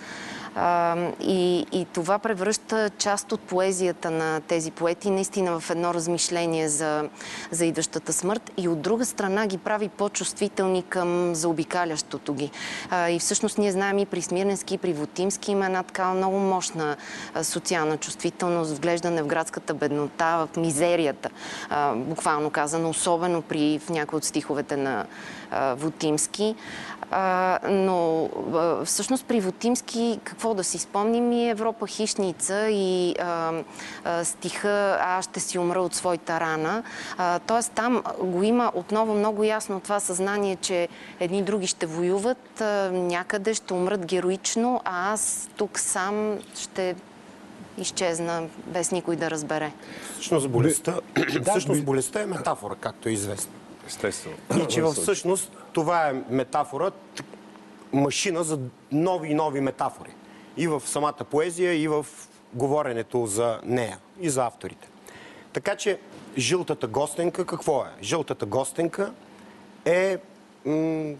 И, 1.22 1.66
и 1.72 1.88
това 1.94 2.20
превръща 2.20 2.90
част 2.98 3.32
от 3.32 3.42
поезията 3.42 4.12
на 4.12 4.42
тези 4.42 4.72
поети 4.72 5.10
наистина 5.10 5.60
в 5.60 5.70
едно 5.70 5.94
размишление 5.94 6.70
за, 6.70 7.10
за 7.52 7.66
идващата 7.66 8.14
смърт 8.14 8.52
и 8.58 8.68
от 8.68 8.82
друга 8.82 9.06
страна 9.06 9.48
ги 9.48 9.58
прави 9.58 9.90
по-чувствителни 9.90 10.84
към 10.84 11.36
заобикалящото 11.36 12.34
ги. 12.34 12.52
И 13.10 13.20
всъщност 13.20 13.58
ние 13.58 13.72
знаем 13.72 13.98
и 13.98 14.06
при 14.06 14.22
Смирненски, 14.22 14.74
и 14.74 14.78
при 14.78 14.94
Вотимски 14.94 15.52
има 15.52 15.66
една 15.66 15.84
така 15.84 16.14
много 16.14 16.38
мощна 16.38 16.96
социална 17.42 17.98
чувствителност, 17.98 18.78
вглеждане 18.78 19.24
в 19.24 19.28
градската 19.28 19.74
беднота, 19.74 20.48
в 20.54 20.58
мизерията, 20.58 21.30
буквално 21.96 22.50
казано, 22.50 22.90
особено 22.90 23.42
при 23.42 23.80
в 23.80 23.90
някои 23.90 24.18
от 24.18 24.24
стиховете 24.24 24.78
на 24.78 25.06
Вотимски. 25.76 26.56
А, 27.12 27.60
но 27.70 28.30
а, 28.54 28.86
всъщност 28.86 29.26
при 29.26 29.40
Вотимски 29.40 30.20
какво 30.24 30.54
да 30.54 30.64
си 30.64 30.78
спомним 30.78 31.32
и 31.32 31.50
Европа 31.50 31.88
хищница 31.88 32.70
и 32.70 33.16
а, 33.20 33.54
а, 34.04 34.26
стиха 34.26 34.98
Аз 35.02 35.26
ще 35.26 35.40
си 35.40 35.60
умра 35.60 35.82
от 35.82 35.96
своята 35.96 36.40
рана. 36.40 36.84
А, 37.18 37.40
тоест 37.40 37.72
там 37.72 38.04
го 38.24 38.44
има 38.44 38.72
отново 38.76 39.14
много 39.14 39.44
ясно 39.44 39.80
това 39.80 40.00
съзнание, 40.00 40.56
че 40.56 40.88
едни 41.20 41.44
други 41.44 41.68
ще 41.68 41.86
воюват, 41.86 42.62
а, 42.62 42.92
някъде 42.94 43.54
ще 43.54 43.74
умрат 43.74 44.06
героично, 44.06 44.82
а 44.86 45.14
аз 45.14 45.50
тук 45.58 45.80
сам 45.80 46.40
ще 46.56 46.96
изчезна 47.78 48.44
без 48.68 48.92
никой 48.92 49.16
да 49.16 49.32
разбере. 49.32 49.72
Всъщност 50.14 50.50
болестта, 50.50 51.00
всъщност 51.50 51.84
болестта 51.84 52.22
е 52.22 52.26
метафора, 52.26 52.76
както 52.80 53.10
е 53.10 53.12
известно. 53.12 53.52
Естествено. 53.88 54.36
И 54.64 54.68
че 54.68 54.84
всъщност 54.84 55.52
това 55.80 56.10
е 56.10 56.14
метафора, 56.30 56.92
машина 57.94 58.44
за 58.44 58.60
нови 58.92 59.30
и 59.30 59.34
нови 59.34 59.62
метафори. 59.62 60.12
И 60.58 60.68
в 60.68 60.82
самата 60.86 61.24
поезия, 61.32 61.74
и 61.74 61.88
в 61.88 62.06
говоренето 62.54 63.26
за 63.26 63.60
нея, 63.64 63.98
и 64.20 64.30
за 64.30 64.46
авторите. 64.46 64.88
Така 65.54 65.76
че 65.76 66.00
жълтата 66.38 66.88
гостенка 66.88 67.46
какво 67.46 67.82
е? 67.82 68.04
Жълтата 68.04 68.46
гостенка 68.46 69.14
е, 69.86 70.18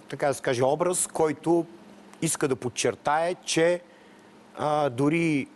така 0.10 0.28
да 0.28 0.34
се 0.34 0.42
каже, 0.42 0.64
образ, 0.64 1.08
който 1.08 1.66
иска 2.22 2.48
да 2.48 2.56
подчертае, 2.56 3.36
че 3.36 3.82
а, 4.58 4.90
дори 4.90 5.48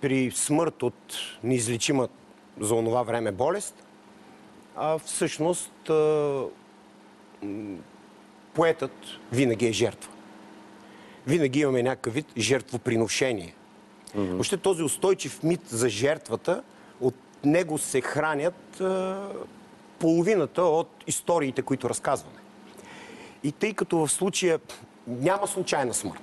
при 0.00 0.30
смърт 0.30 0.82
от 0.82 1.14
неизлечима 1.44 2.08
за 2.60 2.74
онова 2.74 3.02
време 3.02 3.32
болест, 3.32 3.74
а 4.76 4.98
всъщност 4.98 5.90
а, 5.90 6.44
поетът 8.58 8.92
винаги 9.32 9.66
е 9.66 9.72
жертва. 9.72 10.10
Винаги 11.26 11.60
имаме 11.60 11.82
някакъв 11.82 12.14
вид 12.14 12.26
жертвоприношение. 12.38 13.54
Въобще 14.14 14.56
този 14.56 14.82
устойчив 14.82 15.42
мит 15.42 15.60
за 15.68 15.88
жертвата, 15.88 16.62
от 17.00 17.14
него 17.44 17.78
се 17.78 18.00
хранят 18.00 18.80
а, 18.80 19.18
половината 19.98 20.62
от 20.62 20.88
историите, 21.06 21.62
които 21.62 21.90
разказваме. 21.90 22.38
И 23.44 23.52
тъй 23.52 23.74
като 23.74 24.06
в 24.06 24.08
случая 24.08 24.60
няма 25.06 25.46
случайна 25.46 25.94
смърт, 25.94 26.22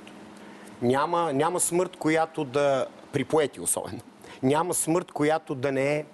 няма, 0.81 1.33
няма 1.33 1.59
смърт, 1.59 1.95
която 1.97 2.43
да, 2.43 2.85
при 3.11 3.23
поети 3.23 3.59
особено, 3.59 4.01
няма 4.43 4.73
смърт, 4.73 5.11
която 5.11 5.55
да 5.55 5.71
не 5.71 5.95
е 5.95 6.05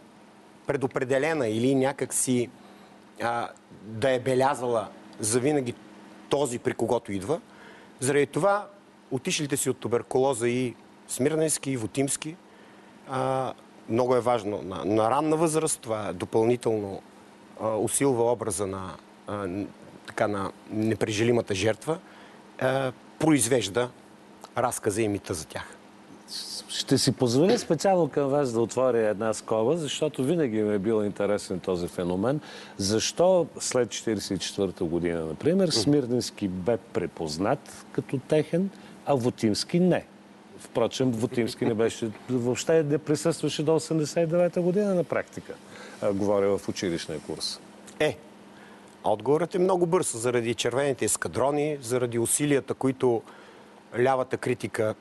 предопределена 0.68 1.48
или 1.48 1.76
някак 1.76 2.14
си 2.14 2.50
а, 3.22 3.50
да 3.84 4.12
е 4.12 4.20
белязала 4.20 4.88
завинаги 5.20 5.74
този, 6.32 6.60
при 6.60 6.74
когото 6.74 7.12
идва. 7.12 7.42
Заради 8.00 8.26
това 8.26 8.68
отишлите 9.12 9.58
си 9.58 9.70
от 9.70 9.78
туберкулоза 9.78 10.48
и 10.48 10.76
Смирненски, 11.08 11.72
и 11.72 11.78
Вотимски, 11.78 12.36
а, 13.10 13.54
много 13.90 14.16
е 14.16 14.22
важно 14.22 14.62
на, 14.62 14.86
на 14.86 15.12
ранна 15.12 15.38
възраст, 15.38 15.82
това 15.82 16.14
допълнително 16.14 17.02
а, 17.62 17.68
усилва 17.68 18.32
образа 18.32 18.68
на, 18.68 18.96
а, 19.28 19.48
така, 20.06 20.28
на 20.28 20.52
непрежелимата 20.70 21.56
жертва, 21.56 22.00
а, 22.60 22.92
произвежда 23.20 23.90
разказа 24.58 25.02
и 25.02 25.08
мита 25.08 25.34
за 25.34 25.46
тях. 25.46 25.78
Ще 26.68 26.98
си 26.98 27.12
позволя 27.12 27.58
специално 27.58 28.10
към 28.10 28.28
вас 28.28 28.54
да 28.54 28.62
отворя 28.62 29.10
една 29.10 29.34
скоба, 29.34 29.78
защото 29.78 30.24
винаги 30.24 30.62
ми 30.62 30.76
е 30.76 30.80
бил 30.80 31.06
интересен 31.06 31.60
този 31.60 31.88
феномен. 31.88 32.40
Защо 32.78 33.48
след 33.60 33.90
1944 33.90 34.84
година, 34.84 35.26
например, 35.26 35.70
Смирненски 35.70 36.48
бе 36.48 36.78
препознат 36.78 37.86
като 37.92 38.18
техен, 38.18 38.70
а 39.06 39.14
Вотимски 39.16 39.80
не? 39.80 40.06
Впрочем, 40.60 41.12
Вотимски 41.12 41.66
не 41.66 41.74
беше, 41.74 42.10
въобще 42.30 42.84
не 42.84 42.98
присъстваше 42.98 43.64
до 43.64 43.72
89-та 43.72 44.62
година 44.62 44.96
на 44.96 45.04
практика. 45.04 45.54
Говоря 46.14 46.58
в 46.58 46.70
училищния 46.70 47.20
курс. 47.20 47.60
Е, 48.00 48.18
отговорът 49.04 49.56
е 49.56 49.60
много 49.60 49.86
бърз 49.86 50.18
заради 50.18 50.54
червените 50.54 51.06
ескадрони, 51.06 51.78
заради 51.82 52.20
усилията, 52.20 52.74
които 52.74 53.22
лявата 54.00 54.38
критика 54.38 54.96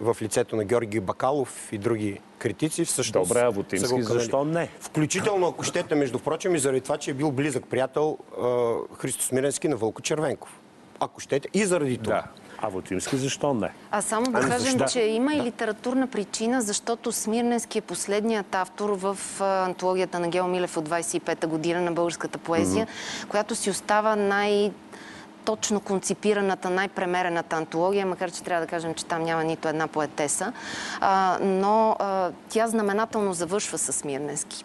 в 0.00 0.16
лицето 0.22 0.56
на 0.56 0.64
Георги 0.64 1.00
Бакалов 1.00 1.72
и 1.72 1.78
други 1.78 2.20
критици 2.38 2.84
всъщност 2.84 3.28
Добре, 3.28 3.40
а 3.40 3.52
канали. 3.52 4.02
защо 4.02 4.44
не? 4.44 4.68
Включително, 4.80 5.46
ако 5.46 5.62
щете, 5.62 5.94
между 5.94 6.18
прочим, 6.18 6.54
и 6.54 6.58
заради 6.58 6.80
това, 6.80 6.96
че 6.96 7.10
е 7.10 7.14
бил 7.14 7.30
близък 7.30 7.64
приятел 7.66 8.18
а, 8.42 8.72
Христо 8.96 9.24
Смиренски 9.24 9.68
на 9.68 9.76
Вълко 9.76 10.02
Червенков. 10.02 10.60
Ако 11.00 11.20
щете, 11.20 11.48
и 11.54 11.64
заради 11.64 11.98
това. 11.98 12.14
Да. 12.14 12.24
А 12.58 12.68
Вотимски 12.68 13.16
защо 13.16 13.54
не? 13.54 13.70
А 13.90 14.02
само 14.02 14.26
да 14.26 14.38
Ами 14.38 14.50
кажем, 14.50 14.72
защо? 14.72 14.92
че 14.92 15.00
има 15.00 15.34
и 15.34 15.42
литературна 15.42 16.06
причина, 16.06 16.62
защото 16.62 17.12
Смирненски 17.12 17.78
е 17.78 17.80
последният 17.80 18.54
автор 18.54 18.90
в 18.90 19.18
а, 19.40 19.64
антологията 19.64 20.20
на 20.20 20.28
Гео 20.28 20.48
Милев 20.48 20.76
от 20.76 20.88
25-та 20.88 21.46
година 21.46 21.80
на 21.80 21.92
българската 21.92 22.38
поезия, 22.38 22.86
която 23.28 23.54
си 23.54 23.70
остава 23.70 24.16
най- 24.16 24.72
точно 25.44 25.80
конципираната, 25.80 26.70
най-премерената 26.70 27.56
антология, 27.56 28.06
макар 28.06 28.30
че 28.30 28.42
трябва 28.42 28.66
да 28.66 28.70
кажем, 28.70 28.94
че 28.94 29.04
там 29.04 29.22
няма 29.22 29.44
нито 29.44 29.68
една 29.68 29.86
поетеса. 29.86 30.52
А, 31.00 31.38
но 31.40 31.96
а, 31.98 32.30
тя 32.48 32.68
знаменателно 32.68 33.32
завършва 33.34 33.78
с 33.78 33.92
Смирненски. 33.92 34.64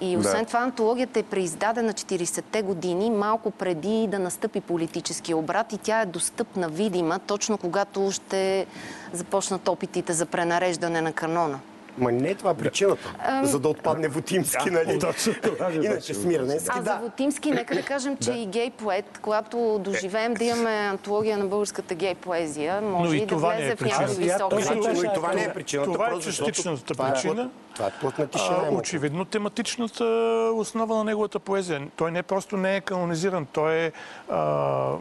И 0.00 0.16
освен 0.16 0.42
Да. 0.42 0.46
това, 0.46 0.60
антологията 0.60 1.20
е 1.20 1.22
преиздадена 1.22 1.92
40-те 1.92 2.62
години, 2.62 3.10
малко 3.10 3.50
преди 3.50 4.06
да 4.10 4.18
настъпи 4.18 4.60
политически 4.60 5.34
обрат 5.34 5.72
и 5.72 5.78
тя 5.78 6.00
е 6.00 6.06
достъпна, 6.06 6.68
видима, 6.68 7.18
точно 7.18 7.58
когато 7.58 8.10
ще 8.10 8.66
започнат 9.12 9.68
опитите 9.68 10.12
за 10.12 10.26
пренареждане 10.26 11.00
на 11.00 11.12
канона. 11.12 11.60
Ма 11.98 12.12
не 12.12 12.30
е 12.30 12.34
това 12.34 12.54
причината, 12.54 13.14
за 13.42 13.60
да 13.60 13.68
отпадне 13.68 14.08
Вотимски, 14.08 14.70
нали? 14.70 14.98
точно 14.98 15.34
това 15.42 15.68
ми 15.68 15.84
Иначе 15.84 16.14
Смирненски, 16.14 16.70
А 16.72 16.76
за 16.76 16.82
да. 16.82 16.98
Вотимски, 17.02 17.50
нека 17.50 17.74
да 17.74 17.82
кажем, 17.82 18.16
че 18.16 18.32
и 18.32 18.46
гей 18.46 18.70
поет, 18.70 19.18
когато 19.22 19.80
доживеем 19.84 20.34
да 20.34 20.44
имаме 20.44 20.70
антология 20.70 21.38
на 21.38 21.46
българската 21.46 21.94
гей 21.94 22.14
поезия, 22.14 22.80
може 22.80 23.16
и 23.16 23.26
да 23.26 23.36
не 23.36 23.66
е 23.66 23.74
влезе 23.74 23.76
в 23.76 24.18
високи 24.18 24.56
Точно 24.56 24.74
речи. 24.74 24.90
Но 24.94 25.10
и 25.10 25.14
това 25.14 25.32
не 25.32 25.42
е 25.42 25.52
причината. 25.52 25.92
Това 25.92 26.08
е 26.08 26.20
частичната 26.20 26.94
е 27.08 27.12
причина. 27.12 27.50
Това 27.74 27.86
е 27.86 27.90
плътна 28.00 28.26
тишина. 28.26 28.56
А, 28.70 28.74
очевидно 28.74 29.24
тематичната 29.24 30.04
основа 30.54 30.96
на 30.96 31.04
неговата 31.04 31.38
поезия. 31.38 31.88
Той 31.96 32.10
не 32.10 32.22
просто 32.22 32.56
не 32.56 32.76
е 32.76 32.80
канонизиран, 32.80 33.46
той 33.52 33.74
е 33.74 33.92
а, 34.30 34.92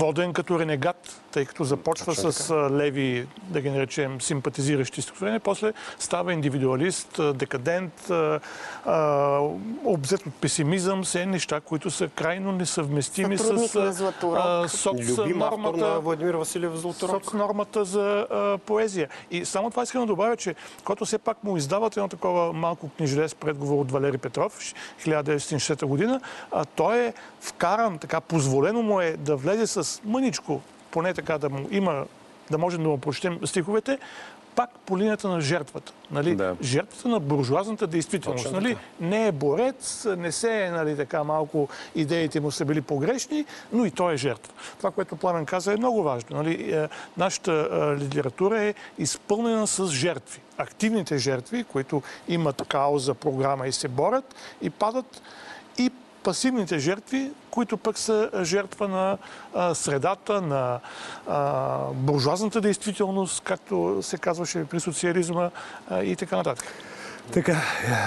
воден 0.00 0.32
като 0.32 0.58
ренегат, 0.58 1.20
тъй 1.32 1.44
като 1.44 1.64
започва 1.64 2.14
с 2.14 2.50
а, 2.50 2.54
леви, 2.70 3.26
да 3.42 3.60
ги 3.60 3.70
наречем, 3.70 4.20
симпатизиращи 4.20 5.02
стихотворения, 5.02 5.40
после 5.40 5.72
става 5.98 6.32
индивидуалист, 6.32 7.20
декадент, 7.34 8.10
обзет 9.84 10.26
от 10.26 10.34
песимизъм, 10.34 11.02
все 11.02 11.26
неща, 11.26 11.60
които 11.60 11.90
са 11.90 12.08
крайно 12.08 12.52
несъвместими 12.52 13.38
Сътрудник 13.38 13.70
с 13.70 14.68
соц 14.68 15.18
нормата, 15.36 16.00
Владимир 16.00 16.34
Василев 16.34 16.72
Златорог. 16.74 17.24
соц 17.24 17.32
нормата 17.32 17.84
за 17.84 18.26
а, 18.30 18.58
поезия. 18.58 19.08
И 19.30 19.44
само 19.44 19.70
това 19.70 19.82
искам 19.82 20.00
да 20.00 20.06
добавя, 20.06 20.36
че 20.36 20.54
когато 20.84 21.04
все 21.04 21.18
пак 21.18 21.44
му 21.44 21.56
издават 21.56 21.96
едно 22.02 22.08
такова 22.08 22.52
малко 22.52 22.88
книжелес 22.88 23.34
предговор 23.34 23.80
от 23.80 23.92
Валери 23.92 24.18
Петров, 24.18 24.58
1960 25.04 25.86
година, 25.86 26.20
а 26.52 26.64
той 26.64 26.98
е 26.98 27.12
вкаран, 27.40 27.98
така 27.98 28.20
позволено 28.20 28.82
му 28.82 29.00
е 29.00 29.16
да 29.16 29.36
влезе 29.36 29.66
с 29.66 30.00
мъничко, 30.04 30.60
поне 30.90 31.14
така 31.14 31.38
да 31.38 31.50
му 31.50 31.68
има, 31.70 32.04
да 32.50 32.58
можем 32.58 32.82
да 32.82 32.88
му 32.88 32.98
прочетем 32.98 33.38
стиховете, 33.44 33.98
пак 34.56 34.70
по 34.86 34.98
линията 34.98 35.28
на 35.28 35.40
жертвата. 35.40 35.92
Нали? 36.10 36.34
Да. 36.34 36.56
Жертвата 36.62 37.08
на 37.08 37.20
буржуазната 37.20 37.86
действителност. 37.86 38.44
Точно 38.44 38.60
Нали? 38.60 38.74
така. 38.74 38.84
Не 39.00 39.26
е 39.26 39.32
борец, 39.32 40.06
не 40.18 40.32
се 40.32 40.64
е 40.64 40.70
нали, 40.70 40.96
така 40.96 41.24
малко 41.24 41.68
идеите 41.94 42.40
му 42.40 42.50
са 42.50 42.64
били 42.64 42.80
погрешни, 42.80 43.44
но 43.72 43.84
и 43.84 43.90
той 43.90 44.14
е 44.14 44.16
жертва. 44.16 44.52
Това, 44.78 44.90
което 44.90 45.16
Пламен 45.16 45.46
каза 45.46 45.72
е 45.72 45.76
много 45.76 46.02
важно. 46.02 46.36
Нали? 46.36 46.72
Е, 46.72 46.88
Нашата 47.16 47.52
е, 47.52 48.00
литература 48.04 48.62
е 48.62 48.74
изпълнена 48.98 49.66
с 49.66 49.86
жертви. 49.86 50.40
Активните 50.58 51.18
жертви, 51.18 51.64
които 51.64 52.02
имат 52.28 52.62
кауза, 52.68 53.14
програма 53.14 53.66
и 53.66 53.72
се 53.72 53.88
борят 53.88 54.34
и 54.62 54.70
падат 54.70 55.22
и 55.78 55.90
пасивните 56.22 56.78
жертви, 56.78 57.30
които 57.50 57.76
пък 57.76 57.98
са 57.98 58.30
жертва 58.42 58.88
на 58.88 59.18
а, 59.54 59.74
средата, 59.74 60.40
на 60.40 60.80
а, 61.28 61.78
буржуазната 61.94 62.60
действителност, 62.60 63.40
както 63.40 63.98
се 64.02 64.18
казваше 64.18 64.64
при 64.64 64.80
социализма 64.80 65.50
а, 65.90 66.02
и 66.02 66.16
така 66.16 66.36
нататък. 66.36 66.66
Така, 67.32 67.56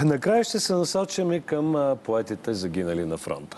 накрая 0.04 0.44
ще 0.44 0.60
се 0.60 0.74
насочим 0.74 1.32
и 1.34 1.42
към 1.42 1.96
поетите 2.04 2.54
загинали 2.54 3.06
на 3.06 3.18
фронта. 3.18 3.58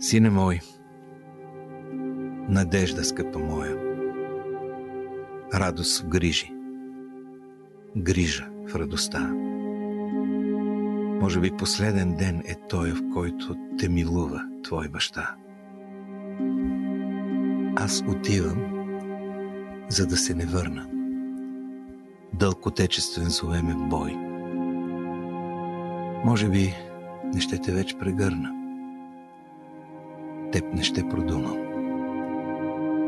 Сине 0.00 0.30
мой, 0.30 0.60
надежда, 2.48 3.04
скъпа 3.04 3.38
моя, 3.38 3.85
радост 5.54 6.02
в 6.02 6.08
грижи, 6.08 6.52
грижа 7.96 8.48
в 8.68 8.74
радостта. 8.74 9.32
Може 11.20 11.40
би 11.40 11.50
последен 11.50 12.16
ден 12.16 12.42
е 12.46 12.54
той, 12.68 12.90
в 12.90 13.02
който 13.14 13.54
те 13.78 13.88
милува 13.88 14.42
твой 14.64 14.88
баща. 14.88 15.34
Аз 17.76 18.02
отивам, 18.08 18.86
за 19.88 20.06
да 20.06 20.16
се 20.16 20.34
не 20.34 20.46
върна. 20.46 20.86
Дълг 22.34 22.66
отечествен 22.66 23.28
зове 23.28 23.62
ме 23.62 23.74
в 23.74 23.88
бой. 23.88 24.12
Може 26.24 26.48
би 26.48 26.74
не 27.34 27.40
ще 27.40 27.58
те 27.58 27.72
вече 27.72 27.98
прегърна 27.98 28.56
теб 30.56 30.74
не 30.74 30.82
ще 30.82 31.08
продумам. 31.08 31.58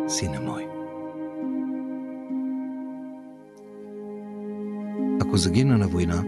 Сине 0.09 0.41
мой. 0.41 0.67
Ако 5.29 5.37
загина 5.37 5.79
на 5.79 5.89
война, 5.89 6.24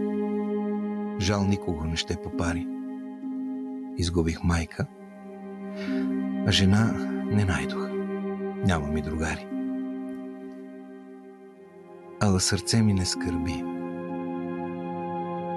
жал 1.19 1.43
никого 1.43 1.85
не 1.85 1.95
ще 1.95 2.15
попари. 2.15 2.67
Изгубих 3.97 4.43
майка, 4.43 4.85
а 6.47 6.51
жена 6.51 6.93
не 7.31 7.45
найдох. 7.45 7.89
Няма 8.65 8.87
ми 8.87 9.01
другари. 9.01 9.47
Ала 12.19 12.39
сърце 12.39 12.81
ми 12.81 12.93
не 12.93 13.05
скърби. 13.05 13.63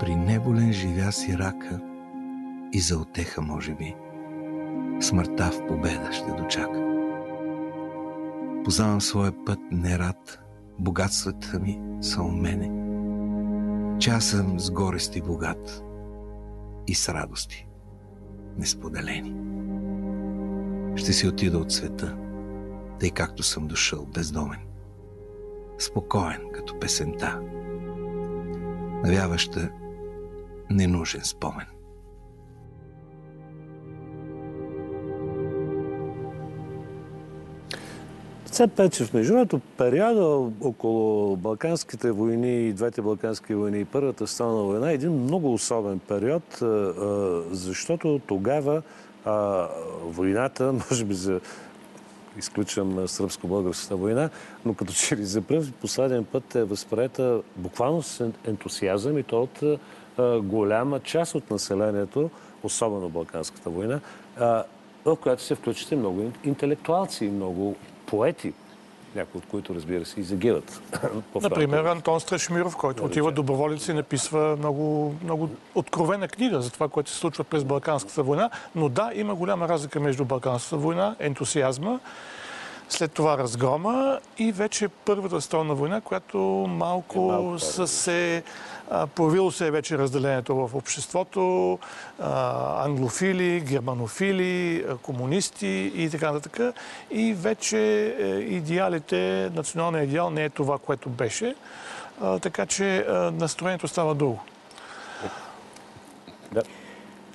При 0.00 0.16
неболен 0.16 0.72
живя 0.72 1.12
си 1.12 1.38
рака 1.38 1.80
и 2.72 2.80
за 2.80 2.98
отеха, 2.98 3.42
може 3.42 3.74
би 3.74 3.94
смъртта 5.00 5.50
в 5.50 5.66
победа 5.66 6.12
ще 6.12 6.30
дочака. 6.30 6.84
Познавам 8.64 9.00
своя 9.00 9.44
път 9.44 9.58
не 9.70 9.98
рад, 9.98 10.38
богатствата 10.78 11.58
ми 11.60 11.80
са 12.00 12.22
у 12.22 12.30
мене. 12.30 12.83
Че 13.98 14.10
аз 14.10 14.24
съм 14.24 14.60
с 14.60 14.70
горести 14.70 15.22
богат 15.22 15.84
и 16.86 16.94
с 16.94 17.08
радости 17.08 17.66
несподелени. 18.56 19.34
Ще 20.96 21.12
си 21.12 21.28
отида 21.28 21.58
от 21.58 21.72
света, 21.72 22.16
тъй 23.00 23.10
както 23.10 23.42
съм 23.42 23.66
дошъл 23.66 24.06
бездомен. 24.06 24.60
Спокоен 25.78 26.40
като 26.52 26.78
песента, 26.80 27.40
навяваща 29.04 29.70
ненужен 30.70 31.24
спомен. 31.24 31.66
Це 38.54 38.66
Печев, 38.66 39.14
между 39.14 39.32
другото, 39.32 39.60
периода 39.76 40.52
около 40.60 41.36
Балканските 41.36 42.10
войни, 42.10 42.72
двете 42.72 43.02
Балкански 43.02 43.54
войни 43.54 43.80
и 43.80 43.84
Първата 43.84 44.26
световна 44.26 44.62
война 44.62 44.90
е 44.90 44.94
един 44.94 45.12
много 45.12 45.52
особен 45.52 45.98
период, 45.98 46.42
защото 47.50 48.20
тогава 48.26 48.82
войната, 50.04 50.72
може 50.90 51.04
би 51.04 51.14
за 51.14 51.40
изключвам 52.38 53.08
сръбско-българската 53.08 53.96
война, 53.96 54.30
но 54.64 54.74
като 54.74 54.92
че 54.92 55.16
ли 55.16 55.24
за 55.24 55.42
пръв 55.42 55.72
последен 55.72 56.24
път 56.24 56.54
е 56.54 56.64
възприета 56.64 57.40
буквално 57.56 58.02
с 58.02 58.30
ентусиазъм 58.46 59.18
и 59.18 59.22
то 59.22 59.42
от 59.42 59.80
голяма 60.44 61.00
част 61.00 61.34
от 61.34 61.50
населението, 61.50 62.30
особено 62.62 63.08
Балканската 63.08 63.70
война, 63.70 64.00
в 65.04 65.16
която 65.20 65.42
се 65.42 65.54
включите 65.54 65.96
много 65.96 66.32
интелектуалци, 66.44 67.24
много 67.24 67.76
поети, 68.06 68.52
някои 69.16 69.38
от 69.38 69.46
които, 69.46 69.74
разбира 69.74 70.04
се, 70.04 70.20
и 70.20 70.22
загиват. 70.22 70.82
Например, 71.42 71.84
Антон 71.84 72.20
Страшмиров, 72.20 72.76
който 72.76 73.02
Нали, 73.02 73.10
отива 73.10 73.32
доброволец 73.32 73.88
и 73.88 73.92
написва 73.92 74.56
много, 74.56 75.14
много 75.24 75.50
откровена 75.74 76.28
книга 76.28 76.60
за 76.60 76.70
това, 76.70 76.88
което 76.88 77.10
се 77.10 77.16
случва 77.16 77.44
през 77.44 77.64
Балканската 77.64 78.22
война. 78.22 78.50
Но 78.74 78.88
да, 78.88 79.10
има 79.14 79.34
голяма 79.34 79.68
разлика 79.68 80.00
между 80.00 80.24
Балканската 80.24 80.76
война, 80.76 81.16
ентусиазма, 81.18 82.00
след 82.88 83.12
това 83.12 83.38
разгрома 83.38 84.18
и 84.38 84.52
вече 84.52 84.88
Първата 84.88 85.40
световна 85.40 85.74
война, 85.74 86.00
която 86.00 86.38
малко, 86.68 87.18
Е, 87.18 87.32
малко 87.32 87.58
са 87.58 87.86
се... 87.86 88.42
Появило 89.14 89.50
се 89.50 89.70
вече 89.70 89.98
разделението 89.98 90.56
в 90.56 90.74
обществото, 90.74 91.78
англофили, 92.78 93.60
германофили, 93.60 94.84
комунисти 95.02 95.92
и 95.94 96.10
така 96.10 96.32
нататък. 96.32 96.74
И 97.10 97.34
вече 97.34 97.78
е, 98.18 98.26
идеалите, 98.38 99.50
националният 99.54 100.08
идеал 100.08 100.30
не 100.30 100.44
е 100.44 100.50
това, 100.50 100.78
което 100.78 101.08
беше. 101.08 101.54
Така 102.42 102.66
че 102.66 103.06
настроението 103.32 103.88
става 103.88 104.14
друго. 104.14 104.40
Да, 106.52 106.62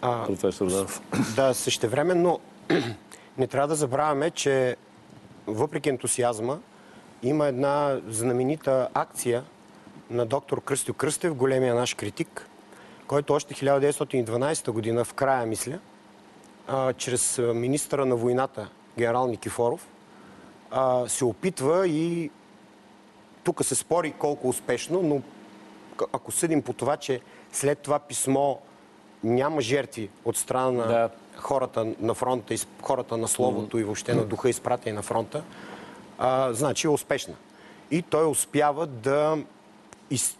А, 0.01 0.25
професор 0.25 0.67
Данов. 0.67 1.01
Да, 1.35 1.53
същевременно 1.53 2.39
не 3.37 3.47
трябва 3.47 3.67
да 3.67 3.75
забравяме, 3.75 4.31
че 4.31 4.75
въпреки 5.53 5.89
ентусиазма 5.89 6.59
има 7.23 7.47
една 7.47 8.01
знаменита 8.07 8.89
акция 8.93 9.43
на 10.09 10.25
доктор 10.25 10.61
Кръстю 10.61 10.93
Кръстев, 10.93 11.33
големия 11.33 11.75
наш 11.75 11.93
критик, 11.93 12.47
който 13.07 13.33
още 13.33 13.53
1912 13.53 14.71
година, 14.71 15.03
в 15.03 15.13
края 15.13 15.45
мисля, 15.45 15.79
чрез 16.97 17.37
министъра 17.37 18.05
на 18.05 18.15
войната 18.15 18.69
генерал 18.97 19.27
Никифоров, 19.27 19.87
се 21.07 21.25
опитва 21.25 21.87
и 21.87 22.31
тук 23.43 23.65
се 23.65 23.75
спори 23.75 24.11
колко 24.11 24.49
успешно, 24.49 25.01
но 25.01 25.21
ако 26.13 26.31
съдим 26.31 26.61
по 26.61 26.73
това, 26.73 26.97
че 26.97 27.21
след 27.51 27.79
това 27.79 27.99
писмо 27.99 28.55
няма 29.23 29.61
жертви 29.61 30.09
от 30.25 30.37
страна 30.37 30.71
на 30.71 30.87
Да. 30.87 31.09
Хората 31.41 31.93
на 31.99 32.13
фронта, 32.13 32.55
хората 32.81 33.17
на 33.17 33.27
словото 33.27 33.77
и 33.77 33.83
въобще 33.83 34.13
на 34.13 34.25
духа 34.25 34.49
изпратени 34.49 34.95
на 34.95 35.01
фронта, 35.01 35.43
а, 36.17 36.53
значи 36.53 36.87
е 36.87 36.89
успешна. 36.89 37.35
И 37.91 38.01
той 38.01 38.25
успява 38.25 38.87
да 38.87 39.37
из... 40.09 40.37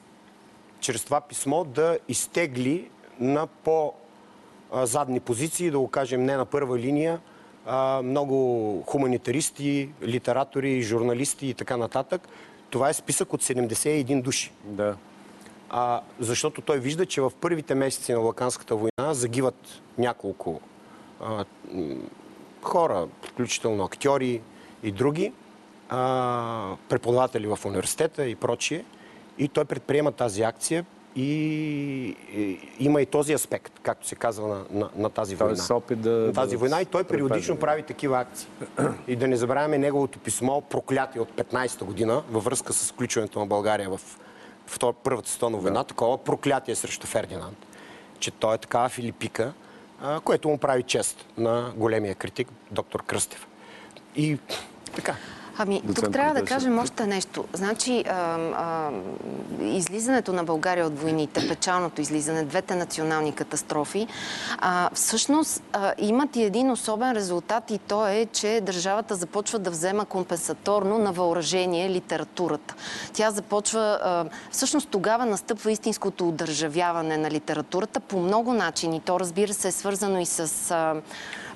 чрез 0.80 1.04
това 1.04 1.22
писмо 1.22 1.64
да 1.64 1.98
изтегли 2.08 2.90
на 3.20 3.48
по-задни 3.48 5.20
позиции, 5.20 5.72
да 5.72 5.80
го 5.80 5.88
кажем 5.88 6.24
не 6.24 6.36
на 6.38 6.46
първа 6.46 6.78
линия, 6.80 7.20
а, 7.66 8.02
много 8.04 8.84
хуманитаристи, 8.88 9.90
литератори, 10.04 10.82
журналисти 10.82 11.48
и 11.48 11.54
така 11.54 11.78
нататък. 11.78 12.28
Това 12.70 12.90
е 12.90 12.94
списък 12.94 13.34
от 13.34 13.44
71 13.44 14.22
души. 14.22 14.52
Да. 14.64 14.96
А, 15.70 16.02
защото 16.20 16.62
той 16.62 16.80
вижда, 16.80 17.06
че 17.06 17.22
в 17.22 17.32
първите 17.42 17.76
месеци 17.76 18.14
на 18.14 18.20
Балканската 18.20 18.76
война 18.76 19.14
загиват 19.14 19.82
няколко 19.98 20.62
а, 21.22 21.46
хора, 22.62 23.08
включително 23.24 23.84
актьори 23.84 24.42
и 24.84 24.92
други, 24.92 25.34
а, 25.90 26.76
преподаватели 26.90 27.48
в 27.48 27.60
университета 27.66 28.26
и 28.26 28.36
прочие. 28.36 28.86
И 29.38 29.48
той 29.48 29.66
предприема 29.66 30.12
тази 30.12 30.42
акция 30.42 30.86
и, 31.16 32.16
и 32.34 32.60
има 32.80 33.02
и 33.02 33.06
този 33.06 33.34
аспект, 33.34 33.80
както 33.84 34.08
се 34.08 34.16
казва 34.16 34.48
на, 34.48 34.66
на, 34.72 34.90
на 34.96 35.10
тази 35.10 35.36
война. 35.36 35.56
Тоест 35.56 35.72
опит 35.72 36.02
да... 36.02 36.10
На 36.10 36.34
тази 36.34 36.56
да 36.56 36.58
война 36.58 36.82
и 36.82 36.86
той 36.86 37.04
периодично 37.04 37.58
прави 37.58 37.84
такива 37.84 38.20
акции. 38.20 38.48
И 39.08 39.16
да 39.16 39.28
не 39.28 39.36
забравяме 39.36 39.78
неговото 39.78 40.20
писмо 40.20 40.62
Проклятие 40.62 41.22
от 41.22 41.32
15-та 41.32 41.86
година 41.86 42.24
във 42.32 42.44
връзка 42.44 42.74
с 42.74 42.92
включването 42.92 43.40
на 43.40 43.46
България 43.46 43.90
в 43.90 44.02
втор, 44.68 44.94
Първата 45.04 45.30
световна 45.30 45.58
война. 45.58 45.84
Такова 45.84 46.18
проклятие 46.18 46.76
срещу 46.76 47.08
Фердинанд, 47.08 47.58
че 48.20 48.32
той 48.32 48.56
е 48.56 48.58
такава 48.58 48.90
филипика, 48.90 49.54
което 50.24 50.50
му 50.50 50.58
прави 50.58 50.84
чест 50.84 51.26
на 51.38 51.74
големия 51.76 52.16
критик 52.16 52.48
доктор 52.72 53.04
Кръстев. 53.04 53.48
И 54.16 54.38
така. 54.96 55.16
Ами, 55.62 55.82
тук 55.96 56.12
трябва 56.12 56.34
да 56.34 56.46
кажем 56.46 56.80
още 56.80 57.08
нещо. 57.08 57.46
Значи, 57.54 58.04
а, 58.08 58.14
а, 58.14 58.90
излизането 59.62 60.34
на 60.34 60.44
България 60.44 60.88
от 60.88 61.00
войните, 61.00 61.48
печалното 61.48 62.02
излизане, 62.02 62.44
двете 62.44 62.76
национални 62.76 63.32
катастрофи, 63.36 64.08
а, 64.58 64.90
всъщност 64.94 65.64
имат 65.98 66.36
и 66.36 66.44
един 66.44 66.72
особен 66.72 67.12
резултат 67.12 67.72
и 67.72 67.78
то 67.78 68.08
е, 68.08 68.26
че 68.26 68.62
държавата 68.62 69.16
започва 69.16 69.60
да 69.60 69.70
взема 69.70 70.06
компенсаторно 70.06 70.98
на 70.98 71.12
въоръжение 71.12 71.90
литературата. 71.90 72.76
Тя 73.14 73.32
започва, 73.32 74.26
всъщност 74.52 74.90
тогава 74.90 75.26
настъпва 75.26 75.72
истинското 75.72 76.28
удържавяване 76.28 77.18
на 77.18 77.32
литературата 77.32 78.00
по 78.00 78.20
много 78.20 78.54
начини. 78.54 79.02
То, 79.06 79.20
разбира 79.20 79.54
се, 79.54 79.68
е 79.68 79.72
свързано 79.72 80.20
и 80.20 80.26
с... 80.26 80.66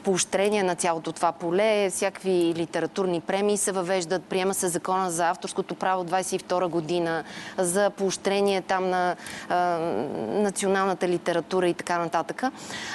А, 0.04 0.06
поощрение 0.06 0.64
на 0.64 0.76
цялото 0.76 1.12
това 1.12 1.32
поле, 1.32 1.90
всякакви 1.90 2.54
литературни 2.58 3.22
премии 3.22 3.58
се 3.58 3.72
въвеждат, 3.72 4.24
приема 4.24 4.54
се 4.54 4.68
закона 4.68 5.12
за 5.12 5.30
авторското 5.30 5.76
право 5.76 6.06
22 6.06 6.68
година, 6.68 7.24
за 7.58 7.90
поощрение 7.90 8.62
там 8.62 8.90
на 8.90 9.16
а, 9.50 9.56
националната 10.28 11.08
литература 11.08 11.68
и 11.68 11.74
така 11.74 11.98
нататък. 11.98 12.44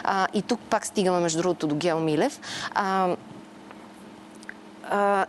А, 0.05 0.27
и 0.35 0.43
тук 0.43 0.61
пак 0.61 0.87
стигаме, 0.87 1.21
между 1.21 1.39
другото, 1.39 1.67
до 1.67 1.75
Гео 1.75 2.01
Милев. 2.01 2.41
А, 2.75 3.17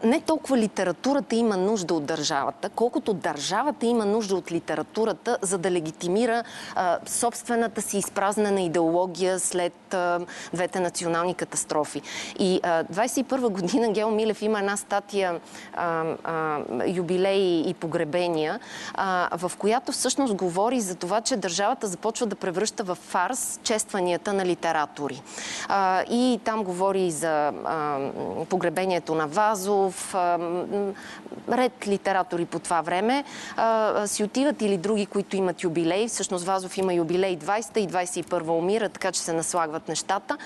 не 0.03 0.21
толкова 0.21 0.57
литературата 0.57 1.35
има 1.35 1.57
нужда 1.57 1.93
от 1.93 2.05
държавата, 2.05 2.69
колкото 2.69 3.13
държавата 3.13 3.85
има 3.85 4.05
нужда 4.05 4.35
от 4.35 4.51
литературата, 4.51 5.37
за 5.41 5.57
да 5.57 5.71
легитимира 5.71 6.43
а, 6.75 6.99
собствената 7.05 7.81
си 7.81 7.97
изпразнена 7.97 8.61
идеология 8.61 9.39
след 9.39 9.93
а, 9.93 10.19
двете 10.53 10.79
национални 10.79 11.33
катастрофи. 11.33 12.01
И 12.39 12.59
а, 12.63 12.83
21 12.83 13.49
година 13.49 13.91
Гео 13.93 14.11
Милев 14.11 14.41
има 14.41 14.59
една 14.59 14.77
статия 14.77 15.39
юбилеи 16.87 17.69
и 17.69 17.73
погребения, 17.73 18.59
в 19.31 19.51
която 19.57 19.91
всъщност 19.91 20.33
говори 20.33 20.81
за 20.81 20.95
това, 20.95 21.21
че 21.21 21.37
държавата 21.37 21.87
започва 21.87 22.25
да 22.25 22.35
превръща 22.35 22.83
в 22.83 22.95
фарс 22.95 23.59
честванията 23.63 24.33
на 24.33 24.45
литератори. 24.45 25.21
И 26.09 26.39
там 26.43 26.63
говори 26.63 27.01
и 27.01 27.11
за 27.11 27.53
погребението 28.49 29.15
на 29.15 29.27
Вазов, 29.27 29.48
м, 30.13 30.93
ред 31.51 31.87
литератори 31.87 32.45
по 32.45 32.59
това 32.59 32.81
време 32.81 33.23
си 34.05 34.23
отиват 34.23 34.61
или 34.61 34.77
други, 34.77 35.05
които 35.05 35.35
имат 35.35 35.63
юбилей. 35.63 36.07
Всъщност 36.07 36.45
Вазов 36.45 36.77
има 36.77 36.93
юбилей 36.93 37.37
20-та 37.37 37.79
и 37.79 37.87
21-та 37.87 38.51
умира, 38.51 38.89
така 38.89 39.11
че 39.11 39.21
се 39.21 39.33
наслагват 39.33 39.87
нещата. 39.87 40.37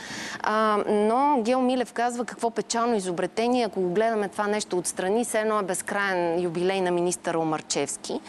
Но 0.88 1.42
Гео 1.42 1.62
Милев 1.62 1.94
казва 1.94 2.26
какво 2.26 2.50
печално 2.50 2.96
изобретение, 2.96 3.66
ако 3.66 3.82
го 3.82 3.90
гледаме 3.90 4.28
това 4.28 4.48
нещо 4.48 4.78
отстрани, 4.78 5.26
все 5.26 5.40
едно 5.40 5.60
е 5.60 5.64
безкрайен 5.64 6.42
юбилей 6.42 6.82
на 6.82 6.92
министър 6.92 7.36
Омарчевски. 7.36 8.20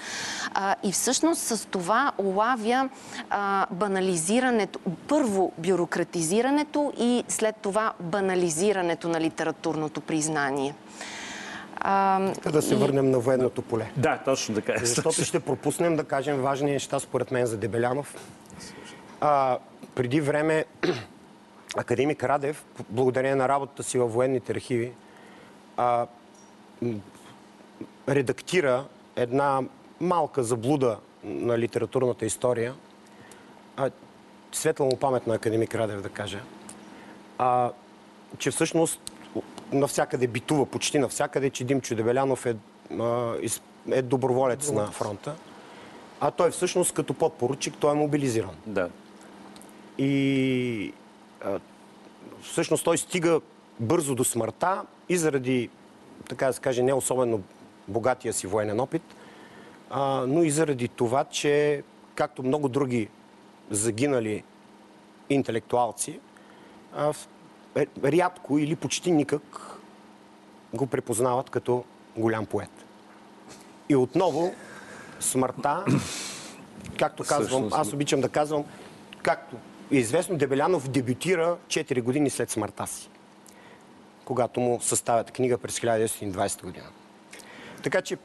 И 0.83 0.93
всъщност 0.93 1.41
с 1.41 1.67
това 1.67 2.13
улавя 2.19 2.89
банализирането, 3.71 4.79
първо 5.09 5.53
бюрократизирането 5.59 6.93
и 6.99 7.25
след 7.29 7.57
това 7.57 7.93
банализирането 8.01 9.09
на 9.09 9.21
литературното 9.21 10.01
признание. 10.01 10.64
А, 11.87 12.19
да 12.53 12.63
се 12.63 12.77
върнем 12.77 13.11
на 13.11 13.19
военното 13.19 13.63
поле. 13.63 13.91
Да, 13.97 14.19
точно 14.25 14.55
така 14.55 14.73
е. 14.73 14.79
Защото 14.79 15.25
ще 15.25 15.41
пропуснем 15.41 15.97
да 15.97 16.05
кажем 16.05 16.37
важни 16.37 16.71
неща, 16.71 17.01
според 17.01 17.31
мен, 17.31 17.47
за 17.47 17.57
Дебелянов. 17.57 18.15
А, 19.21 19.59
преди 19.95 20.21
време 20.21 20.65
академик 21.77 22.25
Радев, 22.25 22.65
благодарение 22.91 23.35
на 23.35 23.49
работата 23.49 23.83
си 23.83 23.99
във 23.99 24.13
военните 24.13 24.53
архиви, 24.53 24.93
а, 25.77 26.07
редактира 28.09 28.85
една 29.17 29.61
малка 30.01 30.43
заблуда 30.43 30.99
на 31.25 31.59
литературната 31.59 32.27
история. 32.27 32.75
А, 33.77 33.91
светла 34.53 34.87
му 34.87 34.97
памет 34.97 35.27
на 35.27 35.35
академик 35.35 35.75
Радев, 35.75 36.03
да 36.03 36.09
кажа. 36.09 36.41
А, 37.39 37.71
че 38.39 38.51
всъщност 38.51 39.01
навсякъде 39.73 40.27
битува, 40.27 40.67
почти 40.67 40.99
навсякъде, 40.99 41.51
че 41.51 41.65
Димчо 41.65 41.95
Дебелянов 41.95 42.47
е, 42.47 42.57
е 43.91 44.03
доброволец 44.03 44.71
на 44.71 44.87
фронта. 44.87 45.35
А 46.21 46.31
той 46.31 46.51
всъщност 46.51 46.93
като 46.93 47.15
подпоручик, 47.15 47.75
той 47.81 47.93
е 47.93 47.95
мобилизиран. 47.95 48.55
Да. 48.67 48.89
И 49.99 50.93
а, 51.45 51.61
всъщност 52.43 52.85
той 52.85 52.99
стига 52.99 53.41
бързо 53.81 54.15
до 54.15 54.25
смъртта 54.25 54.83
и 55.09 55.17
заради, 55.17 55.71
така 56.29 56.47
да 56.47 56.53
се 56.53 56.61
каже, 56.61 56.83
не 56.83 56.93
особено 56.93 57.43
богатия 57.89 58.33
си 58.33 58.47
военен 58.47 58.81
опит, 58.81 59.03
а, 59.91 60.25
но 60.29 60.43
и 60.43 60.51
заради 60.51 60.89
това, 60.89 61.25
че 61.25 61.83
както 62.15 62.43
много 62.43 62.69
други 62.69 63.09
загинали 63.71 64.43
интелектуалци, 65.31 66.21
а, 66.97 67.13
рядко 68.05 68.59
или 68.59 68.77
почти 68.77 69.13
никак 69.13 69.43
го 70.75 70.87
препознават 70.87 71.51
като 71.51 71.85
голям 72.17 72.47
поет. 72.47 72.71
И 73.89 73.97
отново 73.97 74.55
смъртта, 75.21 75.85
както 76.99 77.25
казвам, 77.25 77.69
аз 77.73 77.93
обичам 77.93 78.21
да 78.21 78.29
казвам, 78.29 78.65
както 79.23 79.57
е 79.93 79.97
известно, 79.97 80.37
Дебелянов 80.37 80.89
дебютира 80.89 81.57
4 81.67 82.03
години 82.03 82.31
след 82.31 82.51
смъртта 82.51 82.87
си, 82.87 83.09
когато 84.25 84.61
му 84.61 84.81
съставят 84.81 85.31
книга 85.31 85.59
през 85.59 85.81
1920 85.81 86.63
година. 86.63 86.87
Така 87.83 88.03
че, 88.03 88.17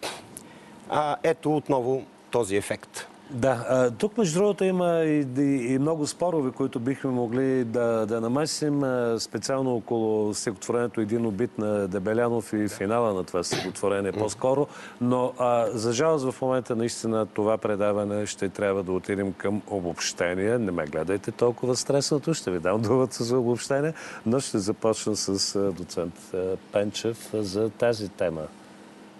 а, 0.89 1.15
ето 1.23 1.55
отново 1.55 2.05
този 2.31 2.55
ефект. 2.55 3.08
Да, 3.31 3.65
а, 3.69 3.91
тук 3.91 4.17
между 4.17 4.39
другото 4.39 4.63
има 4.63 4.99
и, 5.03 5.25
и, 5.37 5.73
и 5.73 5.79
много 5.79 6.07
спорове, 6.07 6.51
които 6.51 6.79
бихме 6.79 7.11
могли 7.11 7.63
да, 7.63 8.05
да 8.05 8.21
намесим, 8.21 8.83
а, 8.83 9.19
специално 9.19 9.75
около 9.75 10.33
стихотворението 10.33 11.01
Един 11.01 11.25
убит 11.25 11.57
на 11.57 11.87
Дебелянов 11.87 12.53
и 12.53 12.67
финала 12.67 13.13
на 13.13 13.23
това 13.23 13.43
стихотворение 13.43 14.11
по-скоро. 14.11 14.67
Но 15.01 15.33
а, 15.39 15.65
за 15.71 15.93
жалост 15.93 16.31
в 16.31 16.41
момента 16.41 16.75
наистина 16.75 17.25
това 17.25 17.57
предаване 17.57 18.25
ще 18.25 18.49
трябва 18.49 18.83
да 18.83 18.91
отидем 18.91 19.33
към 19.33 19.61
обобщение. 19.67 20.57
Не 20.57 20.71
ме 20.71 20.85
гледайте 20.85 21.31
толкова 21.31 21.75
стреснато, 21.75 22.33
ще 22.33 22.51
ви 22.51 22.59
дам 22.59 22.81
думата 22.81 23.07
за 23.11 23.37
обобщение, 23.37 23.93
но 24.25 24.39
ще 24.39 24.57
започна 24.57 25.15
с 25.15 25.55
а, 25.55 25.71
доцент 25.71 26.13
а, 26.33 26.37
Пенчев 26.71 27.29
за 27.33 27.69
тази 27.69 28.09
тема. 28.09 28.41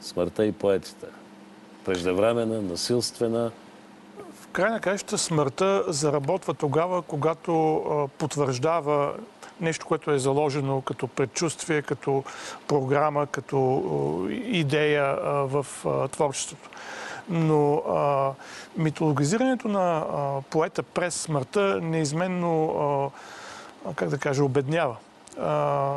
Смъртта 0.02 0.46
и 0.46 0.52
поетите. 0.52 1.06
Преждевременна, 1.86 2.62
насилствена, 2.62 3.52
В 4.50 4.52
край 4.52 4.72
на 4.72 4.80
краищата 4.80 5.18
смъртта 5.18 5.84
заработва 5.88 6.54
тогава, 6.54 7.02
когато 7.02 7.84
потвърждава 8.18 9.14
нещо, 9.62 9.86
което 9.86 10.12
е 10.12 10.20
заложено 10.20 10.82
като 10.82 11.08
предчувствие, 11.08 11.82
като 11.82 12.24
програма, 12.68 13.28
като 13.28 14.28
идея 14.32 15.16
в 15.24 15.66
творчеството. 16.12 16.70
Но 17.30 17.76
а, 17.76 18.32
митологизирането 18.78 19.68
на 19.68 19.98
а, 19.98 20.42
поета 20.50 20.84
през 20.84 21.16
смъртта 21.16 21.80
неизменно, 21.82 23.12
а, 23.86 23.94
как 23.94 24.10
да 24.10 24.18
кажа, 24.18 24.44
обеднява. 24.44 24.96
А, 25.42 25.96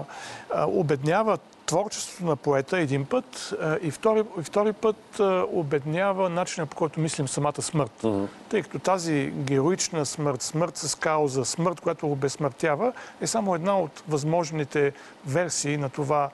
а, 0.55 0.67
обеднява 0.67 1.39
творчеството 1.67 2.25
на 2.25 2.37
поета 2.37 2.79
един 2.79 3.05
път 3.05 3.55
и 3.83 3.91
втори, 3.91 4.25
и 4.41 4.43
втори 4.43 4.73
път 4.73 5.21
обеднява 5.53 6.29
начина 6.29 6.67
по 6.67 6.77
който 6.77 7.01
мислим 7.01 7.29
самата 7.29 7.63
смърт. 7.63 8.05
Тъй 8.49 8.63
като 8.63 8.79
тази 8.79 9.33
героична 9.35 10.07
смърт, 10.07 10.43
смърт 10.43 10.77
с 10.77 10.95
кауза, 10.95 11.45
смърт, 11.45 11.81
която 11.81 12.13
обезсмъртява, 12.13 12.93
е 13.21 13.27
само 13.27 13.55
една 13.55 13.79
от 13.79 14.03
възможните 14.09 14.93
версии 15.27 15.77
на 15.77 15.89
това, 15.89 16.31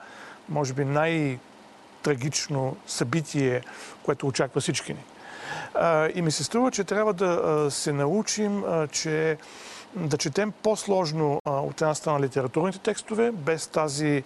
може 0.49 0.73
би 0.73 0.85
най-трагично 0.85 2.75
събитие, 2.87 3.61
което 4.03 4.27
очаква 4.27 4.61
всички 4.61 4.93
ни. 4.93 5.03
И 6.15 6.21
ми 6.21 6.31
се 6.31 6.43
струва, 6.43 6.71
че 6.71 6.83
трябва 6.83 7.13
да 7.13 7.67
се 7.71 7.93
научим, 7.93 8.63
че 8.91 9.37
да 9.95 10.17
четем 10.17 10.51
по-сложно 10.63 11.39
от 11.45 11.81
една 11.81 11.95
страна 11.95 12.19
литературните 12.19 12.79
текстове, 12.79 13.31
без 13.31 13.67
тази 13.67 14.23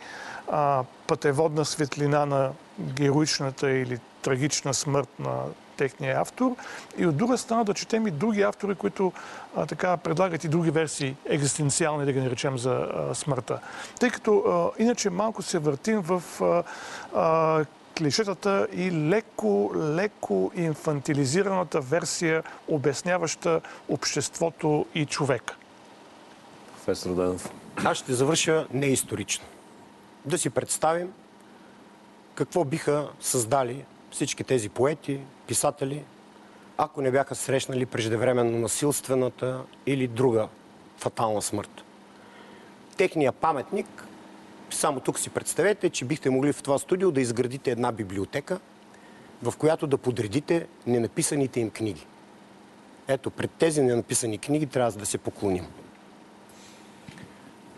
а, 0.52 0.84
пътеводна 1.08 1.66
светлина 1.66 2.26
на 2.26 2.52
героичната 2.80 3.72
или 3.72 4.00
трагична 4.22 4.74
смърт 4.74 5.10
на 5.20 5.40
техния 5.78 6.22
автор 6.22 6.56
и 6.98 7.06
от 7.06 7.18
друга 7.18 7.38
страна 7.38 7.64
да 7.64 7.74
четем 7.74 8.08
и 8.08 8.12
други 8.12 8.42
автори, 8.42 8.76
които 8.76 9.12
а, 9.56 9.66
така 9.66 9.98
предлагат 9.98 10.44
и 10.44 10.48
други 10.48 10.72
версии 10.72 11.16
екзистенциални, 11.26 12.06
да 12.06 12.14
ги 12.14 12.20
наречем, 12.22 12.58
за 12.58 12.72
а, 12.72 13.16
смъртта. 13.16 13.60
Тъй 14.00 14.10
като 14.10 14.38
а, 14.38 14.82
иначе 14.82 15.10
малко 15.10 15.42
се 15.42 15.60
въртим 15.60 16.02
в 16.02 16.24
клишетата 17.98 18.68
и 18.74 18.92
леко, 18.92 19.72
леко 19.76 20.52
инфантилизираната 20.56 21.82
версия, 21.82 22.44
обясняваща 22.68 23.62
обществото 23.90 24.86
и 24.96 25.06
човека. 25.06 25.56
Професор 26.74 27.16
Данов. 27.16 27.52
Аз 27.76 27.98
ще 27.98 28.14
завърша 28.14 28.68
неисторично. 28.74 29.46
Да 30.26 30.38
си 30.38 30.50
представим 30.50 31.14
какво 32.36 32.64
биха 32.64 33.10
създали 33.20 33.86
всички 34.12 34.44
тези 34.44 34.70
поети, 34.70 35.20
писатели, 35.48 36.04
ако 36.78 37.02
не 37.02 37.12
бяха 37.12 37.36
срещнали 37.36 37.86
преждевременно 37.86 38.60
насилствената 38.60 39.62
или 39.86 40.08
друга 40.08 40.48
фатална 40.98 41.42
смърт. 41.42 41.84
Техния 42.98 43.32
паметник, 43.32 44.06
само 44.76 45.00
тук 45.00 45.20
си 45.20 45.30
представете, 45.30 45.90
че 45.90 46.06
бихте 46.06 46.30
могли 46.30 46.54
в 46.54 46.64
това 46.64 46.78
студио 46.80 47.12
да 47.12 47.22
изградите 47.22 47.72
една 47.72 47.92
библиотека, 47.92 48.60
в 49.44 49.54
която 49.58 49.88
да 49.88 49.98
подредите 49.98 50.68
ненаписаните 50.88 51.60
им 51.60 51.70
книги. 51.70 52.06
Ето, 53.08 53.30
пред 53.30 53.52
тези 53.52 53.82
ненаписани 53.82 54.38
книги 54.38 54.68
трябва 54.68 54.92
да 54.92 55.06
се 55.06 55.18
поклоним. 55.18 55.66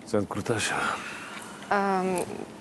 Сен 0.05 0.25
Круташева. 0.25 0.95
А, 1.69 2.03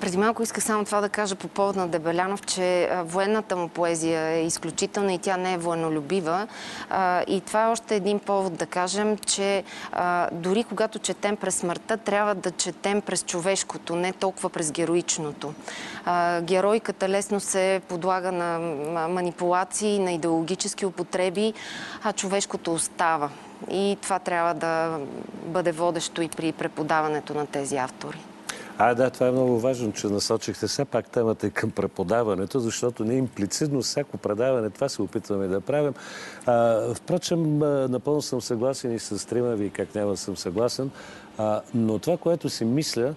преди 0.01 0.17
малко 0.17 0.43
исках 0.43 0.65
само 0.65 0.85
това 0.85 1.01
да 1.01 1.09
кажа 1.09 1.35
по 1.35 1.49
повод 1.49 1.77
на 1.77 1.89
Дебелянов, 1.89 2.43
че 2.43 2.91
военната 3.05 3.57
му 3.57 3.69
поезия 3.69 4.21
е 4.23 4.47
изключителна 4.47 5.13
и 5.13 5.19
тя 5.19 5.37
не 5.37 5.53
е 5.53 5.59
военолюбива. 5.59 6.47
А, 6.91 7.23
и 7.23 7.41
това 7.41 7.65
е 7.65 7.71
още 7.71 7.97
един 7.97 8.19
повод 8.19 8.55
да 8.55 8.67
кажем, 8.67 9.19
че 9.19 9.65
а, 9.93 10.29
дори 10.33 10.65
когато 10.65 10.99
четем 10.99 11.37
през 11.37 11.55
смъртта, 11.55 11.97
трябва 11.97 12.35
да 12.35 12.51
четем 12.51 13.01
през 13.01 13.25
човешкото, 13.25 13.97
не 13.97 14.13
толкова 14.13 14.51
през 14.51 14.73
героичното. 14.73 15.55
Геройката 16.41 17.09
лесно 17.09 17.41
се 17.41 17.81
подлага 17.89 18.33
на 18.33 18.59
манипулации, 19.09 19.99
на 19.99 20.13
идеологически 20.13 20.87
употреби, 20.87 21.55
а 22.03 22.13
човешкото 22.13 22.73
остава. 22.73 23.31
И 23.71 23.99
това 24.03 24.19
трябва 24.19 24.55
да 24.55 24.99
бъде 25.47 25.73
водещо 25.73 26.23
и 26.23 26.29
при 26.29 26.53
преподаването 26.53 27.35
на 27.35 27.47
тези 27.47 27.77
автори. 27.77 28.19
А, 28.79 28.95
да, 28.95 29.11
това 29.11 29.27
е 29.27 29.31
много 29.31 29.61
важно, 29.61 29.93
че 29.93 30.07
насочихте 30.07 30.67
все 30.67 30.85
пак 30.85 31.09
темата 31.09 31.47
и 31.47 31.51
към 31.51 31.71
преподаването, 31.71 32.61
защото 32.61 33.05
ние 33.05 33.17
имплицитно 33.17 33.83
всяко 33.83 34.19
предаване 34.19 34.71
това 34.71 34.89
се 34.89 35.03
опитваме 35.03 35.47
да 35.47 35.61
правим. 35.61 35.95
А, 36.47 36.81
впрочем, 36.95 37.59
напълно 37.91 38.23
съм 38.23 38.41
съгласен 38.41 38.95
и 38.95 38.99
с 38.99 39.29
трима 39.29 39.55
ви, 39.55 39.71
как 39.71 39.95
няма 39.95 40.17
съм 40.17 40.37
съгласен. 40.37 40.91
А, 41.39 41.61
но 41.75 41.99
това, 41.99 42.17
което 42.17 42.49
си 42.49 42.65
мисля, 42.65 43.15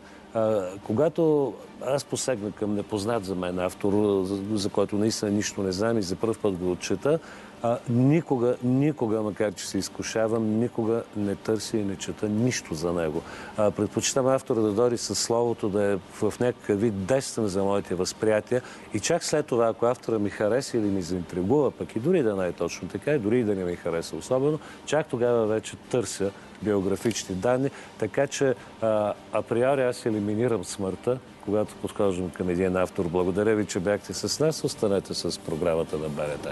когато 0.84 1.54
аз 1.86 2.04
посегна 2.04 2.52
към 2.52 2.76
непознат 2.76 3.26
за 3.26 3.36
мен 3.36 3.60
автор, 3.60 4.24
за, 4.54 4.70
който 4.70 4.96
наистина 4.96 5.32
нищо 5.32 5.64
не 5.64 5.72
знам 5.72 5.98
и 5.98 6.02
за 6.02 6.16
първ 6.16 6.36
път 6.42 6.54
го 6.54 6.72
отчита, 6.72 7.20
а, 7.64 7.78
никога, 7.90 8.56
никога, 8.64 9.22
макар 9.22 9.54
че 9.54 9.68
се 9.68 9.78
изкушавам, 9.78 10.60
никога 10.60 11.04
не 11.16 11.36
търся 11.36 11.78
и 11.78 11.84
не 11.84 11.96
чета 11.96 12.30
нищо 12.30 12.74
за 12.74 12.94
него. 12.94 13.22
А, 13.58 13.72
предпочитам 13.72 14.28
автора 14.28 14.60
да 14.60 14.72
дори 14.72 14.98
със 14.98 15.20
словото, 15.20 15.70
да 15.70 15.84
е 15.84 15.98
в 16.22 16.34
някакъв 16.40 16.82
вид 16.82 17.06
дестен 17.06 17.48
за 17.48 17.64
моите 17.64 17.96
възприятия 17.96 18.62
и 18.94 19.00
чак 19.00 19.24
след 19.24 19.46
това, 19.46 19.68
ако 19.68 19.86
автора 19.86 20.20
ми 20.20 20.30
хареса 20.30 20.78
или 20.78 20.88
ми 20.88 21.02
заинтригува, 21.02 21.72
пък 21.72 21.96
и 21.96 22.00
дори 22.00 22.24
да 22.24 22.36
не 22.36 22.48
е 22.48 22.52
точно 22.52 22.88
така, 22.88 23.14
и 23.14 23.20
дори 23.20 23.44
да 23.44 23.56
не 23.56 23.64
ми 23.64 23.76
хареса 23.76 24.16
особено, 24.16 24.60
чак 24.86 25.08
тогава 25.08 25.48
вече 25.48 25.76
търся 25.76 26.32
биографични 26.62 27.36
данни, 27.36 27.70
така 28.00 28.28
че 28.28 28.56
а, 28.82 29.14
априори 29.32 29.84
аз 29.84 30.06
елиминирам 30.06 30.66
смъртта, 30.66 31.20
когато 31.46 31.76
подхождам 31.76 32.30
към 32.30 32.50
един 32.50 32.76
автор. 32.76 33.06
Благодаря 33.06 33.56
ви, 33.56 33.66
че 33.66 33.80
бяхте 33.80 34.14
с 34.14 34.40
нас. 34.40 34.64
Останете 34.64 35.14
с 35.14 35.40
програмата 35.40 35.98
на 35.98 36.10
БНТ. 36.10 36.48